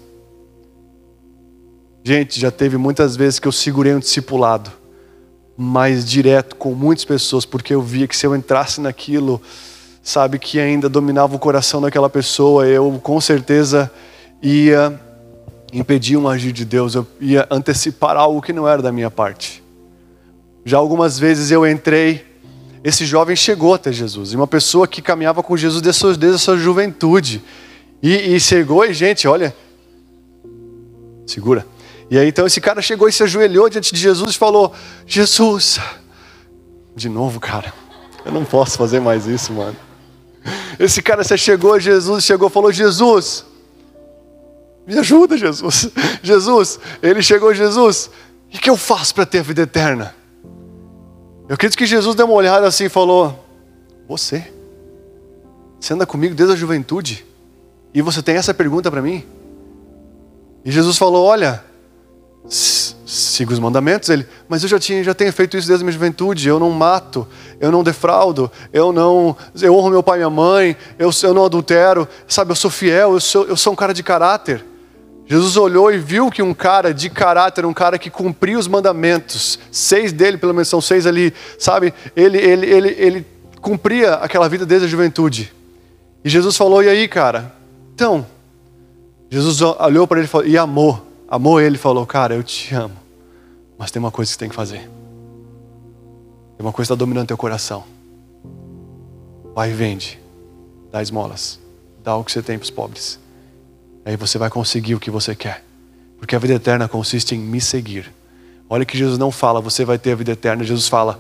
Gente, 2.03 2.41
já 2.41 2.51
teve 2.51 2.77
muitas 2.77 3.15
vezes 3.15 3.39
que 3.39 3.47
eu 3.47 3.53
segurei 3.53 3.95
um 3.95 4.01
discipulado 4.01 4.73
mais 5.57 6.05
direto 6.05 6.57
com 6.57 6.75
muitas 6.75 7.05
pessoas, 7.05 7.45
porque 7.45 7.73
eu 7.73 7.83
via 7.83 8.09
que 8.09 8.17
se 8.17 8.27
eu 8.27 8.35
entrasse 8.35 8.81
naquilo, 8.81 9.41
sabe, 10.09 10.39
que 10.39 10.59
ainda 10.59 10.89
dominava 10.89 11.37
o 11.37 11.39
coração 11.39 11.83
daquela 11.83 12.09
pessoa, 12.09 12.67
eu 12.67 12.99
com 13.03 13.21
certeza 13.21 13.91
ia 14.43 14.99
impedir 15.71 16.17
um 16.17 16.27
agir 16.27 16.51
de 16.51 16.65
Deus, 16.65 16.95
eu 16.95 17.07
ia 17.21 17.47
antecipar 17.51 18.17
algo 18.17 18.41
que 18.41 18.51
não 18.51 18.67
era 18.67 18.81
da 18.81 18.91
minha 18.91 19.11
parte. 19.11 19.63
Já 20.65 20.79
algumas 20.79 21.19
vezes 21.19 21.51
eu 21.51 21.67
entrei, 21.67 22.25
esse 22.83 23.05
jovem 23.05 23.37
chegou 23.37 23.75
até 23.75 23.93
Jesus, 23.93 24.33
e 24.33 24.37
uma 24.37 24.47
pessoa 24.47 24.89
que 24.89 25.03
caminhava 25.03 25.43
com 25.43 25.55
Jesus 25.59 25.83
desde 25.83 26.37
a 26.37 26.39
sua, 26.39 26.57
juventude, 26.57 27.43
e, 28.03 28.35
e 28.35 28.41
chegou 28.41 28.87
e, 28.87 28.95
gente, 28.95 29.29
olha, 29.29 29.55
segura. 31.27 31.67
E 32.11 32.17
aí 32.17 32.29
então 32.29 32.47
esse 32.47 32.63
cara 32.63 32.81
chegou 32.81 33.07
e 33.11 33.13
se 33.13 33.23
ajoelhou 33.23 33.69
diante 33.69 33.93
de 33.93 34.01
Jesus 34.01 34.35
e 34.35 34.39
falou: 34.39 34.73
Jesus, 35.07 35.79
de 36.97 37.11
novo, 37.11 37.39
cara, 37.39 37.75
eu 38.25 38.33
não 38.33 38.47
posso 38.47 38.79
fazer 38.79 39.01
mais 39.01 39.27
isso, 39.27 39.53
mano. 39.53 39.77
Esse 40.79 41.03
cara 41.03 41.25
se 41.25 41.37
chegou 41.37 41.79
Jesus, 41.79 42.25
chegou 42.25 42.49
falou: 42.49 42.73
Jesus, 42.73 43.45
me 44.87 44.99
ajuda, 44.99 45.37
Jesus. 45.37 45.91
Jesus, 46.23 46.81
ele 47.03 47.23
chegou, 47.23 47.53
Jesus, 47.53 48.11
o 48.53 48.59
que 48.59 48.71
eu 48.71 48.77
faço 48.77 49.15
para 49.15 49.27
ter 49.27 49.41
a 49.41 49.43
vida 49.43 49.63
eterna? 49.63 50.15
Eu 51.49 51.55
acredito 51.55 51.79
que 51.79 51.87
Jesus 51.87 52.15
deu 52.15 52.27
uma 52.27 52.35
olhada 52.35 52.67
assim 52.67 52.85
e 52.85 52.89
falou: 52.89 53.45
Você? 54.09 54.53
Você 55.81 55.95
anda 55.95 56.07
comigo 56.07 56.35
desde 56.35 56.55
a 56.55 56.57
juventude? 56.57 57.25
E 57.95 58.03
você 58.03 58.23
tem 58.23 58.37
essa 58.37 58.53
pergunta 58.53 58.91
para 58.91 59.01
mim? 59.01 59.25
E 60.65 60.71
Jesus 60.71 60.99
falou: 60.99 61.25
Olha, 61.25 61.65
siga 63.09 63.53
os 63.53 63.59
mandamentos. 63.59 64.11
Ele, 64.11 64.27
mas 64.49 64.63
eu 64.63 64.69
já 64.69 64.79
tinha, 64.79 65.03
já 65.03 65.15
tenho 65.15 65.33
feito 65.33 65.57
isso 65.57 65.67
desde 65.67 65.83
a 65.83 65.85
minha 65.85 65.93
juventude. 65.93 66.47
Eu 66.47 66.61
não 66.61 66.71
mato, 66.71 67.27
eu 67.59 67.73
não 67.73 67.83
defraudo, 67.83 68.51
eu 68.73 68.93
não, 68.93 69.35
eu 69.61 69.75
honro 69.75 69.91
meu 69.91 70.03
pai 70.03 70.19
e 70.19 70.21
minha 70.21 70.31
mãe, 70.31 70.77
eu, 70.99 71.11
eu 71.23 71.35
não 71.35 71.47
adultero, 71.47 72.07
sabe? 72.27 72.53
Eu 72.53 72.57
sou 72.57 72.71
fiel, 72.71 73.15
eu 73.15 73.21
sou, 73.21 73.47
eu 73.47 73.57
sou 73.57 73.73
um 73.73 73.77
cara 73.77 73.95
de 73.95 74.03
caráter. 74.03 74.65
Jesus 75.27 75.57
olhou 75.57 75.93
e 75.93 75.99
viu 75.99 76.31
que 76.31 76.43
um 76.43 76.55
cara 76.55 76.93
de 76.93 77.11
caráter, 77.11 77.65
um 77.67 77.75
cara 77.75 77.99
que 77.99 78.09
cumpria 78.09 78.59
os 78.59 78.67
mandamentos, 78.67 79.59
seis 79.71 80.13
dele, 80.13 80.39
pelo 80.39 80.55
menos 80.55 80.69
são 80.69 80.81
seis 80.81 81.07
ali, 81.07 81.35
sabe? 81.59 81.93
Ele, 82.15 82.39
ele, 82.39 82.67
ele, 82.67 82.97
ele 82.99 83.27
cumpria 83.61 84.15
aquela 84.15 84.49
vida 84.49 84.65
desde 84.65 84.87
a 84.87 84.89
juventude. 84.89 85.53
E 86.25 86.29
Jesus 86.29 86.57
falou: 86.57 86.83
E 86.83 86.89
aí, 86.89 87.07
cara? 87.07 87.53
Então, 87.95 88.27
Jesus 89.31 89.61
olhou 89.61 90.07
para 90.07 90.21
ele 90.21 90.29
e 90.47 90.57
amou. 90.57 91.08
Amou 91.29 91.61
ele 91.61 91.77
e 91.77 91.79
falou: 91.79 92.07
Cara, 92.07 92.35
eu 92.35 92.43
te 92.43 92.75
amo. 92.75 92.97
Mas 93.77 93.91
tem 93.91 94.01
uma 94.01 94.11
coisa 94.11 94.29
que 94.29 94.35
você 94.35 94.39
tem 94.39 94.49
que 94.49 94.55
fazer. 94.55 94.81
Tem 96.57 96.67
uma 96.67 96.73
coisa 96.73 96.89
que 96.89 96.93
está 96.93 96.95
dominando 96.95 97.29
teu 97.29 97.37
coração. 97.37 97.85
Vai 99.55 99.71
e 99.71 99.75
vende. 99.75 100.19
Dá 100.91 101.03
esmolas. 101.03 101.61
Dá 102.03 102.17
o 102.17 102.25
que 102.25 102.33
você 102.33 102.43
tem 102.43 102.59
para 102.59 102.65
os 102.65 102.71
pobres. 102.71 103.21
Aí 104.05 104.17
você 104.17 104.39
vai 104.39 104.51
conseguir 104.51 104.95
o 104.95 105.01
que 105.01 105.11
você 105.11 105.35
quer. 105.37 105.63
Porque 106.19 106.35
a 106.35 106.39
vida 106.39 106.55
eterna 106.55 106.89
consiste 106.89 107.35
em 107.35 107.39
me 107.39 107.61
seguir. 107.61 108.13
Olha 108.69 108.85
que 108.85 108.99
Jesus 108.99 109.19
não 109.19 109.31
fala, 109.31 109.61
você 109.61 109.85
vai 109.85 109.99
ter 109.99 110.13
a 110.13 110.17
vida 110.17 110.33
eterna. 110.33 110.65
Jesus 110.65 110.89
fala, 110.89 111.19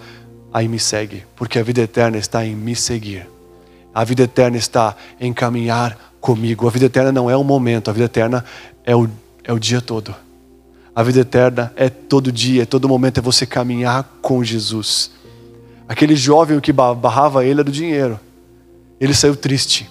aí 0.52 0.66
me 0.66 0.78
segue. 0.78 1.24
Porque 1.36 1.58
a 1.58 1.62
vida 1.62 1.82
eterna 1.82 2.16
está 2.16 2.44
em 2.44 2.56
me 2.56 2.74
seguir. 2.74 3.28
A 3.94 4.04
vida 4.04 4.24
eterna 4.24 4.56
está 4.56 4.96
em 5.20 5.32
caminhar 5.32 6.14
comigo. 6.20 6.66
A 6.66 6.70
vida 6.70 6.86
eterna 6.86 7.12
não 7.12 7.30
é 7.30 7.36
um 7.36 7.44
momento, 7.44 7.90
a 7.90 7.92
vida 7.92 8.06
eterna 8.06 8.44
é 8.84 8.96
o, 8.96 9.08
é 9.48 9.52
o 9.52 9.58
dia 9.58 9.80
todo. 9.80 10.14
A 10.94 11.02
vida 11.02 11.20
eterna 11.20 11.72
é 11.74 11.88
todo 11.88 12.30
dia, 12.30 12.64
é 12.64 12.66
todo 12.66 12.86
momento 12.86 13.18
é 13.18 13.22
você 13.22 13.46
caminhar 13.46 14.04
com 14.20 14.44
Jesus. 14.44 15.10
Aquele 15.88 16.14
jovem 16.14 16.60
que 16.60 16.70
barrava 16.70 17.42
ele 17.44 17.54
era 17.54 17.64
do 17.64 17.72
dinheiro. 17.72 18.20
Ele 19.00 19.14
saiu 19.14 19.34
triste, 19.34 19.90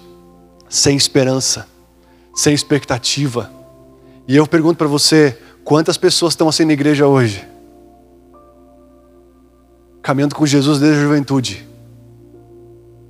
sem 0.69 0.95
esperança, 0.95 1.67
sem 2.35 2.53
expectativa. 2.53 3.49
E 4.27 4.35
eu 4.35 4.45
pergunto 4.45 4.77
para 4.77 4.85
você: 4.85 5.35
quantas 5.63 5.97
pessoas 5.97 6.33
estão 6.33 6.47
assim 6.47 6.63
na 6.65 6.73
igreja 6.73 7.07
hoje? 7.07 7.47
Caminhando 10.03 10.35
com 10.35 10.45
Jesus 10.45 10.79
desde 10.79 10.99
a 10.99 11.01
juventude, 11.01 11.67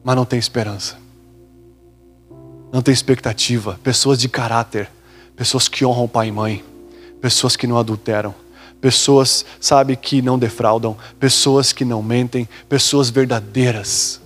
mas 0.02 0.16
não 0.16 0.24
tem 0.24 0.40
esperança, 0.40 0.98
não 2.72 2.82
tem 2.82 2.94
expectativa. 2.94 3.78
Pessoas 3.84 4.18
de 4.18 4.30
caráter, 4.30 4.90
pessoas 5.38 5.70
que 5.70 5.86
honram 5.86 6.08
pai 6.08 6.30
e 6.30 6.32
mãe, 6.32 6.64
pessoas 7.22 7.56
que 7.56 7.68
não 7.68 7.78
adulteram, 7.78 8.34
pessoas, 8.82 9.46
sabe, 9.62 9.96
que 9.96 10.22
não 10.22 10.38
defraudam, 10.38 10.98
pessoas 11.20 11.72
que 11.72 11.86
não 11.86 12.02
mentem, 12.02 12.50
pessoas 12.68 13.12
verdadeiras, 13.12 14.20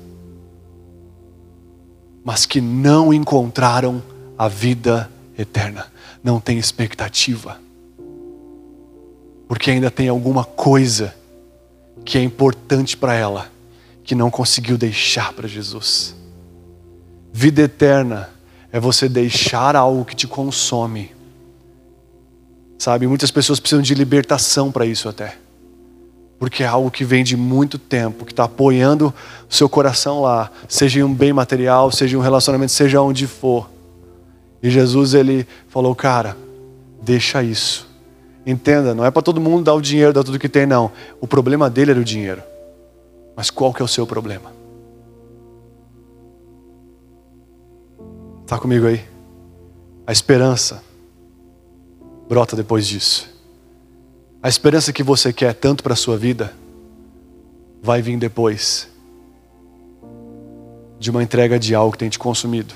mas 2.24 2.46
que 2.46 2.62
não 2.62 3.14
encontraram 3.14 4.02
a 4.38 4.48
vida 4.48 5.12
eterna, 5.38 5.92
não 6.24 6.40
tem 6.40 6.58
expectativa, 6.58 7.60
porque 9.50 9.70
ainda 9.70 9.92
tem 9.92 10.08
alguma 10.08 10.46
coisa 10.46 11.14
que 12.06 12.18
é 12.18 12.24
importante 12.24 12.96
para 12.96 13.14
ela, 13.14 13.52
que 14.04 14.16
não 14.16 14.32
conseguiu 14.32 14.78
deixar 14.78 15.34
para 15.34 15.48
Jesus. 15.48 16.16
Vida 17.34 17.64
eterna 17.64 18.30
é 18.72 18.80
você 18.80 19.10
deixar 19.10 19.76
algo 19.76 20.06
que 20.06 20.16
te 20.16 20.28
consome 20.28 21.12
Sabe, 22.82 23.06
muitas 23.06 23.30
pessoas 23.30 23.60
precisam 23.60 23.84
de 23.84 23.94
libertação 23.94 24.72
para 24.72 24.88
isso 24.88 25.08
até. 25.08 25.36
Porque 26.40 26.64
é 26.64 26.66
algo 26.66 26.90
que 26.90 27.06
vem 27.06 27.24
de 27.24 27.38
muito 27.38 27.78
tempo, 27.78 28.26
que 28.26 28.32
está 28.32 28.46
apoiando 28.46 29.14
o 29.48 29.54
seu 29.54 29.70
coração 29.70 30.24
lá, 30.24 30.50
seja 30.68 31.00
em 31.00 31.04
um 31.04 31.14
bem 31.14 31.32
material, 31.32 31.92
seja 31.92 32.16
em 32.16 32.20
um 32.20 32.24
relacionamento, 32.24 32.72
seja 32.72 33.00
onde 33.00 33.28
for. 33.28 33.70
E 34.64 34.72
Jesus, 34.72 35.14
ele 35.14 35.46
falou, 35.68 35.94
cara, 35.94 36.36
deixa 37.00 37.44
isso. 37.44 37.88
Entenda, 38.48 38.96
não 38.96 39.06
é 39.06 39.12
para 39.12 39.22
todo 39.22 39.40
mundo 39.40 39.66
dar 39.66 39.76
o 39.76 39.82
dinheiro, 39.82 40.12
dar 40.12 40.24
tudo 40.24 40.40
que 40.40 40.50
tem, 40.50 40.66
não. 40.66 40.92
O 41.20 41.28
problema 41.28 41.70
dele 41.70 41.92
era 41.92 42.00
o 42.00 42.04
dinheiro. 42.04 42.42
Mas 43.36 43.52
qual 43.52 43.72
que 43.72 43.84
é 43.84 43.86
o 43.86 43.88
seu 43.88 44.08
problema? 44.08 44.52
Está 48.52 48.60
comigo 48.60 48.86
aí? 48.86 49.02
A 50.06 50.12
esperança 50.12 50.84
brota 52.28 52.54
depois 52.54 52.86
disso. 52.86 53.30
A 54.44 54.50
esperança 54.50 54.92
que 54.92 55.04
você 55.04 55.32
quer 55.32 55.54
tanto 55.54 55.82
para 55.82 55.94
a 55.94 55.96
sua 55.96 56.18
vida 56.18 56.54
vai 57.82 58.02
vir 58.02 58.18
depois 58.18 58.90
de 61.00 61.10
uma 61.10 61.24
entrega 61.24 61.58
de 61.58 61.74
algo 61.74 61.94
que 61.94 62.00
tem 62.00 62.10
te 62.10 62.20
consumido, 62.20 62.74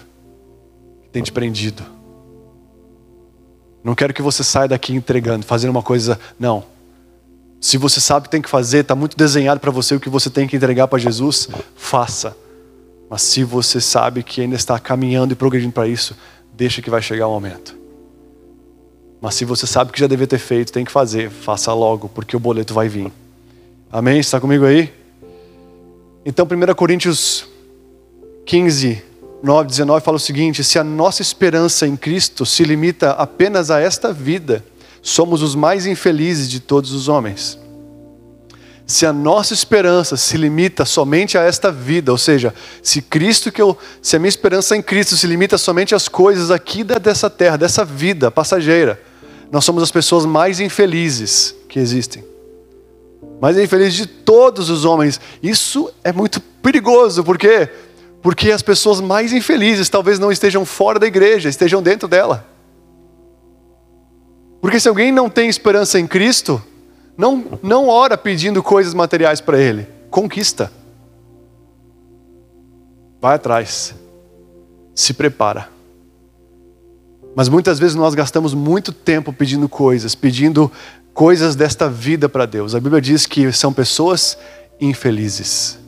que 1.04 1.10
tem 1.10 1.22
te 1.22 1.34
prendido. 1.34 1.84
Não 3.84 3.94
quero 3.96 4.14
que 4.14 4.22
você 4.22 4.46
saia 4.46 4.70
daqui 4.70 4.94
entregando, 4.96 5.46
fazendo 5.46 5.72
uma 5.72 5.84
coisa. 5.84 6.18
Não. 6.40 6.64
Se 7.60 7.78
você 7.78 8.00
sabe 8.00 8.28
que 8.28 8.32
tem 8.32 8.42
que 8.42 8.50
fazer, 8.50 8.78
está 8.78 8.96
muito 8.96 9.18
desenhado 9.18 9.60
para 9.60 9.72
você 9.72 9.94
o 9.94 10.00
que 10.00 10.10
você 10.10 10.30
tem 10.30 10.48
que 10.48 10.56
entregar 10.56 10.88
para 10.88 11.00
Jesus, 11.00 11.50
faça. 11.76 12.45
Mas 13.10 13.22
se 13.22 13.44
você 13.44 13.80
sabe 13.80 14.24
que 14.24 14.42
ainda 14.42 14.56
está 14.56 14.80
caminhando 14.80 15.34
e 15.34 15.36
progredindo 15.36 15.72
para 15.72 15.88
isso, 15.88 16.16
deixa 16.54 16.82
que 16.82 16.90
vai 16.90 17.02
chegar 17.02 17.28
o 17.28 17.32
momento. 17.32 17.76
Mas 19.22 19.36
se 19.36 19.46
você 19.46 19.66
sabe 19.66 19.92
que 19.92 20.00
já 20.00 20.08
devia 20.08 20.28
ter 20.28 20.40
feito, 20.40 20.72
tem 20.72 20.86
que 20.86 20.92
fazer, 20.92 21.30
faça 21.30 21.74
logo, 21.74 22.10
porque 22.10 22.36
o 22.36 22.40
boleto 22.40 22.74
vai 22.74 22.88
vir. 22.88 23.12
Amém? 23.92 24.20
Está 24.20 24.40
comigo 24.40 24.66
aí? 24.66 24.92
Então, 26.26 26.46
1 26.46 26.74
Coríntios 26.74 27.48
15, 28.46 29.02
9, 29.42 29.70
19 29.70 30.04
fala 30.04 30.18
o 30.18 30.20
seguinte: 30.20 30.64
se 30.64 30.80
a 30.80 30.84
nossa 30.84 31.22
esperança 31.22 31.88
em 31.88 31.96
Cristo 31.96 32.46
se 32.46 32.64
limita 32.64 33.12
apenas 33.12 33.70
a 33.72 33.80
esta 33.80 34.12
vida, 34.12 34.66
somos 35.02 35.42
os 35.42 35.56
mais 35.56 35.86
infelizes 35.86 36.50
de 36.50 36.60
todos 36.60 36.92
os 36.92 37.08
homens. 37.08 37.60
Se 38.88 39.06
a 39.06 39.12
nossa 39.12 39.54
esperança 39.54 40.16
se 40.16 40.38
limita 40.38 40.86
somente 40.86 41.38
a 41.38 41.42
esta 41.42 41.72
vida, 41.72 42.12
ou 42.12 42.18
seja, 42.18 42.54
se 42.84 43.02
Cristo 43.02 43.52
que 43.52 43.62
eu, 43.62 43.76
se 44.00 44.16
a 44.16 44.20
minha 44.20 44.30
esperança 44.30 44.76
em 44.76 44.82
Cristo 44.82 45.18
se 45.18 45.26
limita 45.26 45.58
somente 45.58 45.96
às 45.96 46.08
coisas 46.08 46.52
aqui 46.52 46.84
dessa 46.84 47.30
terra, 47.30 47.58
dessa 47.58 47.84
vida 47.84 48.30
passageira, 48.30 49.02
nós 49.52 49.66
somos 49.66 49.82
as 49.82 49.92
pessoas 49.92 50.26
mais 50.26 50.60
infelizes 50.60 51.56
que 51.68 51.80
existem. 51.80 52.24
Mais 53.42 53.58
infelizes 53.58 53.96
de 53.96 54.06
todos 54.06 54.70
os 54.70 54.86
homens. 54.86 55.20
Isso 55.42 55.92
é 56.04 56.12
muito 56.14 56.40
perigoso, 56.40 57.24
por 57.24 57.38
quê? 57.38 57.68
Porque 58.22 58.52
as 58.52 58.62
pessoas 58.62 59.02
mais 59.02 59.34
infelizes 59.34 59.90
talvez 59.90 60.20
não 60.20 60.32
estejam 60.32 60.64
fora 60.64 61.00
da 61.00 61.08
igreja, 61.08 61.50
estejam 61.50 61.82
dentro 61.82 62.08
dela. 62.08 62.48
Porque 64.62 64.80
se 64.80 64.88
alguém 64.88 65.12
não 65.12 65.30
tem 65.30 65.48
esperança 65.50 66.00
em 66.00 66.08
Cristo, 66.08 66.62
não, 67.18 67.60
não 67.64 67.88
ora 67.88 68.18
pedindo 68.18 68.62
coisas 68.62 68.94
materiais 68.94 69.40
para 69.40 69.60
Ele, 69.60 69.88
conquista. 70.10 70.72
Vai 73.22 73.36
atrás, 73.36 73.96
se 74.94 75.14
prepara. 75.14 75.70
Mas 77.36 77.50
muitas 77.50 77.80
vezes 77.80 77.96
nós 77.96 78.16
gastamos 78.16 78.54
muito 78.54 78.92
tempo 78.94 79.34
pedindo 79.34 79.68
coisas, 79.68 80.16
pedindo 80.16 80.72
coisas 81.14 81.56
desta 81.56 81.90
vida 81.90 82.30
para 82.30 82.46
Deus. 82.46 82.76
A 82.76 82.80
Bíblia 82.80 83.02
diz 83.02 83.26
que 83.26 83.52
são 83.52 83.74
pessoas 83.74 84.38
infelizes. 84.80 85.80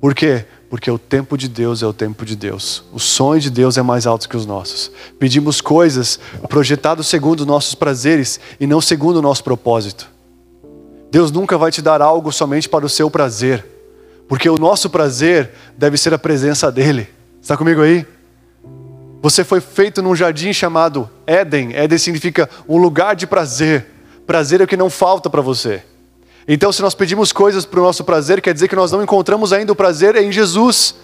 Por 0.00 0.14
quê? 0.14 0.44
Porque 0.68 0.90
o 0.90 0.98
tempo 0.98 1.38
de 1.38 1.48
Deus 1.48 1.82
é 1.82 1.86
o 1.86 1.92
tempo 1.92 2.24
de 2.24 2.34
Deus. 2.34 2.84
O 2.92 2.98
sonho 2.98 3.40
de 3.40 3.50
Deus 3.50 3.78
é 3.78 3.82
mais 3.82 4.06
alto 4.06 4.28
que 4.28 4.36
os 4.36 4.44
nossos. 4.44 4.90
Pedimos 5.18 5.60
coisas 5.60 6.18
projetadas 6.48 7.06
segundo 7.06 7.40
os 7.40 7.46
nossos 7.46 7.74
prazeres 7.74 8.40
e 8.58 8.66
não 8.66 8.80
segundo 8.80 9.16
o 9.16 9.22
nosso 9.22 9.44
propósito. 9.44 10.15
Deus 11.10 11.30
nunca 11.30 11.56
vai 11.56 11.70
te 11.70 11.80
dar 11.80 12.02
algo 12.02 12.32
somente 12.32 12.68
para 12.68 12.84
o 12.84 12.88
seu 12.88 13.10
prazer, 13.10 13.64
porque 14.28 14.48
o 14.48 14.58
nosso 14.58 14.90
prazer 14.90 15.50
deve 15.76 15.96
ser 15.96 16.12
a 16.12 16.18
presença 16.18 16.70
dEle. 16.70 17.08
Está 17.40 17.56
comigo 17.56 17.80
aí? 17.80 18.06
Você 19.22 19.44
foi 19.44 19.60
feito 19.60 20.02
num 20.02 20.14
jardim 20.14 20.52
chamado 20.52 21.08
Éden. 21.26 21.74
Éden 21.74 21.98
significa 21.98 22.48
um 22.68 22.76
lugar 22.76 23.16
de 23.16 23.26
prazer. 23.26 23.86
Prazer 24.26 24.60
é 24.60 24.64
o 24.64 24.66
que 24.66 24.76
não 24.76 24.90
falta 24.90 25.30
para 25.30 25.42
você. 25.42 25.82
Então, 26.48 26.70
se 26.70 26.80
nós 26.80 26.94
pedimos 26.94 27.32
coisas 27.32 27.64
para 27.64 27.80
o 27.80 27.82
nosso 27.82 28.04
prazer, 28.04 28.40
quer 28.40 28.54
dizer 28.54 28.68
que 28.68 28.76
nós 28.76 28.92
não 28.92 29.02
encontramos 29.02 29.52
ainda 29.52 29.72
o 29.72 29.76
prazer 29.76 30.14
em 30.16 30.30
Jesus. 30.30 30.94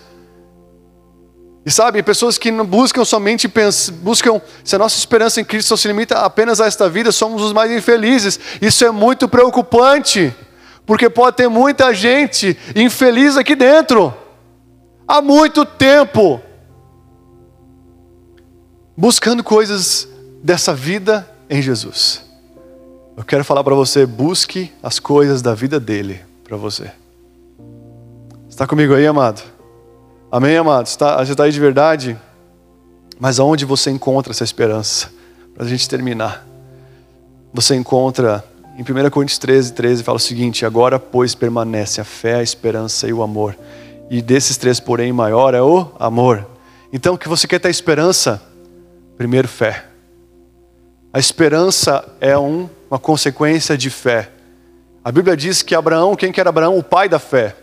E 1.64 1.70
sabe, 1.70 2.02
pessoas 2.02 2.38
que 2.38 2.50
não 2.50 2.66
buscam 2.66 3.04
somente 3.04 3.48
buscam, 4.02 4.40
se 4.64 4.74
a 4.74 4.78
nossa 4.78 4.98
esperança 4.98 5.40
em 5.40 5.44
Cristo 5.44 5.76
se 5.76 5.86
limita 5.86 6.18
apenas 6.18 6.60
a 6.60 6.66
esta 6.66 6.88
vida, 6.88 7.12
somos 7.12 7.40
os 7.40 7.52
mais 7.52 7.70
infelizes. 7.70 8.38
Isso 8.60 8.84
é 8.84 8.90
muito 8.90 9.28
preocupante, 9.28 10.34
porque 10.84 11.08
pode 11.08 11.36
ter 11.36 11.48
muita 11.48 11.94
gente 11.94 12.58
infeliz 12.74 13.36
aqui 13.36 13.54
dentro, 13.54 14.12
há 15.06 15.22
muito 15.22 15.64
tempo 15.64 16.40
buscando 18.96 19.44
coisas 19.44 20.08
dessa 20.42 20.74
vida 20.74 21.28
em 21.48 21.62
Jesus. 21.62 22.24
Eu 23.16 23.24
quero 23.24 23.44
falar 23.44 23.62
para 23.62 23.74
você, 23.74 24.04
busque 24.04 24.72
as 24.82 24.98
coisas 24.98 25.40
da 25.42 25.54
vida 25.54 25.78
dele 25.78 26.20
para 26.42 26.56
você. 26.56 26.90
Está 28.48 28.66
comigo 28.66 28.94
aí, 28.94 29.06
amado? 29.06 29.51
Amém, 30.32 30.56
amado? 30.56 30.86
Está, 30.86 31.22
você 31.22 31.32
está 31.32 31.44
aí 31.44 31.52
de 31.52 31.60
verdade? 31.60 32.18
Mas 33.20 33.38
aonde 33.38 33.66
você 33.66 33.90
encontra 33.90 34.32
essa 34.32 34.42
esperança? 34.42 35.12
Para 35.54 35.66
a 35.66 35.68
gente 35.68 35.86
terminar. 35.86 36.46
Você 37.52 37.74
encontra 37.74 38.42
em 38.78 38.80
1 38.80 39.10
Coríntios 39.10 39.36
13, 39.36 39.74
13, 39.74 40.02
fala 40.02 40.16
o 40.16 40.18
seguinte: 40.18 40.64
Agora, 40.64 40.98
pois, 40.98 41.34
permanece 41.34 42.00
a 42.00 42.04
fé, 42.04 42.36
a 42.36 42.42
esperança 42.42 43.06
e 43.06 43.12
o 43.12 43.22
amor. 43.22 43.54
E 44.08 44.22
desses 44.22 44.56
três, 44.56 44.80
porém, 44.80 45.12
maior 45.12 45.52
é 45.52 45.60
o 45.60 45.88
amor. 46.00 46.46
Então, 46.90 47.14
que 47.14 47.28
você 47.28 47.46
quer 47.46 47.58
ter 47.58 47.68
esperança? 47.68 48.40
Primeiro, 49.18 49.46
fé. 49.46 49.84
A 51.12 51.18
esperança 51.18 52.02
é 52.22 52.38
um, 52.38 52.70
uma 52.90 52.98
consequência 52.98 53.76
de 53.76 53.90
fé. 53.90 54.30
A 55.04 55.12
Bíblia 55.12 55.36
diz 55.36 55.60
que 55.60 55.74
Abraão, 55.74 56.16
quem 56.16 56.32
que 56.32 56.40
era 56.40 56.48
Abraão? 56.48 56.78
O 56.78 56.82
pai 56.82 57.06
da 57.06 57.18
fé. 57.18 57.54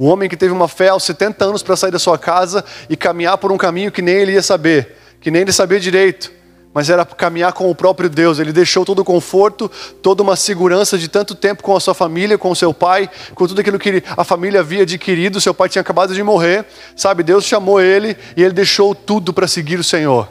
O 0.00 0.06
homem 0.06 0.30
que 0.30 0.36
teve 0.36 0.50
uma 0.50 0.66
fé 0.66 0.88
aos 0.88 1.04
70 1.04 1.44
anos 1.44 1.62
para 1.62 1.76
sair 1.76 1.90
da 1.90 1.98
sua 1.98 2.16
casa 2.16 2.64
e 2.88 2.96
caminhar 2.96 3.36
por 3.36 3.52
um 3.52 3.58
caminho 3.58 3.92
que 3.92 4.00
nem 4.00 4.14
ele 4.14 4.32
ia 4.32 4.40
saber, 4.40 4.96
que 5.20 5.30
nem 5.30 5.42
ele 5.42 5.52
sabia 5.52 5.78
direito, 5.78 6.32
mas 6.72 6.88
era 6.88 7.04
caminhar 7.04 7.52
com 7.52 7.70
o 7.70 7.74
próprio 7.74 8.08
Deus. 8.08 8.38
Ele 8.38 8.50
deixou 8.50 8.82
todo 8.82 9.00
o 9.00 9.04
conforto, 9.04 9.70
toda 10.00 10.22
uma 10.22 10.36
segurança 10.36 10.96
de 10.96 11.06
tanto 11.06 11.34
tempo 11.34 11.62
com 11.62 11.76
a 11.76 11.80
sua 11.80 11.92
família, 11.92 12.38
com 12.38 12.50
o 12.50 12.56
seu 12.56 12.72
pai, 12.72 13.10
com 13.34 13.46
tudo 13.46 13.60
aquilo 13.60 13.78
que 13.78 14.02
a 14.16 14.24
família 14.24 14.60
havia 14.60 14.84
adquirido. 14.84 15.38
Seu 15.38 15.52
pai 15.52 15.68
tinha 15.68 15.82
acabado 15.82 16.14
de 16.14 16.22
morrer, 16.22 16.64
sabe? 16.96 17.22
Deus 17.22 17.44
chamou 17.44 17.78
ele 17.78 18.16
e 18.34 18.42
ele 18.42 18.54
deixou 18.54 18.94
tudo 18.94 19.34
para 19.34 19.46
seguir 19.46 19.78
o 19.78 19.84
Senhor. 19.84 20.30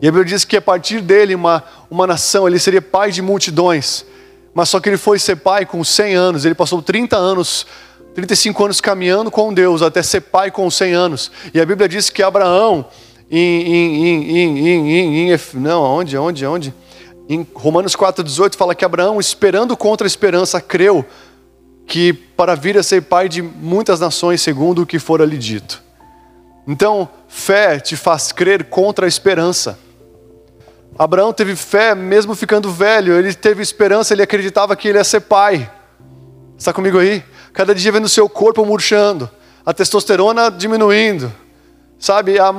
E 0.00 0.06
a 0.06 0.12
Bíblia 0.12 0.24
diz 0.24 0.44
que 0.44 0.56
a 0.56 0.62
partir 0.62 1.00
dele, 1.00 1.34
uma, 1.34 1.64
uma 1.90 2.06
nação, 2.06 2.46
ele 2.46 2.60
seria 2.60 2.80
pai 2.80 3.10
de 3.10 3.22
multidões. 3.22 4.06
Mas 4.54 4.68
só 4.68 4.78
que 4.78 4.88
ele 4.88 4.98
foi 4.98 5.18
ser 5.18 5.34
pai 5.34 5.66
com 5.66 5.82
100 5.82 6.14
anos, 6.14 6.44
ele 6.44 6.54
passou 6.54 6.80
30 6.80 7.16
anos 7.16 7.66
35 8.14 8.64
anos 8.64 8.80
caminhando 8.80 9.30
com 9.30 9.52
Deus 9.52 9.82
até 9.82 10.02
ser 10.02 10.20
pai 10.22 10.50
com 10.50 10.70
100 10.70 10.92
anos. 10.92 11.32
E 11.52 11.60
a 11.60 11.66
Bíblia 11.66 11.88
diz 11.88 12.10
que 12.10 12.22
Abraão, 12.22 12.86
em, 13.30 13.38
em, 13.38 14.38
em, 14.38 15.32
em 15.32 15.38
não, 15.54 15.82
onde, 15.82 16.16
onde, 16.16 16.46
onde? 16.46 16.74
Em 17.28 17.46
Romanos 17.54 17.96
4,18 17.96 18.56
fala 18.56 18.74
que 18.74 18.84
Abraão, 18.84 19.18
esperando 19.18 19.76
contra 19.76 20.06
a 20.06 20.08
esperança, 20.08 20.60
creu 20.60 21.04
que 21.86 22.12
para 22.12 22.54
vir 22.54 22.76
a 22.76 22.82
ser 22.82 23.02
pai 23.02 23.28
de 23.28 23.40
muitas 23.40 24.00
nações, 24.00 24.42
segundo 24.42 24.82
o 24.82 24.86
que 24.86 24.98
fora 24.98 25.24
lhe 25.24 25.38
dito. 25.38 25.82
Então, 26.66 27.08
fé 27.26 27.80
te 27.80 27.96
faz 27.96 28.30
crer 28.32 28.64
contra 28.64 29.06
a 29.06 29.08
esperança. 29.08 29.78
Abraão 30.98 31.32
teve 31.32 31.56
fé 31.56 31.94
mesmo 31.94 32.34
ficando 32.34 32.70
velho, 32.70 33.14
ele 33.14 33.32
teve 33.34 33.62
esperança, 33.62 34.12
ele 34.12 34.22
acreditava 34.22 34.76
que 34.76 34.88
ele 34.88 34.98
ia 34.98 35.04
ser 35.04 35.20
pai. 35.20 35.70
Está 36.56 36.72
comigo 36.72 36.98
aí? 36.98 37.24
Cada 37.52 37.74
dia 37.74 37.92
vendo 37.92 38.06
o 38.06 38.08
seu 38.08 38.28
corpo 38.28 38.64
murchando, 38.64 39.28
a 39.64 39.72
testosterona 39.72 40.50
diminuindo. 40.50 41.32
Sabe, 41.98 42.38
a 42.38 42.52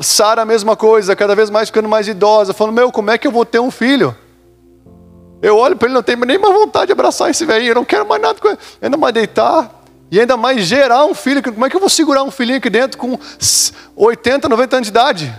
Sara 0.00 0.42
a 0.42 0.44
mesma 0.46 0.74
coisa, 0.74 1.14
cada 1.14 1.34
vez 1.34 1.50
mais 1.50 1.68
ficando 1.68 1.88
mais 1.88 2.08
idosa, 2.08 2.54
falando: 2.54 2.74
"Meu, 2.74 2.90
como 2.90 3.10
é 3.10 3.18
que 3.18 3.26
eu 3.26 3.32
vou 3.32 3.44
ter 3.44 3.58
um 3.58 3.70
filho?" 3.70 4.16
Eu 5.40 5.56
olho 5.56 5.76
para 5.76 5.86
ele, 5.86 5.94
não 5.94 6.02
tenho 6.02 6.18
nem 6.24 6.38
mais 6.38 6.54
vontade 6.54 6.86
de 6.86 6.92
abraçar 6.92 7.30
esse 7.30 7.44
velhinho, 7.44 7.70
eu 7.70 7.74
não 7.76 7.84
quero 7.84 8.06
mais 8.06 8.20
nada 8.20 8.40
com 8.40 8.48
ele, 8.48 8.58
ainda 8.80 8.96
mais 8.96 9.14
deitar. 9.14 9.78
E 10.10 10.18
ainda 10.18 10.36
mais 10.38 10.62
gerar 10.62 11.04
um 11.04 11.14
filho, 11.14 11.42
como 11.42 11.66
é 11.66 11.68
que 11.70 11.76
eu 11.76 11.80
vou 11.80 11.88
segurar 11.88 12.22
um 12.22 12.30
filhinho 12.30 12.56
aqui 12.56 12.70
dentro 12.70 12.96
com 12.96 13.18
80, 13.94 14.48
90 14.48 14.76
anos 14.76 14.86
de 14.86 14.90
idade? 14.90 15.38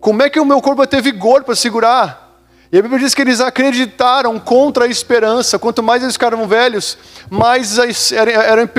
Como 0.00 0.22
é 0.22 0.30
que 0.30 0.38
o 0.38 0.44
meu 0.44 0.60
corpo 0.60 0.78
vai 0.78 0.86
ter 0.86 1.02
vigor 1.02 1.42
para 1.42 1.56
segurar? 1.56 2.27
E 2.70 2.78
a 2.78 2.82
Bíblia 2.82 3.00
diz 3.00 3.14
que 3.14 3.22
eles 3.22 3.40
acreditaram 3.40 4.38
contra 4.38 4.84
a 4.84 4.88
esperança. 4.88 5.58
Quanto 5.58 5.82
mais 5.82 6.02
eles 6.02 6.14
ficaram 6.14 6.46
velhos, 6.46 6.98
mais 7.30 7.78
era, 8.12 8.30
era, 8.30 8.70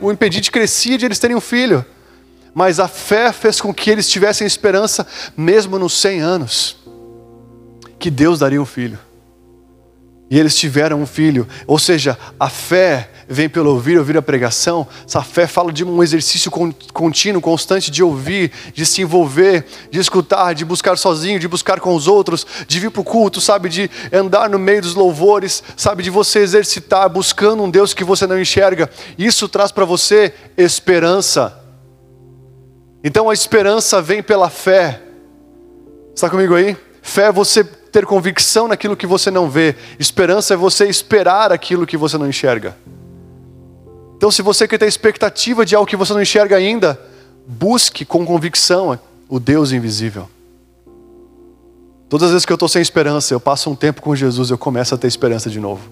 o 0.00 0.12
impedinte 0.12 0.50
crescia 0.50 0.96
de 0.96 1.04
eles 1.04 1.18
terem 1.18 1.36
um 1.36 1.40
filho. 1.40 1.84
Mas 2.54 2.78
a 2.78 2.86
fé 2.86 3.32
fez 3.32 3.60
com 3.60 3.74
que 3.74 3.90
eles 3.90 4.08
tivessem 4.08 4.46
esperança, 4.46 5.06
mesmo 5.36 5.78
nos 5.78 5.94
100 6.00 6.20
anos, 6.20 6.76
que 7.98 8.10
Deus 8.10 8.38
daria 8.38 8.62
um 8.62 8.66
filho. 8.66 8.98
E 10.30 10.38
eles 10.38 10.54
tiveram 10.56 11.00
um 11.00 11.06
filho. 11.06 11.48
Ou 11.66 11.78
seja, 11.78 12.16
a 12.38 12.48
fé 12.48 13.10
vem 13.28 13.48
pelo 13.48 13.70
ouvir, 13.70 13.98
ouvir 13.98 14.16
a 14.16 14.22
pregação. 14.22 14.86
Essa 15.06 15.22
fé 15.22 15.46
fala 15.46 15.70
de 15.72 15.84
um 15.84 16.02
exercício 16.02 16.50
contínuo, 16.92 17.42
constante 17.42 17.90
de 17.90 18.02
ouvir, 18.02 18.50
de 18.72 18.86
se 18.86 19.02
envolver, 19.02 19.66
de 19.90 20.00
escutar, 20.00 20.54
de 20.54 20.64
buscar 20.64 20.96
sozinho, 20.96 21.38
de 21.38 21.46
buscar 21.46 21.78
com 21.78 21.94
os 21.94 22.08
outros, 22.08 22.46
de 22.66 22.80
vir 22.80 22.90
para 22.90 23.02
o 23.02 23.04
culto, 23.04 23.40
sabe, 23.40 23.68
de 23.68 23.90
andar 24.12 24.48
no 24.48 24.58
meio 24.58 24.80
dos 24.80 24.94
louvores, 24.94 25.62
sabe, 25.76 26.02
de 26.02 26.10
você 26.10 26.38
exercitar 26.38 27.08
buscando 27.08 27.62
um 27.62 27.70
Deus 27.70 27.92
que 27.92 28.04
você 28.04 28.26
não 28.26 28.40
enxerga. 28.40 28.90
Isso 29.18 29.48
traz 29.48 29.70
para 29.70 29.84
você 29.84 30.32
esperança. 30.56 31.62
Então 33.04 33.28
a 33.28 33.34
esperança 33.34 34.00
vem 34.00 34.22
pela 34.22 34.48
fé. 34.48 35.02
Está 36.14 36.28
comigo 36.30 36.54
aí? 36.54 36.76
Fé 37.02 37.26
é 37.26 37.32
você 37.32 37.62
ter 37.62 38.04
convicção 38.04 38.68
naquilo 38.68 38.96
que 38.96 39.06
você 39.06 39.30
não 39.30 39.48
vê. 39.48 39.76
Esperança 39.98 40.54
é 40.54 40.56
você 40.56 40.86
esperar 40.86 41.52
aquilo 41.52 41.86
que 41.86 41.96
você 41.96 42.18
não 42.18 42.28
enxerga. 42.28 42.76
Então, 44.18 44.32
se 44.32 44.42
você 44.42 44.66
quer 44.66 44.78
ter 44.78 44.88
expectativa 44.88 45.64
de 45.64 45.76
algo 45.76 45.88
que 45.88 45.94
você 45.94 46.12
não 46.12 46.20
enxerga 46.20 46.56
ainda, 46.56 47.00
busque 47.46 48.04
com 48.04 48.26
convicção 48.26 48.98
o 49.28 49.38
Deus 49.38 49.70
invisível. 49.70 50.28
Todas 52.08 52.26
as 52.26 52.32
vezes 52.32 52.44
que 52.44 52.50
eu 52.52 52.56
estou 52.56 52.68
sem 52.68 52.82
esperança, 52.82 53.32
eu 53.32 53.38
passo 53.38 53.70
um 53.70 53.76
tempo 53.76 54.02
com 54.02 54.16
Jesus, 54.16 54.50
eu 54.50 54.58
começo 54.58 54.92
a 54.92 54.98
ter 54.98 55.06
esperança 55.06 55.48
de 55.48 55.60
novo. 55.60 55.88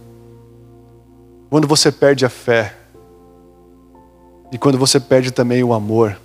Quando 1.48 1.68
você 1.68 1.92
perde 1.92 2.26
a 2.26 2.28
fé, 2.28 2.74
e 4.50 4.58
quando 4.58 4.76
você 4.76 4.98
perde 4.98 5.30
também 5.30 5.62
o 5.62 5.72
amor, 5.72 6.18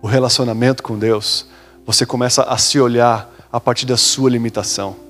o 0.00 0.06
relacionamento 0.06 0.80
com 0.80 0.96
Deus, 0.96 1.44
você 1.84 2.06
começa 2.06 2.44
a 2.44 2.56
se 2.56 2.78
olhar 2.78 3.28
a 3.50 3.58
partir 3.58 3.84
da 3.84 3.96
sua 3.96 4.30
limitação. 4.30 5.09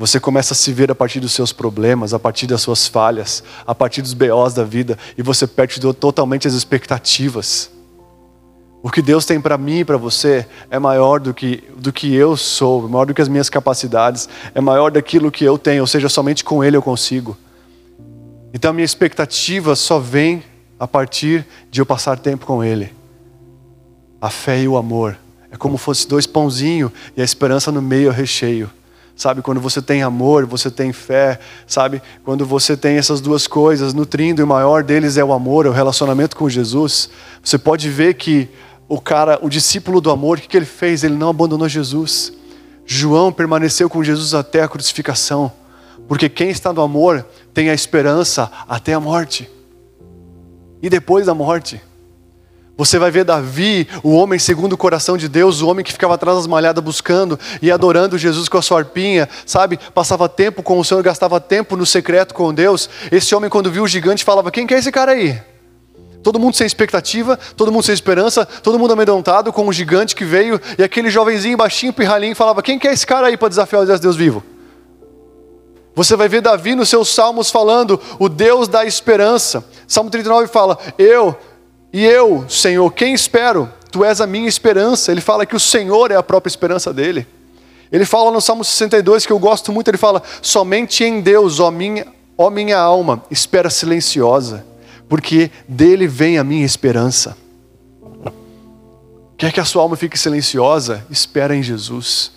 Você 0.00 0.18
começa 0.18 0.54
a 0.54 0.56
se 0.56 0.72
ver 0.72 0.90
a 0.90 0.94
partir 0.94 1.20
dos 1.20 1.32
seus 1.32 1.52
problemas, 1.52 2.14
a 2.14 2.18
partir 2.18 2.46
das 2.46 2.62
suas 2.62 2.86
falhas, 2.86 3.44
a 3.66 3.74
partir 3.74 4.00
dos 4.00 4.14
BOs 4.14 4.54
da 4.54 4.64
vida, 4.64 4.96
e 5.14 5.22
você 5.22 5.46
perde 5.46 5.78
totalmente 5.92 6.48
as 6.48 6.54
expectativas. 6.54 7.70
O 8.82 8.90
que 8.90 9.02
Deus 9.02 9.26
tem 9.26 9.38
para 9.38 9.58
mim 9.58 9.80
e 9.80 9.84
para 9.84 9.98
você 9.98 10.46
é 10.70 10.78
maior 10.78 11.20
do 11.20 11.34
que, 11.34 11.62
do 11.76 11.92
que 11.92 12.14
eu 12.14 12.34
sou, 12.34 12.88
maior 12.88 13.04
do 13.04 13.12
que 13.12 13.20
as 13.20 13.28
minhas 13.28 13.50
capacidades, 13.50 14.26
é 14.54 14.60
maior 14.62 14.90
daquilo 14.90 15.30
que 15.30 15.44
eu 15.44 15.58
tenho, 15.58 15.82
ou 15.82 15.86
seja, 15.86 16.08
somente 16.08 16.42
com 16.42 16.64
Ele 16.64 16.78
eu 16.78 16.82
consigo. 16.82 17.36
Então 18.54 18.70
a 18.70 18.72
minha 18.72 18.86
expectativa 18.86 19.76
só 19.76 19.98
vem 19.98 20.42
a 20.78 20.88
partir 20.88 21.46
de 21.70 21.82
eu 21.82 21.84
passar 21.84 22.18
tempo 22.18 22.46
com 22.46 22.64
Ele. 22.64 22.90
A 24.18 24.30
fé 24.30 24.62
e 24.62 24.66
o 24.66 24.78
amor. 24.78 25.18
É 25.50 25.58
como 25.58 25.76
se 25.76 25.84
fosse 25.84 26.08
dois 26.08 26.26
pãozinhos 26.26 26.90
e 27.14 27.20
a 27.20 27.24
esperança 27.24 27.70
no 27.70 27.82
meio 27.82 28.08
é 28.08 28.14
recheio. 28.14 28.70
Sabe, 29.20 29.42
quando 29.42 29.60
você 29.60 29.82
tem 29.82 30.02
amor, 30.02 30.46
você 30.46 30.70
tem 30.70 30.94
fé, 30.94 31.38
sabe? 31.66 32.00
Quando 32.24 32.46
você 32.46 32.74
tem 32.74 32.96
essas 32.96 33.20
duas 33.20 33.46
coisas, 33.46 33.92
nutrindo, 33.92 34.40
e 34.40 34.44
o 34.44 34.46
maior 34.46 34.82
deles 34.82 35.18
é 35.18 35.22
o 35.22 35.34
amor, 35.34 35.66
é 35.66 35.68
o 35.68 35.72
relacionamento 35.72 36.34
com 36.34 36.48
Jesus. 36.48 37.10
Você 37.44 37.58
pode 37.58 37.90
ver 37.90 38.14
que 38.14 38.48
o 38.88 38.98
cara, 38.98 39.38
o 39.42 39.50
discípulo 39.50 40.00
do 40.00 40.10
amor, 40.10 40.38
o 40.38 40.40
que 40.40 40.56
ele 40.56 40.64
fez? 40.64 41.04
Ele 41.04 41.16
não 41.16 41.28
abandonou 41.28 41.68
Jesus. 41.68 42.32
João 42.86 43.30
permaneceu 43.30 43.90
com 43.90 44.02
Jesus 44.02 44.32
até 44.32 44.62
a 44.62 44.68
crucificação. 44.68 45.52
Porque 46.08 46.26
quem 46.30 46.48
está 46.48 46.72
no 46.72 46.80
amor 46.80 47.26
tem 47.52 47.68
a 47.68 47.74
esperança 47.74 48.50
até 48.66 48.94
a 48.94 49.00
morte. 49.00 49.50
E 50.80 50.88
depois 50.88 51.26
da 51.26 51.34
morte. 51.34 51.78
Você 52.80 52.98
vai 52.98 53.10
ver 53.10 53.24
Davi, 53.24 53.86
o 54.02 54.14
homem 54.14 54.38
segundo 54.38 54.72
o 54.72 54.76
coração 54.78 55.18
de 55.18 55.28
Deus, 55.28 55.60
o 55.60 55.68
homem 55.68 55.84
que 55.84 55.92
ficava 55.92 56.14
atrás 56.14 56.38
das 56.38 56.46
malhadas 56.46 56.82
buscando 56.82 57.38
e 57.60 57.70
adorando 57.70 58.16
Jesus 58.16 58.48
com 58.48 58.56
a 58.56 58.62
sua 58.62 58.78
arpinha, 58.78 59.28
sabe? 59.44 59.78
Passava 59.92 60.26
tempo 60.30 60.62
com 60.62 60.78
o 60.78 60.82
Senhor, 60.82 61.02
gastava 61.02 61.38
tempo 61.38 61.76
no 61.76 61.84
secreto 61.84 62.32
com 62.32 62.54
Deus. 62.54 62.88
Esse 63.12 63.34
homem, 63.34 63.50
quando 63.50 63.70
viu 63.70 63.82
o 63.82 63.86
gigante, 63.86 64.24
falava: 64.24 64.50
Quem 64.50 64.66
que 64.66 64.72
é 64.72 64.78
esse 64.78 64.90
cara 64.90 65.12
aí? 65.12 65.38
Todo 66.22 66.40
mundo 66.40 66.56
sem 66.56 66.66
expectativa, 66.66 67.38
todo 67.54 67.70
mundo 67.70 67.82
sem 67.82 67.92
esperança, 67.92 68.46
todo 68.46 68.78
mundo 68.78 68.94
amedrontado 68.94 69.52
com 69.52 69.68
um 69.68 69.72
gigante 69.74 70.16
que 70.16 70.24
veio 70.24 70.58
e 70.78 70.82
aquele 70.82 71.10
jovenzinho 71.10 71.58
baixinho, 71.58 71.92
pirralhinho, 71.92 72.34
falava: 72.34 72.62
Quem 72.62 72.78
que 72.78 72.88
é 72.88 72.94
esse 72.94 73.06
cara 73.06 73.26
aí 73.26 73.36
para 73.36 73.48
desafiar 73.48 73.82
o 73.82 73.98
Deus 73.98 74.16
vivo? 74.16 74.42
Você 75.94 76.16
vai 76.16 76.30
ver 76.30 76.40
Davi 76.40 76.74
nos 76.74 76.88
seus 76.88 77.10
salmos 77.14 77.50
falando: 77.50 78.00
O 78.18 78.26
Deus 78.26 78.68
da 78.68 78.86
esperança. 78.86 79.62
Salmo 79.86 80.08
39 80.08 80.46
fala: 80.48 80.78
Eu 80.96 81.36
e 81.92 82.04
eu, 82.04 82.48
Senhor, 82.48 82.90
quem 82.92 83.12
espero? 83.12 83.68
Tu 83.90 84.04
és 84.04 84.20
a 84.20 84.26
minha 84.26 84.48
esperança. 84.48 85.10
Ele 85.10 85.20
fala 85.20 85.44
que 85.44 85.56
o 85.56 85.60
Senhor 85.60 86.10
é 86.10 86.16
a 86.16 86.22
própria 86.22 86.50
esperança 86.50 86.92
dele. 86.92 87.26
Ele 87.90 88.04
fala 88.04 88.30
no 88.30 88.40
Salmo 88.40 88.64
62, 88.64 89.26
que 89.26 89.32
eu 89.32 89.38
gosto 89.38 89.72
muito, 89.72 89.88
ele 89.88 89.98
fala: 89.98 90.22
Somente 90.40 91.02
em 91.02 91.20
Deus, 91.20 91.58
ó 91.58 91.70
minha, 91.72 92.06
ó 92.38 92.48
minha 92.48 92.78
alma, 92.78 93.24
espera 93.28 93.68
silenciosa, 93.68 94.64
porque 95.08 95.50
dele 95.66 96.06
vem 96.06 96.38
a 96.38 96.44
minha 96.44 96.64
esperança. 96.64 97.36
Quer 99.36 99.52
que 99.52 99.58
a 99.58 99.64
sua 99.64 99.82
alma 99.82 99.96
fique 99.96 100.16
silenciosa? 100.16 101.04
Espera 101.10 101.56
em 101.56 101.62
Jesus. 101.62 102.30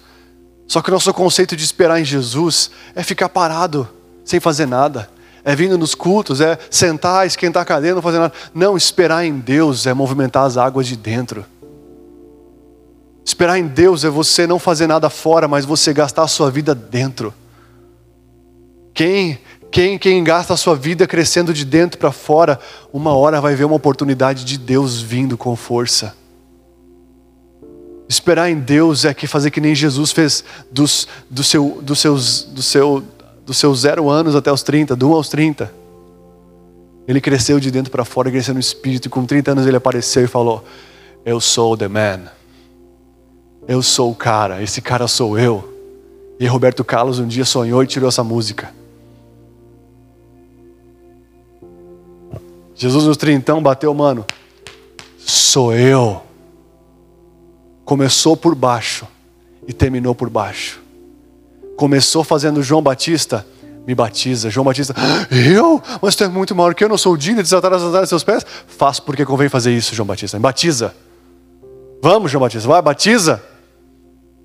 Só 0.67 0.81
que 0.81 0.89
o 0.89 0.93
nosso 0.93 1.13
conceito 1.13 1.55
de 1.55 1.63
esperar 1.63 1.99
em 1.99 2.05
Jesus 2.05 2.71
é 2.95 3.03
ficar 3.03 3.29
parado, 3.29 3.87
sem 4.25 4.39
fazer 4.39 4.65
nada 4.65 5.07
é 5.45 5.55
vindo 5.55 5.77
nos 5.77 5.93
cultos, 5.93 6.39
é 6.41 6.57
sentar, 6.69 7.27
esquentar 7.27 7.63
a 7.63 7.65
cadeira, 7.65 7.95
não 7.95 8.01
fazer 8.01 8.19
nada. 8.19 8.33
Não, 8.53 8.77
esperar 8.77 9.25
em 9.25 9.37
Deus 9.37 9.85
é 9.85 9.93
movimentar 9.93 10.45
as 10.45 10.57
águas 10.57 10.87
de 10.87 10.95
dentro. 10.95 11.45
Esperar 13.25 13.57
em 13.57 13.67
Deus 13.67 14.03
é 14.03 14.09
você 14.09 14.45
não 14.47 14.59
fazer 14.59 14.87
nada 14.87 15.09
fora, 15.09 15.47
mas 15.47 15.65
você 15.65 15.93
gastar 15.93 16.23
a 16.23 16.27
sua 16.27 16.51
vida 16.51 16.73
dentro. 16.73 17.33
Quem 18.93 19.39
Quem, 19.71 19.97
quem 19.97 20.23
gasta 20.23 20.53
a 20.53 20.57
sua 20.57 20.75
vida 20.75 21.07
crescendo 21.07 21.51
de 21.51 21.65
dentro 21.65 21.97
para 21.97 22.11
fora, 22.11 22.59
uma 22.93 23.11
hora 23.15 23.41
vai 23.41 23.55
ver 23.55 23.65
uma 23.65 23.75
oportunidade 23.75 24.45
de 24.45 24.55
Deus 24.55 25.01
vindo 25.01 25.35
com 25.35 25.55
força. 25.55 26.15
Esperar 28.07 28.51
em 28.51 28.59
Deus 28.59 29.03
é 29.03 29.15
que 29.15 29.25
fazer 29.25 29.49
que 29.49 29.59
nem 29.59 29.73
Jesus 29.73 30.11
fez 30.11 30.43
dos, 30.69 31.07
do 31.27 31.43
seu, 31.43 31.79
dos 31.81 31.99
seus, 31.99 32.43
do 32.43 32.61
seu, 32.61 33.03
dos 33.45 33.57
seus 33.57 33.81
zero 33.81 34.09
anos 34.09 34.35
até 34.35 34.51
os 34.51 34.63
30, 34.63 34.95
do 34.95 35.09
1 35.09 35.13
aos 35.13 35.29
30. 35.29 35.73
Ele 37.07 37.19
cresceu 37.19 37.59
de 37.59 37.69
dentro 37.69 37.91
para 37.91 38.05
fora, 38.05 38.31
cresceu 38.31 38.53
no 38.53 38.59
espírito, 38.59 39.07
e 39.07 39.09
com 39.09 39.25
30 39.25 39.51
anos 39.51 39.67
ele 39.67 39.75
apareceu 39.75 40.23
e 40.23 40.27
falou: 40.27 40.63
Eu 41.25 41.39
sou 41.39 41.77
the 41.77 41.87
man. 41.87 42.21
Eu 43.67 43.81
sou 43.81 44.11
o 44.11 44.15
cara, 44.15 44.61
esse 44.61 44.81
cara 44.81 45.07
sou 45.07 45.37
eu. 45.37 45.69
E 46.39 46.45
Roberto 46.47 46.83
Carlos 46.83 47.19
um 47.19 47.27
dia 47.27 47.45
sonhou 47.45 47.83
e 47.83 47.87
tirou 47.87 48.09
essa 48.09 48.23
música. 48.23 48.73
Jesus 52.75 53.05
nos 53.05 53.17
trintão 53.17 53.61
bateu, 53.61 53.93
mano. 53.93 54.25
Sou 55.17 55.73
eu. 55.73 56.21
Começou 57.85 58.35
por 58.35 58.55
baixo 58.55 59.07
e 59.67 59.71
terminou 59.71 60.13
por 60.13 60.29
baixo. 60.29 60.82
Começou 61.75 62.23
fazendo 62.23 62.61
João 62.61 62.81
Batista, 62.81 63.45
me 63.85 63.93
batiza. 63.93 64.49
João 64.49 64.63
Batista, 64.63 64.93
eu? 65.31 65.81
Mas 66.01 66.15
tu 66.15 66.23
é 66.23 66.27
muito 66.27 66.55
maior 66.55 66.73
que 66.73 66.83
eu, 66.83 66.89
não 66.89 66.97
sou 66.97 67.17
digno 67.17 67.37
de 67.37 67.43
desatar 67.43 67.73
as 67.73 67.81
sandálias 67.81 68.09
seus 68.09 68.23
pés? 68.23 68.45
Faço 68.67 69.01
porque 69.03 69.25
convém 69.25 69.49
fazer 69.49 69.71
isso, 69.71 69.93
João 69.93 70.05
Batista. 70.05 70.37
Me 70.37 70.43
batiza. 70.43 70.93
Vamos, 72.01 72.31
João 72.31 72.41
Batista, 72.41 72.67
vai, 72.67 72.81
batiza. 72.81 73.41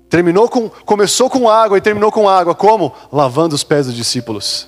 Terminou 0.09 0.49
com, 0.49 0.69
começou 0.69 1.29
com 1.29 1.47
água 1.49 1.77
e 1.77 1.81
terminou 1.81 2.11
com 2.11 2.27
água. 2.27 2.55
Como? 2.55 2.93
Lavando 3.11 3.53
os 3.53 3.63
pés 3.63 3.85
dos 3.85 3.95
discípulos. 3.95 4.67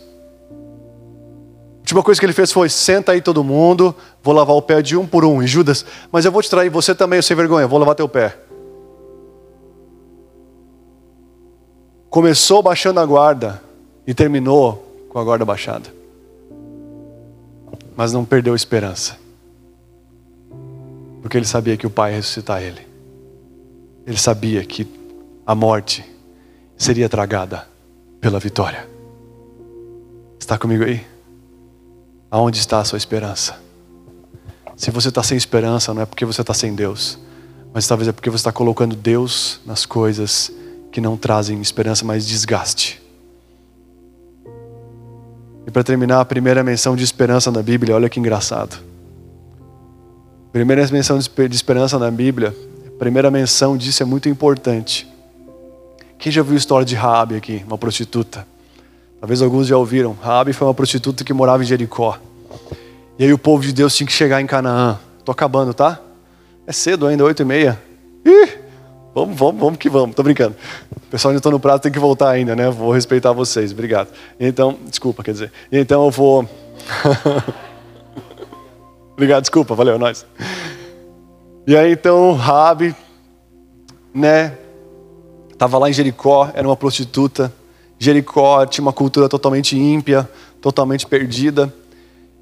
A 0.52 1.82
última 1.82 2.04
coisa 2.04 2.20
que 2.20 2.26
ele 2.26 2.34
fez 2.34 2.52
foi: 2.52 2.70
senta 2.70 3.12
aí 3.12 3.22
todo 3.22 3.44
mundo, 3.44 3.94
vou 4.24 4.34
lavar 4.34 4.56
o 4.56 4.62
pé 4.62 4.82
de 4.82 4.96
um 4.96 5.06
por 5.06 5.26
um. 5.26 5.42
E 5.42 5.48
Judas, 5.48 5.84
mas 6.12 6.26
eu 6.26 6.32
vou 6.32 6.42
te 6.42 6.50
trair, 6.50 6.70
você 6.70 6.94
também, 6.94 7.22
sem 7.22 7.36
vergonha, 7.36 7.68
vou 7.68 7.80
lavar 7.80 7.96
teu 7.96 8.08
pé. 8.08 8.38
Começou 12.12 12.62
baixando 12.62 13.00
a 13.00 13.06
guarda 13.06 13.64
e 14.06 14.14
terminou 14.14 15.08
com 15.08 15.18
a 15.18 15.24
guarda 15.24 15.46
baixada. 15.46 15.90
Mas 17.96 18.12
não 18.12 18.26
perdeu 18.26 18.54
esperança. 18.54 19.18
Porque 21.22 21.38
ele 21.38 21.46
sabia 21.46 21.78
que 21.78 21.88
o 21.88 21.90
Pai 21.90 22.12
ia 22.12 22.18
ressuscitar 22.18 22.62
ele. 22.62 22.86
Ele 24.06 24.18
sabia 24.18 24.62
que 24.66 24.86
a 25.48 25.56
morte 25.56 26.04
seria 26.76 27.08
tragada 27.08 27.66
pela 28.20 28.40
vitória. 28.40 28.86
Está 30.38 30.58
comigo 30.58 30.84
aí? 30.84 31.08
Aonde 32.30 32.60
está 32.60 32.82
a 32.82 32.84
sua 32.84 32.98
esperança? 32.98 33.58
Se 34.76 34.92
você 34.92 35.08
está 35.08 35.24
sem 35.24 35.38
esperança, 35.38 35.94
não 35.94 36.02
é 36.02 36.06
porque 36.06 36.26
você 36.26 36.42
está 36.42 36.54
sem 36.54 36.76
Deus, 36.76 37.18
mas 37.74 37.88
talvez 37.88 38.10
é 38.10 38.12
porque 38.12 38.30
você 38.30 38.42
está 38.42 38.52
colocando 38.52 38.98
Deus 38.98 39.62
nas 39.66 39.86
coisas 39.86 40.52
que 40.92 41.00
não 41.00 41.16
trazem 41.16 41.62
esperança, 41.62 42.04
mas 42.04 42.28
desgaste. 42.28 43.02
E 45.66 45.72
para 45.72 45.84
terminar, 45.84 46.20
a 46.20 46.26
primeira 46.26 46.64
menção 46.64 46.96
de 46.96 47.04
esperança 47.04 47.52
na 47.52 47.62
Bíblia, 47.62 47.96
olha 47.96 48.10
que 48.10 48.20
engraçado. 48.20 48.78
Primeira 50.52 50.86
menção 50.88 51.18
de 51.18 51.56
esperança 51.56 51.98
na 51.98 52.12
Bíblia, 52.12 52.56
a 52.88 53.00
primeira 53.00 53.32
menção 53.32 53.78
disso 53.78 54.04
é 54.04 54.06
muito 54.06 54.28
importante. 54.28 55.08
Quem 56.18 56.32
já 56.32 56.44
viu 56.44 56.56
a 56.56 56.58
história 56.58 56.86
de 56.86 56.94
Raabe 56.94 57.36
aqui, 57.36 57.64
uma 57.66 57.78
prostituta? 57.78 58.46
Talvez 59.20 59.42
alguns 59.42 59.68
já 59.68 59.78
ouviram. 59.78 60.18
Raabe 60.22 60.52
foi 60.52 60.68
uma 60.68 60.74
prostituta 60.74 61.24
que 61.24 61.32
morava 61.32 61.64
em 61.64 61.66
Jericó. 61.66 62.20
E 63.18 63.24
aí 63.24 63.32
o 63.32 63.38
povo 63.38 63.64
de 63.64 63.72
Deus 63.72 63.96
tinha 63.96 64.06
que 64.06 64.14
chegar 64.14 64.42
em 64.42 64.48
Canaã. 64.48 65.00
Tô 65.24 65.32
acabando, 65.32 65.74
tá? 65.74 66.02
É 66.68 66.72
cedo 66.72 67.08
ainda, 67.08 67.24
oito 67.24 67.42
e 67.42 67.46
meia. 67.46 67.82
Ih, 68.26 68.61
vamos, 69.14 69.38
vamos, 69.38 69.62
vamos 69.62 69.78
que 69.78 69.90
vamos. 69.90 70.16
Tô 70.16 70.24
brincando. 70.24 70.56
O 70.96 71.12
pessoal 71.12 71.32
ainda 71.32 71.40
está 71.40 71.50
no 71.50 71.60
prato, 71.60 71.84
tem 71.84 71.92
que 71.92 72.00
voltar 72.00 72.30
ainda, 72.30 72.56
né? 72.56 72.70
Vou 72.70 72.92
respeitar 72.92 73.32
vocês. 73.32 73.72
Obrigado. 73.72 74.10
Então, 74.40 74.78
desculpa, 74.88 75.24
quer 75.24 75.32
dizer. 75.32 75.52
Então 75.72 76.06
eu 76.06 76.12
vou... 76.12 76.48
Obrigado, 79.14 79.42
desculpa, 79.42 79.76
valeu, 79.76 80.00
nós. 80.00 80.26
E 81.68 81.76
aí 81.76 81.92
então 81.92 82.34
Rabi, 82.34 82.96
né, 84.14 84.58
Estava 85.62 85.78
lá 85.78 85.88
em 85.88 85.94
Jericó, 85.94 86.50
era 86.56 86.68
uma 86.68 86.76
prostituta. 86.76 87.54
Jericó 88.00 88.66
tinha 88.66 88.82
uma 88.82 88.92
cultura 88.92 89.30
totalmente 89.30 89.78
ímpia, 89.78 90.28
totalmente 90.60 91.06
perdida. 91.06 91.72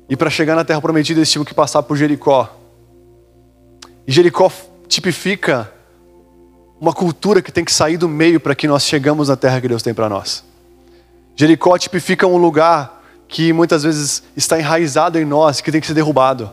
E 0.10 0.16
para 0.16 0.30
chegar 0.30 0.56
na 0.56 0.64
terra 0.64 0.80
prometida, 0.80 1.20
eles 1.20 1.30
tinham 1.30 1.44
que 1.44 1.54
passar 1.54 1.84
por 1.84 1.98
Jericó. 1.98 2.50
E 4.08 4.12
Jericó 4.14 4.50
tipifica 4.88 5.70
uma 6.80 6.94
cultura 6.94 7.42
que 7.42 7.52
tem 7.52 7.66
que 7.66 7.72
sair 7.72 7.98
do 7.98 8.08
meio 8.08 8.40
para 8.40 8.56
que 8.56 8.68
nós 8.68 8.84
chegamos 8.84 9.30
na 9.30 9.36
terra 9.36 9.60
que 9.60 9.68
Deus 9.68 9.84
tem 9.84 9.94
para 9.94 10.08
nós. 10.08 10.44
Jericó 11.36 11.78
tipifica 11.78 12.26
um 12.26 12.38
lugar 12.38 13.04
que 13.28 13.54
muitas 13.54 13.84
vezes 13.84 14.24
está 14.36 14.60
enraizado 14.60 15.20
em 15.20 15.26
nós, 15.26 15.62
que 15.62 15.72
tem 15.72 15.80
que 15.80 15.88
ser 15.88 15.94
derrubado, 15.94 16.50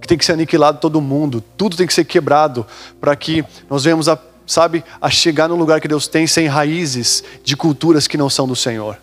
que 0.00 0.06
tem 0.06 0.16
que 0.16 0.24
ser 0.24 0.32
aniquilado 0.32 0.78
todo 0.78 1.00
mundo, 1.00 1.42
tudo 1.56 1.76
tem 1.76 1.86
que 1.86 1.94
ser 1.94 2.04
quebrado 2.04 2.66
para 3.00 3.14
que 3.14 3.44
nós 3.68 3.84
venhamos 3.84 4.08
a 4.08 4.18
sabe, 4.46 4.84
a 5.00 5.08
chegar 5.10 5.48
no 5.48 5.56
lugar 5.56 5.80
que 5.80 5.88
Deus 5.88 6.06
tem 6.06 6.26
sem 6.26 6.46
raízes 6.46 7.24
de 7.42 7.56
culturas 7.56 8.06
que 8.06 8.16
não 8.16 8.28
são 8.28 8.46
do 8.46 8.54
Senhor, 8.54 8.98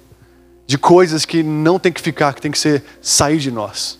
de 0.68 0.78
coisas 0.78 1.26
que 1.26 1.44
não 1.44 1.80
tem 1.80 1.92
que 1.92 2.02
ficar, 2.02 2.34
que 2.34 2.42
tem 2.42 2.52
que 2.52 2.60
ser 2.60 2.84
sair 3.02 3.40
de 3.40 3.52
nós. 3.52 4.00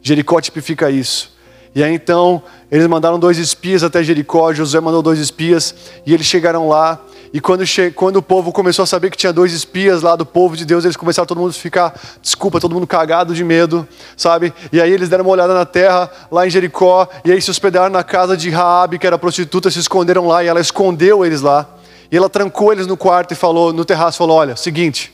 Jericó 0.00 0.40
tipifica 0.40 0.90
isso. 0.90 1.35
E 1.76 1.84
aí 1.84 1.92
então, 1.92 2.42
eles 2.72 2.86
mandaram 2.86 3.18
dois 3.18 3.36
espias 3.36 3.82
até 3.82 4.02
Jericó, 4.02 4.50
Josué 4.50 4.80
mandou 4.80 5.02
dois 5.02 5.18
espias, 5.18 5.74
e 6.06 6.14
eles 6.14 6.24
chegaram 6.24 6.70
lá, 6.70 6.98
e 7.34 7.38
quando, 7.38 7.64
quando 7.94 8.16
o 8.16 8.22
povo 8.22 8.50
começou 8.50 8.82
a 8.82 8.86
saber 8.86 9.10
que 9.10 9.16
tinha 9.18 9.30
dois 9.30 9.52
espias 9.52 10.00
lá 10.00 10.16
do 10.16 10.24
povo 10.24 10.56
de 10.56 10.64
Deus, 10.64 10.86
eles 10.86 10.96
começaram 10.96 11.26
todo 11.26 11.38
mundo 11.38 11.50
a 11.50 11.52
ficar, 11.52 11.94
desculpa, 12.22 12.58
todo 12.58 12.74
mundo 12.74 12.86
cagado 12.86 13.34
de 13.34 13.44
medo, 13.44 13.86
sabe? 14.16 14.54
E 14.72 14.80
aí 14.80 14.90
eles 14.90 15.10
deram 15.10 15.22
uma 15.22 15.32
olhada 15.32 15.52
na 15.52 15.66
terra, 15.66 16.10
lá 16.32 16.46
em 16.46 16.50
Jericó, 16.50 17.06
e 17.26 17.30
aí 17.30 17.42
se 17.42 17.50
hospedaram 17.50 17.90
na 17.90 18.02
casa 18.02 18.38
de 18.38 18.48
Raabe, 18.48 18.98
que 18.98 19.06
era 19.06 19.18
prostituta, 19.18 19.70
se 19.70 19.78
esconderam 19.78 20.26
lá, 20.26 20.42
e 20.42 20.46
ela 20.46 20.62
escondeu 20.62 21.26
eles 21.26 21.42
lá. 21.42 21.68
E 22.10 22.16
ela 22.16 22.30
trancou 22.30 22.72
eles 22.72 22.86
no 22.86 22.96
quarto 22.96 23.32
e 23.32 23.34
falou, 23.34 23.70
no 23.70 23.84
terraço, 23.84 24.16
falou: 24.16 24.38
Olha, 24.38 24.56
seguinte, 24.56 25.12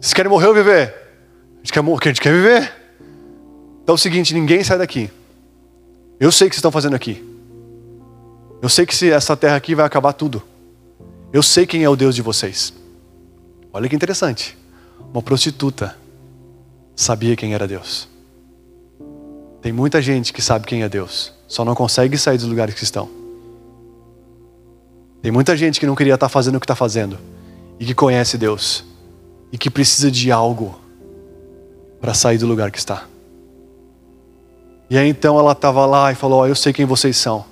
vocês 0.00 0.12
querem 0.12 0.28
morrer 0.28 0.48
ou 0.48 0.54
viver? 0.54 0.92
A 1.54 1.58
gente 1.58 1.72
quer, 1.72 1.80
a 1.80 2.08
gente 2.08 2.20
quer 2.20 2.32
viver. 2.32 2.72
Então 3.84 3.92
é 3.92 3.96
o 3.96 3.98
seguinte: 3.98 4.34
ninguém 4.34 4.64
sai 4.64 4.78
daqui. 4.78 5.08
Eu 6.20 6.30
sei 6.30 6.46
o 6.46 6.50
que 6.50 6.54
vocês 6.54 6.58
estão 6.58 6.70
fazendo 6.70 6.94
aqui. 6.94 7.24
Eu 8.60 8.68
sei 8.68 8.84
que 8.84 8.94
se 8.94 9.10
essa 9.10 9.34
terra 9.34 9.56
aqui 9.56 9.74
vai 9.74 9.86
acabar 9.86 10.12
tudo. 10.12 10.42
Eu 11.32 11.42
sei 11.42 11.66
quem 11.66 11.82
é 11.82 11.88
o 11.88 11.96
Deus 11.96 12.14
de 12.14 12.20
vocês. 12.20 12.74
Olha 13.72 13.88
que 13.88 13.96
interessante. 13.96 14.54
Uma 15.12 15.22
prostituta 15.22 15.96
sabia 16.94 17.34
quem 17.34 17.54
era 17.54 17.66
Deus. 17.66 18.06
Tem 19.62 19.72
muita 19.72 20.02
gente 20.02 20.30
que 20.30 20.42
sabe 20.42 20.66
quem 20.66 20.82
é 20.82 20.88
Deus, 20.88 21.32
só 21.48 21.64
não 21.64 21.74
consegue 21.74 22.18
sair 22.18 22.36
dos 22.36 22.46
lugares 22.46 22.74
que 22.74 22.84
estão. 22.84 23.08
Tem 25.22 25.30
muita 25.30 25.56
gente 25.56 25.80
que 25.80 25.86
não 25.86 25.94
queria 25.94 26.14
estar 26.14 26.28
fazendo 26.28 26.56
o 26.56 26.60
que 26.60 26.64
está 26.64 26.76
fazendo 26.76 27.18
e 27.78 27.84
que 27.86 27.94
conhece 27.94 28.36
Deus 28.36 28.84
e 29.50 29.56
que 29.56 29.70
precisa 29.70 30.10
de 30.10 30.30
algo 30.30 30.78
para 32.00 32.12
sair 32.12 32.38
do 32.38 32.46
lugar 32.46 32.70
que 32.70 32.78
está. 32.78 33.06
E 34.90 34.98
aí 34.98 35.08
então 35.08 35.38
ela 35.38 35.52
estava 35.52 35.86
lá 35.86 36.10
e 36.10 36.16
falou: 36.16 36.40
oh, 36.40 36.46
Eu 36.46 36.56
sei 36.56 36.72
quem 36.72 36.84
vocês 36.84 37.16
são. 37.16 37.44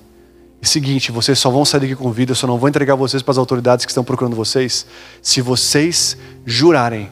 E 0.61 0.67
seguinte, 0.67 1.13
vocês 1.13 1.39
só 1.39 1.51
vão 1.51 1.65
sair 1.65 1.83
daqui 1.83 1.95
com 1.95 2.11
vida, 2.11 2.33
eu 2.33 2.37
só 2.37 2.45
não 2.49 2.59
vou 2.59 2.69
entregar 2.69 2.97
vocês 2.97 3.23
para 3.23 3.31
as 3.31 3.39
autoridades 3.39 3.87
que 3.87 3.93
estão 3.93 4.03
procurando 4.03 4.35
vocês, 4.35 4.85
se 5.23 5.41
vocês 5.41 6.19
jurarem 6.45 7.09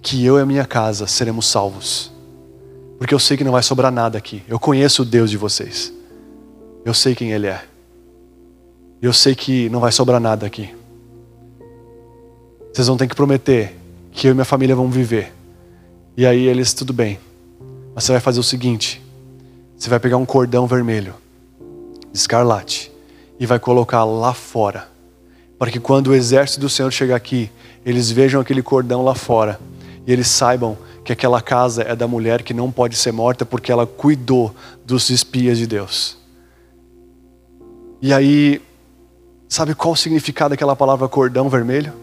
que 0.00 0.24
eu 0.24 0.38
e 0.38 0.42
a 0.42 0.46
minha 0.46 0.64
casa 0.64 1.08
seremos 1.08 1.46
salvos. 1.46 2.12
Porque 2.96 3.12
eu 3.12 3.18
sei 3.18 3.36
que 3.36 3.42
não 3.42 3.50
vai 3.50 3.62
sobrar 3.62 3.90
nada 3.90 4.16
aqui. 4.16 4.42
Eu 4.46 4.58
conheço 4.60 5.02
o 5.02 5.04
Deus 5.04 5.30
de 5.30 5.36
vocês. 5.36 5.92
Eu 6.84 6.94
sei 6.94 7.14
quem 7.14 7.32
Ele 7.32 7.48
é. 7.48 7.64
Eu 9.02 9.12
sei 9.12 9.34
que 9.34 9.68
não 9.70 9.80
vai 9.80 9.90
sobrar 9.90 10.20
nada 10.20 10.46
aqui. 10.46 10.72
Vocês 12.72 12.86
vão 12.86 12.96
ter 12.96 13.08
que 13.08 13.16
prometer 13.16 13.76
que 14.12 14.26
eu 14.28 14.30
e 14.30 14.34
minha 14.34 14.44
família 14.44 14.76
vamos 14.76 14.94
viver. 14.94 15.32
E 16.16 16.26
aí 16.26 16.46
eles, 16.46 16.72
tudo 16.72 16.92
bem. 16.92 17.18
Mas 17.94 18.04
você 18.04 18.12
vai 18.12 18.20
fazer 18.20 18.38
o 18.38 18.44
seguinte: 18.44 19.02
você 19.80 19.88
vai 19.88 19.98
pegar 19.98 20.18
um 20.18 20.26
cordão 20.26 20.66
vermelho 20.66 21.14
escarlate 22.12 22.92
e 23.38 23.46
vai 23.46 23.58
colocar 23.58 24.04
lá 24.04 24.34
fora, 24.34 24.86
para 25.58 25.70
que 25.70 25.80
quando 25.80 26.08
o 26.08 26.14
exército 26.14 26.60
do 26.60 26.68
Senhor 26.68 26.92
chegar 26.92 27.16
aqui, 27.16 27.50
eles 27.86 28.10
vejam 28.10 28.42
aquele 28.42 28.62
cordão 28.62 29.02
lá 29.02 29.14
fora 29.14 29.58
e 30.06 30.12
eles 30.12 30.28
saibam 30.28 30.76
que 31.02 31.12
aquela 31.12 31.40
casa 31.40 31.82
é 31.82 31.96
da 31.96 32.06
mulher 32.06 32.42
que 32.42 32.52
não 32.52 32.70
pode 32.70 32.94
ser 32.94 33.10
morta 33.10 33.46
porque 33.46 33.72
ela 33.72 33.86
cuidou 33.86 34.54
dos 34.84 35.08
espias 35.08 35.56
de 35.56 35.66
Deus. 35.66 36.18
E 38.02 38.12
aí, 38.12 38.60
sabe 39.48 39.74
qual 39.74 39.94
o 39.94 39.96
significado 39.96 40.50
daquela 40.50 40.76
palavra 40.76 41.08
cordão 41.08 41.48
vermelho? 41.48 41.94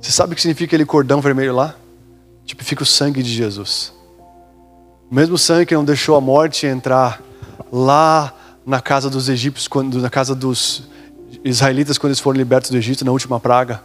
Você 0.00 0.10
sabe 0.10 0.32
o 0.32 0.36
que 0.36 0.40
significa 0.40 0.70
aquele 0.70 0.86
cordão 0.86 1.20
vermelho 1.20 1.54
lá? 1.54 1.74
tipifica 2.46 2.82
o 2.82 2.86
sangue 2.86 3.22
de 3.22 3.28
Jesus. 3.28 3.92
O 5.10 5.14
mesmo 5.14 5.38
sangue 5.38 5.66
que 5.66 5.74
não 5.74 5.84
deixou 5.84 6.16
a 6.16 6.20
morte 6.20 6.66
entrar 6.66 7.22
lá 7.72 8.32
na 8.66 8.80
casa 8.80 9.08
dos 9.08 9.30
egípcios, 9.30 9.66
quando, 9.66 9.98
na 10.00 10.10
casa 10.10 10.34
dos 10.34 10.86
israelitas, 11.42 11.96
quando 11.96 12.10
eles 12.10 12.20
foram 12.20 12.36
libertos 12.36 12.70
do 12.70 12.76
Egito, 12.76 13.04
na 13.06 13.10
última 13.10 13.40
praga, 13.40 13.82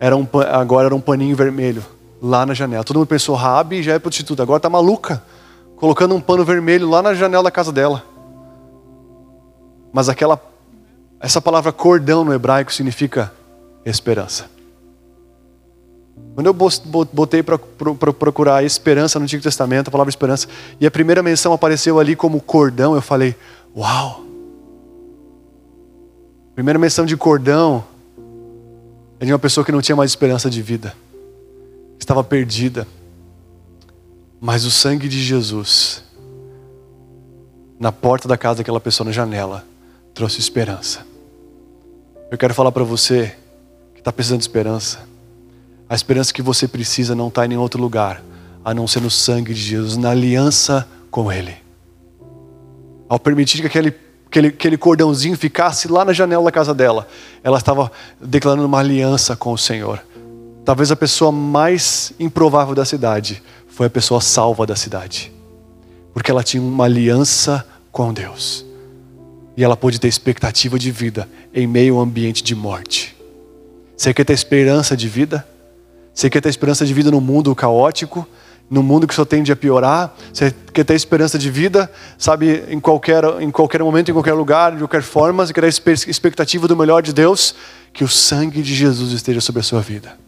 era 0.00 0.16
um, 0.16 0.26
agora 0.50 0.86
era 0.86 0.94
um 0.94 1.00
paninho 1.00 1.36
vermelho 1.36 1.84
lá 2.22 2.46
na 2.46 2.54
janela. 2.54 2.82
Todo 2.82 2.96
mundo 2.96 3.08
pensou, 3.08 3.34
Rabi 3.34 3.82
já 3.82 3.92
é 3.92 3.98
prostituta, 3.98 4.42
agora 4.42 4.56
está 4.56 4.70
maluca, 4.70 5.22
colocando 5.76 6.14
um 6.14 6.20
pano 6.20 6.42
vermelho 6.42 6.88
lá 6.88 7.02
na 7.02 7.12
janela 7.12 7.44
da 7.44 7.50
casa 7.50 7.70
dela. 7.70 8.02
Mas 9.92 10.08
aquela, 10.08 10.40
essa 11.20 11.40
palavra 11.40 11.70
cordão 11.70 12.24
no 12.24 12.32
hebraico 12.32 12.72
significa 12.72 13.30
esperança. 13.84 14.55
Quando 16.36 16.48
eu 16.48 16.54
botei 17.12 17.42
para 17.42 17.56
procurar 17.56 18.62
esperança 18.62 19.18
no 19.18 19.24
Antigo 19.24 19.42
Testamento, 19.42 19.88
a 19.88 19.90
palavra 19.90 20.10
esperança, 20.10 20.46
e 20.78 20.86
a 20.86 20.90
primeira 20.90 21.22
menção 21.22 21.50
apareceu 21.54 21.98
ali 21.98 22.14
como 22.14 22.42
cordão, 22.42 22.94
eu 22.94 23.00
falei: 23.00 23.34
Uau! 23.74 24.22
Primeira 26.54 26.78
menção 26.78 27.06
de 27.06 27.16
cordão 27.16 27.82
é 29.18 29.24
de 29.24 29.32
uma 29.32 29.38
pessoa 29.38 29.64
que 29.64 29.72
não 29.72 29.80
tinha 29.80 29.96
mais 29.96 30.10
esperança 30.10 30.50
de 30.50 30.60
vida, 30.60 30.94
estava 31.98 32.22
perdida. 32.22 32.86
Mas 34.38 34.66
o 34.66 34.70
sangue 34.70 35.08
de 35.08 35.22
Jesus, 35.22 36.04
na 37.80 37.90
porta 37.90 38.28
da 38.28 38.36
casa 38.36 38.58
daquela 38.58 38.78
pessoa, 38.78 39.06
na 39.06 39.12
janela, 39.12 39.64
trouxe 40.12 40.38
esperança. 40.38 41.06
Eu 42.30 42.36
quero 42.36 42.52
falar 42.52 42.72
para 42.72 42.84
você 42.84 43.34
que 43.94 44.00
está 44.00 44.12
precisando 44.12 44.40
de 44.40 44.44
esperança 44.44 45.15
a 45.88 45.94
esperança 45.94 46.32
que 46.32 46.42
você 46.42 46.66
precisa 46.66 47.14
não 47.14 47.28
está 47.28 47.44
em 47.44 47.48
nenhum 47.48 47.60
outro 47.60 47.80
lugar, 47.80 48.22
a 48.64 48.74
não 48.74 48.86
ser 48.86 49.00
no 49.00 49.10
sangue 49.10 49.54
de 49.54 49.60
Jesus, 49.60 49.96
na 49.96 50.10
aliança 50.10 50.86
com 51.10 51.30
Ele. 51.30 51.54
Ao 53.08 53.18
permitir 53.18 53.60
que 53.60 53.66
aquele, 53.66 53.94
aquele, 54.26 54.48
aquele 54.48 54.76
cordãozinho 54.76 55.36
ficasse 55.36 55.86
lá 55.86 56.04
na 56.04 56.12
janela 56.12 56.44
da 56.44 56.52
casa 56.52 56.74
dela, 56.74 57.06
ela 57.42 57.58
estava 57.58 57.90
declarando 58.20 58.66
uma 58.66 58.80
aliança 58.80 59.36
com 59.36 59.52
o 59.52 59.58
Senhor. 59.58 60.02
Talvez 60.64 60.90
a 60.90 60.96
pessoa 60.96 61.30
mais 61.30 62.12
improvável 62.18 62.74
da 62.74 62.84
cidade 62.84 63.40
foi 63.68 63.86
a 63.86 63.90
pessoa 63.90 64.20
salva 64.20 64.66
da 64.66 64.74
cidade, 64.74 65.32
porque 66.12 66.30
ela 66.30 66.42
tinha 66.42 66.62
uma 66.62 66.84
aliança 66.84 67.64
com 67.92 68.12
Deus 68.12 68.66
e 69.56 69.64
ela 69.64 69.76
pôde 69.76 69.98
ter 69.98 70.08
expectativa 70.08 70.78
de 70.78 70.90
vida 70.90 71.28
em 71.54 71.66
meio 71.66 71.94
a 71.94 71.98
um 71.98 72.00
ambiente 72.02 72.42
de 72.42 72.54
morte. 72.54 73.16
Você 73.96 74.12
quer 74.12 74.24
ter 74.24 74.34
esperança 74.34 74.96
de 74.96 75.08
vida? 75.08 75.46
Você 76.16 76.30
quer 76.30 76.40
ter 76.40 76.48
esperança 76.48 76.86
de 76.86 76.94
vida 76.94 77.10
num 77.10 77.20
mundo 77.20 77.54
caótico, 77.54 78.26
num 78.70 78.82
mundo 78.82 79.06
que 79.06 79.14
só 79.14 79.22
tende 79.22 79.52
a 79.52 79.56
piorar? 79.56 80.16
Você 80.32 80.50
quer 80.72 80.82
ter 80.82 80.94
esperança 80.94 81.38
de 81.38 81.50
vida, 81.50 81.92
sabe, 82.16 82.64
em 82.70 82.80
qualquer, 82.80 83.22
em 83.38 83.50
qualquer 83.50 83.82
momento, 83.82 84.10
em 84.10 84.14
qualquer 84.14 84.32
lugar, 84.32 84.72
de 84.72 84.78
qualquer 84.78 85.02
forma? 85.02 85.44
Você 85.44 85.52
quer 85.52 85.60
ter 85.60 86.08
expectativa 86.08 86.66
do 86.66 86.74
melhor 86.74 87.02
de 87.02 87.12
Deus? 87.12 87.54
Que 87.92 88.02
o 88.02 88.08
sangue 88.08 88.62
de 88.62 88.74
Jesus 88.74 89.12
esteja 89.12 89.42
sobre 89.42 89.60
a 89.60 89.62
sua 89.62 89.82
vida. 89.82 90.18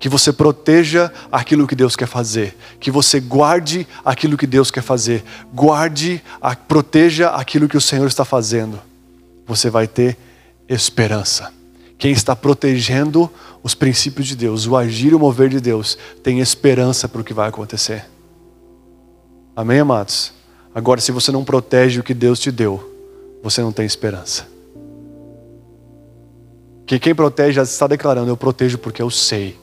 Que 0.00 0.08
você 0.08 0.32
proteja 0.32 1.10
aquilo 1.30 1.68
que 1.68 1.76
Deus 1.76 1.94
quer 1.94 2.08
fazer. 2.08 2.56
Que 2.80 2.90
você 2.90 3.20
guarde 3.20 3.86
aquilo 4.04 4.36
que 4.36 4.46
Deus 4.46 4.72
quer 4.72 4.82
fazer. 4.82 5.22
Guarde, 5.52 6.20
proteja 6.66 7.28
aquilo 7.30 7.68
que 7.68 7.76
o 7.76 7.80
Senhor 7.80 8.08
está 8.08 8.24
fazendo. 8.24 8.80
Você 9.46 9.70
vai 9.70 9.86
ter 9.86 10.18
esperança. 10.68 11.52
Quem 11.98 12.12
está 12.12 12.34
protegendo 12.34 13.30
os 13.62 13.74
princípios 13.74 14.26
de 14.26 14.36
Deus, 14.36 14.66
o 14.66 14.76
agir 14.76 15.12
e 15.12 15.14
o 15.14 15.18
mover 15.18 15.48
de 15.48 15.60
Deus, 15.60 15.96
tem 16.22 16.40
esperança 16.40 17.08
para 17.08 17.20
o 17.20 17.24
que 17.24 17.32
vai 17.32 17.48
acontecer. 17.48 18.04
Amém, 19.56 19.78
amados? 19.78 20.32
Agora, 20.74 21.00
se 21.00 21.12
você 21.12 21.30
não 21.30 21.44
protege 21.44 22.00
o 22.00 22.02
que 22.02 22.12
Deus 22.12 22.40
te 22.40 22.50
deu, 22.50 22.92
você 23.42 23.62
não 23.62 23.72
tem 23.72 23.86
esperança. 23.86 24.46
Que 26.84 26.98
quem 26.98 27.14
protege 27.14 27.52
já 27.52 27.62
está 27.62 27.86
declarando: 27.86 28.28
Eu 28.28 28.36
protejo 28.36 28.76
porque 28.78 29.00
eu 29.00 29.10
sei 29.10 29.56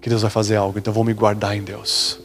que 0.00 0.08
Deus 0.08 0.22
vai 0.22 0.30
fazer 0.30 0.56
algo, 0.56 0.78
então 0.78 0.92
vou 0.92 1.04
me 1.04 1.14
guardar 1.14 1.56
em 1.56 1.62
Deus. 1.62 2.20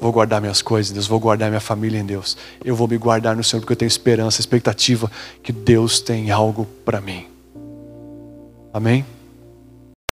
Vou 0.00 0.12
guardar 0.12 0.40
minhas 0.40 0.60
coisas 0.60 0.90
em 0.90 0.94
Deus, 0.94 1.06
vou 1.06 1.20
guardar 1.20 1.48
minha 1.48 1.60
família 1.60 1.98
em 1.98 2.04
Deus. 2.04 2.36
Eu 2.64 2.74
vou 2.74 2.88
me 2.88 2.98
guardar 2.98 3.36
no 3.36 3.44
Senhor 3.44 3.60
porque 3.60 3.72
eu 3.72 3.76
tenho 3.76 3.86
esperança, 3.86 4.40
expectativa 4.40 5.10
que 5.42 5.52
Deus 5.52 6.00
tem 6.00 6.30
algo 6.30 6.66
para 6.84 7.00
mim. 7.00 7.33
Amém? 8.74 9.04